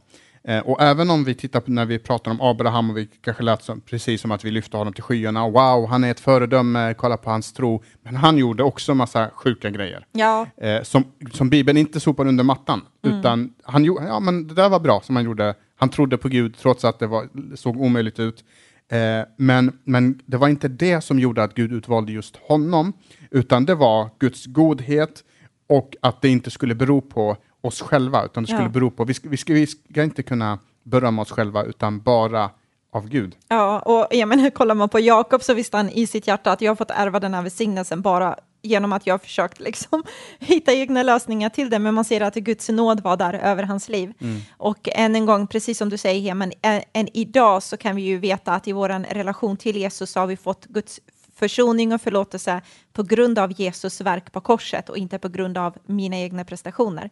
Eh, 0.49 0.59
och 0.59 0.83
även 0.83 1.11
om 1.11 1.25
vi 1.25 1.35
tittar 1.35 1.61
på 1.61 1.71
när 1.71 1.87
vi 1.87 1.99
pratar 1.99 2.31
om 2.31 2.41
Abraham 2.41 2.91
och 2.91 2.97
vi 2.97 3.09
kanske 3.21 3.43
lät 3.43 3.63
som, 3.63 3.81
precis 3.81 4.21
som 4.21 4.31
att 4.31 4.45
vi 4.45 4.51
lyfte 4.51 4.77
honom 4.77 4.93
till 4.93 5.03
skyarna. 5.03 5.49
Wow, 5.49 5.87
han 5.87 6.05
är 6.05 6.11
ett 6.11 6.21
föredöme, 6.21 6.95
kolla 6.95 7.17
på 7.17 7.31
hans 7.31 7.53
tro. 7.53 7.83
Men 8.03 8.17
han 8.17 8.39
gjorde 8.39 8.63
också 8.63 8.95
massa 8.95 9.31
sjuka 9.35 9.71
grejer. 9.71 10.07
Ja. 10.13 10.47
Eh, 10.57 10.83
som, 10.83 11.05
som 11.33 11.51
Bibeln 11.51 11.79
inte 11.79 12.01
sopar 12.01 12.27
under 12.27 12.45
mattan. 12.45 12.81
Mm. 13.05 13.19
Utan 13.19 13.55
han 13.63 13.85
gjorde, 13.85 14.05
ja 14.05 14.21
men 14.21 14.49
det 14.49 14.55
där 14.55 14.69
var 14.69 14.81
bra 14.81 15.01
som 15.01 15.17
han 15.17 15.25
gjorde. 15.25 15.55
Han 15.77 15.89
trodde 15.89 16.19
på 16.19 16.29
Gud 16.29 16.57
trots 16.57 16.85
att 16.85 16.99
det 16.99 17.07
var, 17.07 17.29
såg 17.57 17.81
omöjligt 17.81 18.21
ut. 18.21 18.45
Eh, 18.93 19.27
men, 19.37 19.79
men 19.85 20.21
det 20.27 20.37
var 20.37 20.49
inte 20.49 20.69
det 20.69 21.01
som 21.01 21.19
gjorde 21.19 21.43
att 21.43 21.55
Gud 21.55 21.73
utvalde 21.73 22.13
just 22.13 22.37
honom, 22.37 22.93
utan 23.31 23.65
det 23.65 23.75
var 23.75 24.11
Guds 24.19 24.47
godhet 24.47 25.25
och 25.69 25.97
att 26.03 26.23
det 26.23 26.29
inte 26.29 26.51
skulle 26.51 26.75
bero 26.75 27.01
på 27.01 27.37
oss 27.61 27.81
själva, 27.83 28.25
utan 28.25 28.43
det 28.43 28.47
skulle 28.47 28.63
Ja. 28.63 28.69
bero 28.69 28.91
på, 28.91 29.05
vi 29.05 29.15
ska, 29.15 29.29
vi, 29.29 29.37
ska, 29.37 29.55
vi 29.55 29.67
ska 29.67 30.03
inte 30.03 30.23
kunna 30.23 30.59
berömma 30.83 31.23
oss 31.23 31.31
själva, 31.31 31.63
utan 31.63 32.01
bara 32.01 32.51
av 32.93 33.09
Gud. 33.09 33.37
Ja, 33.49 33.79
och 33.79 34.07
jag 34.11 34.29
menar, 34.29 34.51
kollar 34.51 34.75
man 34.75 34.89
på 34.89 35.01
Jakob 35.01 35.43
så 35.43 35.55
visste 35.55 35.77
han 35.77 35.91
i 35.91 36.07
sitt 36.07 36.27
hjärta 36.27 36.53
att 36.53 36.61
jag 36.61 36.71
har 36.71 36.77
fått 36.77 36.91
ärva 36.91 37.21
den 37.21 37.35
här 37.35 37.43
välsignelsen 37.43 38.03
bara 38.03 38.37
genom 38.65 38.93
att 38.93 39.07
jag 39.07 39.23
försökt 39.23 39.61
liksom 39.61 40.03
hitta 40.39 40.73
egna 40.73 41.03
lösningar 41.03 41.49
till 41.49 41.71
det, 41.71 41.79
men 41.79 41.95
man 41.95 42.05
ser 42.05 42.21
att 42.21 42.35
Guds 42.35 42.69
nåd 42.69 43.01
var 43.01 43.17
där 43.17 43.35
över 43.35 43.63
hans 43.63 43.89
liv. 43.89 44.13
Och 44.57 44.89
än 44.93 45.17
en 45.17 45.27
gång, 45.27 45.47
precis 45.47 45.79
som 45.79 45.89
du 45.89 45.99
säger, 45.99 46.21
Heman, 46.21 46.53
än, 46.63 46.83
än 46.93 47.09
idag 47.13 47.63
så 47.63 47.77
kan 47.77 47.97
vi 47.97 48.03
ju 48.03 48.19
veta 48.19 48.53
att 48.53 48.69
i 48.69 48.73
vår 48.73 49.15
relation 49.15 49.57
till 49.57 49.77
Jesus 49.77 50.15
har 50.15 50.27
vi 50.27 50.37
fått 50.37 50.67
Guds 50.67 51.01
försoning 51.37 51.93
och 51.93 52.01
förlåtelse 52.01 52.61
på 52.93 53.03
grund 53.03 53.39
av 53.39 53.61
Jesus 53.61 54.01
verk 54.01 54.33
på 54.33 54.41
korset 54.41 54.89
och 54.89 54.99
inte 54.99 55.19
på 55.19 55.29
grund 55.29 55.59
av 55.59 55.77
mina 55.87 56.17
egna 56.17 56.45
prestationer. 56.45 57.11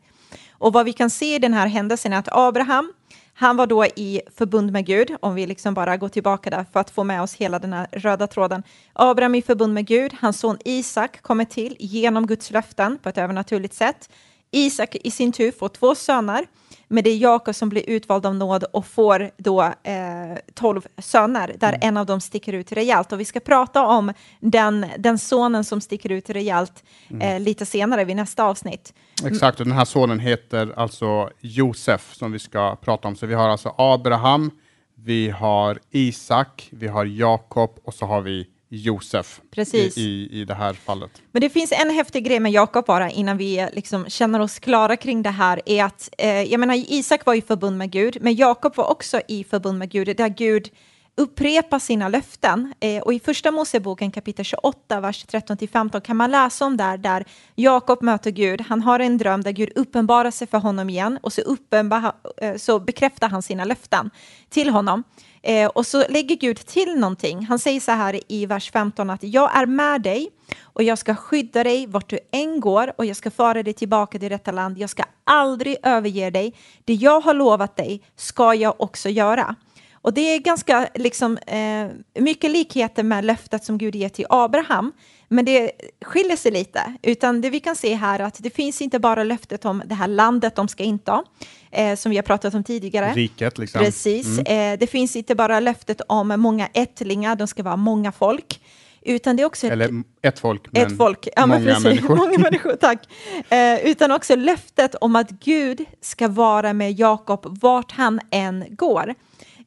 Och 0.50 0.72
vad 0.72 0.84
vi 0.84 0.92
kan 0.92 1.10
se 1.10 1.34
i 1.34 1.38
den 1.38 1.54
här 1.54 1.66
händelsen 1.66 2.12
är 2.12 2.18
att 2.18 2.28
Abraham, 2.32 2.92
han 3.34 3.56
var 3.56 3.66
då 3.66 3.84
i 3.84 4.20
förbund 4.36 4.72
med 4.72 4.86
Gud, 4.86 5.16
om 5.20 5.34
vi 5.34 5.46
liksom 5.46 5.74
bara 5.74 5.96
går 5.96 6.08
tillbaka 6.08 6.50
där 6.50 6.66
för 6.72 6.80
att 6.80 6.90
få 6.90 7.04
med 7.04 7.22
oss 7.22 7.34
hela 7.34 7.58
den 7.58 7.72
här 7.72 7.86
röda 7.92 8.26
tråden. 8.26 8.62
Abraham 8.92 9.34
i 9.34 9.42
förbund 9.42 9.74
med 9.74 9.86
Gud, 9.86 10.14
hans 10.20 10.40
son 10.40 10.58
Isak 10.64 11.22
kommer 11.22 11.44
till 11.44 11.76
genom 11.78 12.26
Guds 12.26 12.50
löften 12.50 12.98
på 12.98 13.08
ett 13.08 13.18
övernaturligt 13.18 13.74
sätt. 13.74 14.10
Isak 14.50 14.94
i 14.94 15.10
sin 15.10 15.32
tur 15.32 15.52
får 15.52 15.68
två 15.68 15.94
söner, 15.94 16.46
men 16.92 17.05
det 17.05 17.11
är 17.11 17.16
Jakob 17.16 17.55
som 17.55 17.68
blir 17.68 17.90
utvald 17.90 18.26
av 18.26 18.35
nåd 18.35 18.64
och 18.72 18.87
får 18.87 19.31
då 19.37 19.62
eh, 19.62 20.38
tolv 20.55 20.87
söner, 20.98 21.55
där 21.59 21.78
en 21.81 21.96
av 21.96 22.07
dem 22.07 22.20
sticker 22.20 22.52
ut 22.52 22.72
rejält. 22.72 23.12
Och 23.12 23.20
vi 23.20 23.24
ska 23.24 23.40
prata 23.40 23.87
om 23.87 24.12
den, 24.40 24.87
den 24.98 25.18
sonen 25.18 25.64
som 25.64 25.81
sticker 25.81 26.12
ut 26.12 26.31
rejält 26.31 26.85
eh, 27.20 27.40
lite 27.40 27.66
senare 27.66 28.05
vid 28.05 28.16
nästa 28.16 28.44
avsnitt. 28.44 28.94
Exakt, 29.24 29.61
och 29.61 29.66
den 29.66 29.76
här 29.76 29.85
sonen 29.85 30.18
heter 30.18 30.72
alltså 30.76 31.31
Josef 31.40 32.14
som 32.14 32.33
vi 32.33 32.38
ska 32.38 32.76
prata 32.76 33.09
om. 33.09 33.16
Så 33.16 33.26
vi 33.26 33.35
har 33.35 33.48
alltså 33.48 33.74
Abraham, 33.78 34.50
vi 34.94 35.31
har 35.31 35.78
Isak, 35.90 36.68
vi 36.72 36.88
har 36.88 37.05
Jakob 37.05 37.78
och 37.85 37.94
så 37.94 38.07
har 38.07 38.20
vi 38.20 38.46
Josef 38.74 39.40
Precis. 39.50 39.98
I, 39.98 40.00
i, 40.00 40.40
i 40.40 40.44
det 40.44 40.54
här 40.54 40.72
fallet. 40.72 41.22
Men 41.32 41.40
det 41.40 41.50
finns 41.50 41.72
en 41.72 41.90
häftig 41.90 42.24
grej 42.24 42.40
med 42.40 42.52
Jakob 42.52 42.87
bara 42.87 43.11
innan 43.11 43.37
vi 43.37 43.58
eh, 43.58 43.68
liksom 43.72 44.06
känner 44.08 44.40
oss 44.40 44.58
klara 44.58 44.96
kring 44.96 45.22
det 45.22 45.30
här 45.30 45.61
är 45.66 45.85
att, 45.85 46.08
eh, 46.18 46.42
jag 46.42 46.61
menar 46.61 46.74
Isak 46.74 47.26
var 47.26 47.35
i 47.35 47.42
förbund 47.42 47.78
med 47.78 47.90
Gud, 47.90 48.18
men 48.20 48.35
Jakob 48.35 48.76
var 48.76 48.90
också 48.90 49.20
i 49.28 49.44
förbund 49.44 49.78
med 49.78 49.90
Gud, 49.90 50.16
där 50.16 50.28
Gud 50.28 50.70
upprepa 51.16 51.81
sina 51.81 52.09
löften. 52.09 52.75
Eh, 52.81 53.03
och 53.03 53.14
i 53.14 53.20
första 53.20 53.51
Moseboken 53.51 54.11
kapitel 54.11 54.44
28, 54.44 55.01
vers 55.01 55.27
13-15 55.27 56.01
kan 56.01 56.16
man 56.16 56.31
läsa 56.31 56.64
om 56.66 56.77
där, 56.77 56.96
där 56.96 57.25
Jakob 57.55 58.03
möter 58.03 58.31
Gud. 58.31 58.61
Han 58.61 58.83
har 58.83 59.01
en 59.01 59.18
dröm 59.18 59.42
där 59.42 59.53
Gud 59.53 59.72
uppenbarar 59.75 60.31
sig 60.31 60.46
för 60.46 60.59
honom 60.59 60.90
igen 60.90 61.18
och 61.22 61.33
så, 61.33 61.40
uppenbar, 61.40 62.12
eh, 62.37 62.57
så 62.57 62.79
bekräftar 62.79 63.29
han 63.29 63.42
sina 63.42 63.64
löften 63.64 64.11
till 64.48 64.68
honom. 64.68 65.05
Eh, 65.42 65.66
och 65.66 65.87
så 65.87 66.05
lägger 66.09 66.37
Gud 66.37 66.57
till 66.57 66.94
någonting. 66.94 67.46
Han 67.46 67.59
säger 67.59 67.81
så 67.81 67.92
här 67.92 68.20
i 68.29 68.46
vers 68.46 68.70
15 68.70 69.11
att 69.11 69.22
jag 69.22 69.57
är 69.57 69.66
med 69.66 70.03
dig 70.03 70.31
och 70.62 70.83
jag 70.83 70.98
ska 70.98 71.14
skydda 71.14 71.64
dig 71.64 71.87
vart 71.87 72.11
du 72.11 72.18
än 72.33 72.61
går 72.61 72.92
och 72.98 73.07
jag 73.07 73.16
ska 73.16 73.31
föra 73.31 73.62
dig 73.62 73.72
tillbaka 73.72 74.18
till 74.18 74.31
detta 74.31 74.53
land. 74.53 74.79
Jag 74.79 74.90
ska 74.90 75.03
aldrig 75.25 75.77
överge 75.83 76.31
dig. 76.31 76.55
Det 76.85 76.94
jag 76.94 77.20
har 77.20 77.35
lovat 77.35 77.77
dig 77.77 78.03
ska 78.16 78.55
jag 78.55 78.81
också 78.81 79.09
göra. 79.09 79.57
Och 80.02 80.14
det 80.14 80.20
är 80.20 80.38
ganska 80.38 80.88
liksom, 80.94 81.38
eh, 81.38 81.86
mycket 82.22 82.50
likheter 82.50 83.02
med 83.02 83.24
löftet 83.24 83.64
som 83.64 83.78
Gud 83.78 83.94
ger 83.94 84.08
till 84.08 84.26
Abraham. 84.28 84.92
Men 85.28 85.44
det 85.44 85.70
skiljer 86.04 86.36
sig 86.36 86.52
lite, 86.52 86.94
utan 87.02 87.40
det 87.40 87.50
vi 87.50 87.60
kan 87.60 87.76
se 87.76 87.94
här 87.94 88.18
är 88.18 88.24
att 88.24 88.42
det 88.42 88.50
finns 88.50 88.82
inte 88.82 88.98
bara 88.98 89.24
löftet 89.24 89.64
om 89.64 89.82
det 89.86 89.94
här 89.94 90.08
landet 90.08 90.56
de 90.56 90.68
ska 90.68 90.82
inta, 90.82 91.24
eh, 91.70 91.96
som 91.96 92.10
vi 92.10 92.16
har 92.16 92.22
pratat 92.22 92.54
om 92.54 92.64
tidigare. 92.64 93.12
Riket 93.12 93.58
liksom. 93.58 93.84
Precis. 93.84 94.38
Eh, 94.38 94.78
det 94.78 94.86
finns 94.86 95.16
inte 95.16 95.34
bara 95.34 95.60
löftet 95.60 96.00
om 96.08 96.28
många 96.28 96.68
ättlingar, 96.74 97.36
de 97.36 97.46
ska 97.46 97.62
vara 97.62 97.76
många 97.76 98.12
folk, 98.12 98.60
utan 99.02 99.36
det 99.36 99.42
är 99.42 99.46
också 99.46 99.66
ett, 99.66 99.72
Eller 99.72 100.02
ett 100.22 100.38
folk, 100.38 100.72
men 100.72 100.86
ett 100.86 100.96
folk. 100.96 101.28
Ja, 101.36 101.46
många 101.46 101.64
precis. 101.64 101.84
människor. 101.84 102.16
många 102.16 102.38
människor. 102.38 102.76
Tack. 102.80 103.08
Eh, 103.48 103.90
utan 103.90 104.12
också 104.12 104.36
löftet 104.36 104.94
om 104.94 105.16
att 105.16 105.30
Gud 105.30 105.84
ska 106.00 106.28
vara 106.28 106.72
med 106.72 106.92
Jakob 106.92 107.58
vart 107.60 107.92
han 107.92 108.20
än 108.30 108.64
går. 108.70 109.14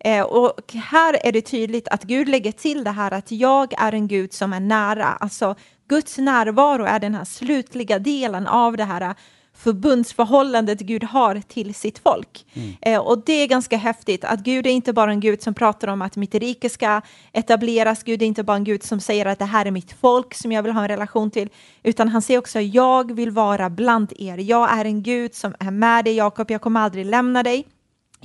Eh, 0.06 0.24
och 0.24 0.74
här 0.74 1.26
är 1.28 1.32
det 1.32 1.42
tydligt 1.42 1.88
att 1.88 2.04
Gud 2.04 2.30
lägger 2.30 2.52
till 2.52 2.84
det 2.84 2.92
här 2.92 3.12
att 3.12 3.32
jag 3.32 3.74
är 3.78 3.94
en 3.94 4.08
Gud 4.08 4.34
som 4.34 4.54
är 4.54 4.60
nära. 4.60 5.06
Alltså 5.06 5.56
Guds 5.88 6.18
närvaro 6.18 6.84
är 6.84 7.00
den 7.00 7.16
här 7.16 7.26
slutliga 7.26 8.00
delen 8.00 8.48
av 8.48 8.78
det 8.78 8.84
här 8.84 9.16
förbundsförhållandet 9.54 10.80
Gud 10.80 11.04
har 11.04 11.42
till 11.48 11.76
sitt 11.76 12.00
folk. 12.00 12.46
Eh, 12.82 13.00
och 13.00 13.24
det 13.26 13.34
är 13.34 13.48
ganska 13.48 13.78
häftigt 13.78 14.24
att 14.24 14.40
Gud 14.40 14.68
är 14.68 14.72
inte 14.72 14.94
bara 14.94 15.12
en 15.12 15.20
Gud 15.20 15.42
som 15.42 15.54
pratar 15.54 15.88
om 15.88 16.02
att 16.02 16.16
mitt 16.16 16.36
rike 16.36 16.70
ska 16.70 17.02
etableras. 17.34 18.04
Gud 18.04 18.22
är 18.22 18.26
inte 18.26 18.44
bara 18.44 18.58
en 18.58 18.64
Gud 18.64 18.84
som 18.84 19.00
säger 19.00 19.26
att 19.26 19.40
det 19.40 19.46
här 19.46 19.66
är 19.66 19.72
mitt 19.72 19.92
folk 19.92 20.34
som 20.34 20.52
jag 20.52 20.64
vill 20.64 20.72
ha 20.72 20.82
en 20.82 20.88
relation 20.88 21.32
till, 21.32 21.50
utan 21.84 22.10
han 22.10 22.22
säger 22.22 22.40
också 22.40 22.60
jag 22.60 23.12
vill 23.16 23.32
vara 23.32 23.70
bland 23.70 24.14
er. 24.20 24.38
Jag 24.38 24.80
är 24.80 24.86
en 24.86 25.04
Gud 25.04 25.36
som 25.36 25.56
är 25.60 25.72
med 25.72 26.06
dig 26.06 26.16
Jakob, 26.16 26.52
jag 26.52 26.62
kommer 26.62 26.80
aldrig 26.80 27.06
lämna 27.06 27.44
dig. 27.44 27.66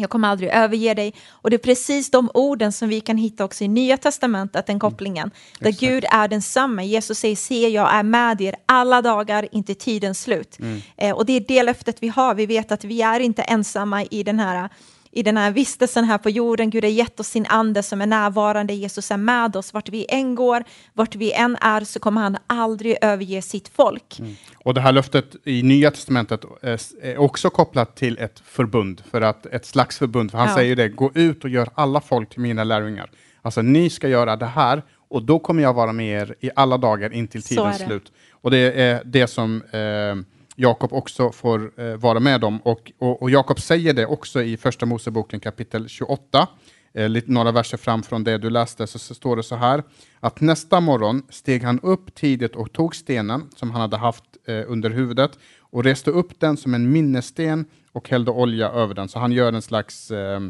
Jag 0.01 0.11
kommer 0.11 0.29
aldrig 0.29 0.51
överge 0.51 0.95
dig. 0.95 1.15
Och 1.31 1.51
det 1.51 1.57
är 1.57 1.59
precis 1.59 2.11
de 2.11 2.31
orden 2.35 2.73
som 2.73 2.89
vi 2.89 3.01
kan 3.01 3.17
hitta 3.17 3.45
också 3.45 3.65
i 3.65 3.69
Nya 3.69 3.97
Testamentet, 3.97 4.67
den 4.67 4.79
kopplingen. 4.79 5.31
Där 5.59 5.69
Exakt. 5.69 5.81
Gud 5.81 6.05
är 6.11 6.29
densamma. 6.29 6.83
Jesus 6.83 7.19
säger, 7.19 7.37
se 7.37 7.69
jag 7.69 7.95
är 7.95 8.03
med 8.03 8.41
er 8.41 8.55
alla 8.67 9.03
dagar, 9.03 9.49
inte 9.53 9.75
tidens 9.75 10.23
slut. 10.23 10.59
Eh, 10.97 11.17
och 11.17 11.27
det 11.27 11.33
är 11.33 11.41
det 11.41 11.63
löftet 11.63 11.97
vi 12.01 12.09
har. 12.09 12.35
Vi 12.35 12.47
vet 12.47 12.73
att 12.73 12.85
vi 12.85 13.03
är 13.03 13.21
inte 13.21 13.43
ensamma 13.43 14.05
i 14.05 14.23
den 14.23 14.41
här 14.41 14.69
i 15.13 15.23
den 15.23 15.37
här 15.37 15.51
vistelsen 15.51 16.05
här 16.05 16.19
på 16.19 16.31
jorden. 16.31 16.71
Gud 16.71 16.85
har 16.85 16.91
gett 16.91 17.21
oss 17.21 17.29
sin 17.29 17.47
ande 17.47 17.83
som 17.83 18.01
är 18.01 18.07
närvarande. 18.07 18.73
Jesus 18.75 19.11
är 19.11 19.17
med 19.17 19.57
oss. 19.57 19.75
Vart 19.75 19.89
vi 19.89 20.07
än 20.09 20.35
går, 20.35 20.65
vart 20.95 21.15
vi 21.15 21.33
än 21.33 21.57
är, 21.61 21.81
så 21.81 22.01
kommer 22.01 22.21
han 22.21 22.37
aldrig 22.47 22.97
överge 23.03 23.43
sitt 23.43 23.69
folk. 23.69 24.21
Och 24.65 24.75
det 24.75 24.81
här 24.81 24.93
löftet 24.93 25.37
i 25.45 25.63
Nya 25.63 25.91
Testamentet 25.91 26.45
eh, 26.63 26.79
är 27.03 27.19
också 27.19 27.51
kopplat 27.51 27.97
till 27.97 28.19
ett 28.19 28.43
förbund, 28.45 29.03
för 29.11 29.21
att 29.21 29.47
ett 29.47 29.67
slags 29.67 29.99
förbund, 29.99 30.31
för 30.31 30.39
han 30.39 30.49
Ja. 30.49 30.55
säger 30.55 30.77
det, 30.77 30.89
gå 30.89 31.11
ut 31.15 31.45
och 31.45 31.51
gör 31.51 31.69
alla 31.75 32.01
folk 32.01 32.31
till 32.31 32.41
mina 32.41 32.65
lärjungar. 32.65 33.11
Alltså 33.43 33.63
ni 33.63 33.91
ska 33.91 34.09
göra 34.09 34.37
det 34.37 34.47
här 34.47 34.83
och 35.09 35.23
då 35.23 35.39
kommer 35.39 35.63
jag 35.63 35.75
vara 35.75 35.93
med 35.93 36.23
er 36.23 36.35
i 36.41 36.51
alla 36.57 36.79
dagar 36.79 37.13
in 37.13 37.29
till 37.29 37.43
Så 37.43 37.49
tidens 37.49 37.79
slut. 37.79 38.13
Och 38.33 38.51
det 38.51 38.59
är 38.83 39.03
det 39.05 39.27
som 39.27 39.63
eh, 39.63 40.40
Jakob 40.61 40.93
också 40.93 41.33
får 41.33 41.81
eh, 41.81 41.97
vara 41.97 42.21
med 42.21 42.45
om. 42.45 42.59
Och, 42.59 42.93
och, 42.99 43.23
och 43.23 43.31
Jakob 43.31 43.61
säger 43.61 43.95
det 43.95 44.07
också 44.07 44.43
i 44.43 44.57
Första 44.57 44.87
Moseboken 44.87 45.41
kapitel 45.41 45.89
28. 45.89 46.49
Eh, 46.95 47.09
lite, 47.09 47.33
några 47.33 47.53
verser 47.53 47.77
fram 47.77 48.03
från 48.03 48.25
det 48.25 48.39
du 48.39 48.51
läste 48.51 48.87
så, 48.87 48.99
så 48.99 49.15
står 49.15 49.37
det 49.37 49.43
så 49.43 49.57
här. 49.57 49.83
Att 50.21 50.41
nästa 50.41 50.81
morgon 50.81 51.23
steg 51.29 51.63
han 51.63 51.81
upp 51.81 52.15
tidigt 52.15 52.57
och 52.57 52.73
tog 52.73 52.97
stenen 52.97 53.51
som 53.57 53.71
han 53.71 53.81
hade 53.81 53.97
haft 53.97 54.25
eh, 54.47 54.63
under 54.67 54.91
huvudet 54.91 55.39
och 55.61 55.85
reste 55.85 56.11
upp 56.11 56.41
den 56.41 56.57
som 56.57 56.75
en 56.75 56.93
minnessten 56.93 57.65
och 57.93 58.09
hällde 58.09 58.31
olja 58.31 58.69
över 58.69 58.95
den. 58.95 59.09
Så 59.09 59.19
han 59.19 59.33
gör 59.33 59.53
en 59.53 59.63
slags, 59.63 60.11
eh, 60.11 60.41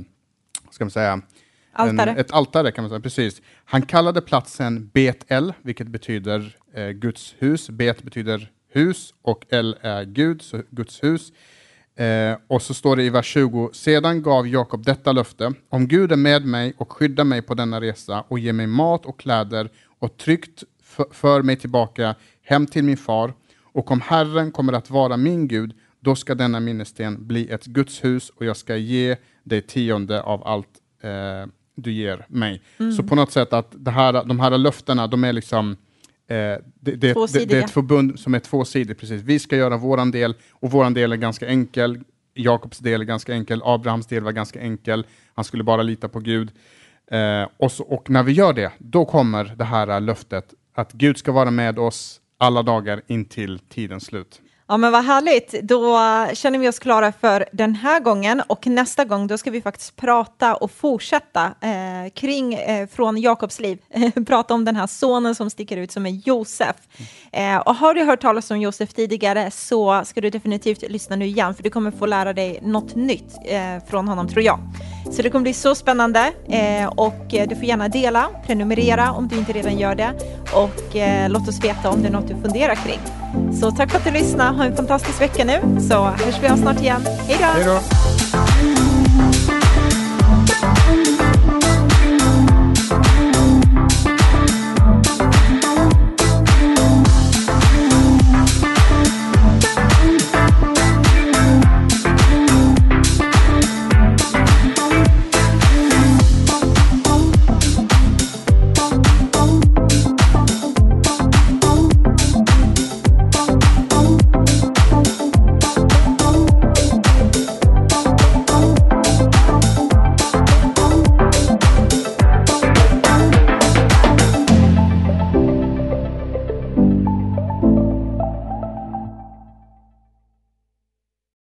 ska 0.70 0.84
man 0.84 0.90
säga, 0.90 1.20
Altare. 1.72 2.10
En, 2.10 2.18
ett 2.18 2.32
altare 2.32 2.72
kan 2.72 2.84
man 2.84 2.88
säga, 2.88 3.00
precis. 3.00 3.42
Han 3.64 3.82
kallade 3.82 4.20
platsen 4.20 4.90
Bet-El, 4.94 5.52
vilket 5.62 5.86
betyder 5.88 6.56
eh, 6.74 6.88
Guds 6.88 7.34
hus. 7.38 7.70
Bet 7.70 8.02
betyder 8.02 8.50
hus 8.70 9.14
och 9.22 9.46
El 9.48 9.76
är 9.80 10.04
Gud, 10.04 10.42
så 10.42 10.62
Guds 10.70 11.02
hus. 11.02 11.32
Eh, 11.94 12.36
och 12.46 12.62
så 12.62 12.74
står 12.74 12.96
det 12.96 13.02
i 13.02 13.10
vers 13.10 13.26
20, 13.26 13.70
sedan 13.72 14.22
gav 14.22 14.48
Jakob 14.48 14.84
detta 14.84 15.12
löfte, 15.12 15.52
om 15.68 15.88
Gud 15.88 16.12
är 16.12 16.16
med 16.16 16.44
mig 16.46 16.74
och 16.76 16.92
skyddar 16.92 17.24
mig 17.24 17.42
på 17.42 17.54
denna 17.54 17.80
resa 17.80 18.24
och 18.28 18.38
ger 18.38 18.52
mig 18.52 18.66
mat 18.66 19.06
och 19.06 19.20
kläder 19.20 19.70
och 19.98 20.16
tryggt 20.16 20.64
för 21.10 21.42
mig 21.42 21.56
tillbaka 21.56 22.14
hem 22.42 22.66
till 22.66 22.84
min 22.84 22.96
far, 22.96 23.32
och 23.72 23.90
om 23.90 24.00
Herren 24.00 24.52
kommer 24.52 24.72
att 24.72 24.90
vara 24.90 25.16
min 25.16 25.48
Gud, 25.48 25.72
då 26.00 26.16
ska 26.16 26.34
denna 26.34 26.60
minnessten 26.60 27.26
bli 27.26 27.50
ett 27.50 27.64
Guds 27.64 28.04
hus 28.04 28.30
och 28.30 28.44
jag 28.44 28.56
ska 28.56 28.76
ge 28.76 29.16
dig 29.44 29.62
tionde 29.62 30.22
av 30.22 30.46
allt 30.46 30.68
eh, 31.02 31.50
du 31.74 31.92
ger 31.92 32.26
mig. 32.28 32.62
Mm. 32.78 32.92
Så 32.92 33.02
på 33.02 33.14
något 33.14 33.32
sätt 33.32 33.52
att 33.52 33.68
det 33.72 33.90
här, 33.90 34.24
de 34.24 34.40
här 34.40 34.58
löftena, 34.58 35.06
de 35.06 35.24
är 35.24 35.32
liksom 35.32 35.76
det, 36.34 36.62
det, 36.80 36.90
det, 36.90 36.96
det 36.96 37.14
Tvåsidiga. 37.14 37.58
är 37.58 37.64
ett 37.64 37.70
förbund 37.70 38.20
som 38.20 38.34
är 38.34 38.38
tvåsidigt, 38.38 39.00
precis. 39.00 39.22
Vi 39.22 39.38
ska 39.38 39.56
göra 39.56 39.76
våran 39.76 40.10
del 40.10 40.34
och 40.52 40.70
våran 40.70 40.94
del 40.94 41.12
är 41.12 41.16
ganska 41.16 41.46
enkel. 41.46 41.98
Jakobs 42.34 42.78
del 42.78 43.00
är 43.00 43.04
ganska 43.04 43.32
enkel, 43.32 43.62
Abrahams 43.64 44.06
del 44.06 44.22
var 44.22 44.32
ganska 44.32 44.60
enkel. 44.60 45.06
Han 45.34 45.44
skulle 45.44 45.64
bara 45.64 45.82
lita 45.82 46.08
på 46.08 46.20
Gud. 46.20 46.50
Eh, 47.10 47.48
och, 47.56 47.72
så, 47.72 47.84
och 47.84 48.10
när 48.10 48.22
vi 48.22 48.32
gör 48.32 48.52
det, 48.52 48.72
då 48.78 49.04
kommer 49.04 49.54
det 49.56 49.64
här 49.64 50.00
löftet 50.00 50.54
att 50.74 50.92
Gud 50.92 51.18
ska 51.18 51.32
vara 51.32 51.50
med 51.50 51.78
oss 51.78 52.20
alla 52.38 52.62
dagar 52.62 53.02
in 53.06 53.24
till 53.24 53.58
tidens 53.58 54.04
slut. 54.04 54.40
Ja, 54.70 54.76
men 54.76 54.92
vad 54.92 55.04
härligt. 55.04 55.62
Då 55.62 55.98
känner 56.34 56.58
vi 56.58 56.68
oss 56.68 56.78
klara 56.78 57.12
för 57.12 57.44
den 57.52 57.74
här 57.74 58.00
gången 58.00 58.42
och 58.46 58.66
nästa 58.66 59.04
gång 59.04 59.26
då 59.26 59.38
ska 59.38 59.50
vi 59.50 59.62
faktiskt 59.62 59.96
prata 59.96 60.54
och 60.54 60.70
fortsätta 60.70 61.54
eh, 61.60 62.10
kring 62.14 62.54
eh, 62.54 62.88
från 62.88 63.20
Jakobs 63.20 63.60
liv. 63.60 63.78
prata 64.26 64.54
om 64.54 64.64
den 64.64 64.76
här 64.76 64.86
sonen 64.86 65.34
som 65.34 65.50
sticker 65.50 65.76
ut 65.76 65.92
som 65.92 66.06
är 66.06 66.10
Josef. 66.10 66.76
Eh, 67.32 67.56
och 67.56 67.74
har 67.74 67.94
du 67.94 68.04
hört 68.04 68.20
talas 68.20 68.50
om 68.50 68.60
Josef 68.60 68.94
tidigare 68.94 69.50
så 69.50 70.02
ska 70.04 70.20
du 70.20 70.30
definitivt 70.30 70.90
lyssna 70.90 71.16
nu 71.16 71.26
igen 71.26 71.54
för 71.54 71.62
du 71.62 71.70
kommer 71.70 71.90
få 71.90 72.06
lära 72.06 72.32
dig 72.32 72.58
något 72.62 72.94
nytt 72.94 73.38
eh, 73.44 73.84
från 73.88 74.08
honom 74.08 74.28
tror 74.28 74.44
jag. 74.44 74.58
Så 75.10 75.22
det 75.22 75.30
kommer 75.30 75.42
bli 75.42 75.54
så 75.54 75.74
spännande 75.74 76.32
eh, 76.48 76.86
och 76.86 77.34
eh, 77.34 77.48
du 77.48 77.56
får 77.56 77.64
gärna 77.64 77.88
dela, 77.88 78.28
prenumerera 78.46 79.12
om 79.12 79.28
du 79.28 79.36
inte 79.36 79.52
redan 79.52 79.78
gör 79.78 79.94
det 79.94 80.12
och 80.52 80.96
eh, 80.96 81.30
låt 81.30 81.48
oss 81.48 81.64
veta 81.64 81.90
om 81.90 82.02
det 82.02 82.08
är 82.08 82.12
något 82.12 82.28
du 82.28 82.34
funderar 82.42 82.74
kring. 82.74 83.00
Så 83.60 83.70
tack 83.70 83.90
för 83.90 83.98
att 83.98 84.04
du 84.04 84.10
lyssnade 84.10 84.56
ha 84.56 84.64
en 84.64 84.76
fantastisk 84.76 85.20
vecka 85.20 85.44
nu, 85.44 85.80
så 85.80 85.94
hörs 86.04 86.42
vi 86.42 86.48
av 86.48 86.56
snart 86.56 86.80
igen. 86.80 87.06
Hej 87.28 87.64
då! 87.64 88.49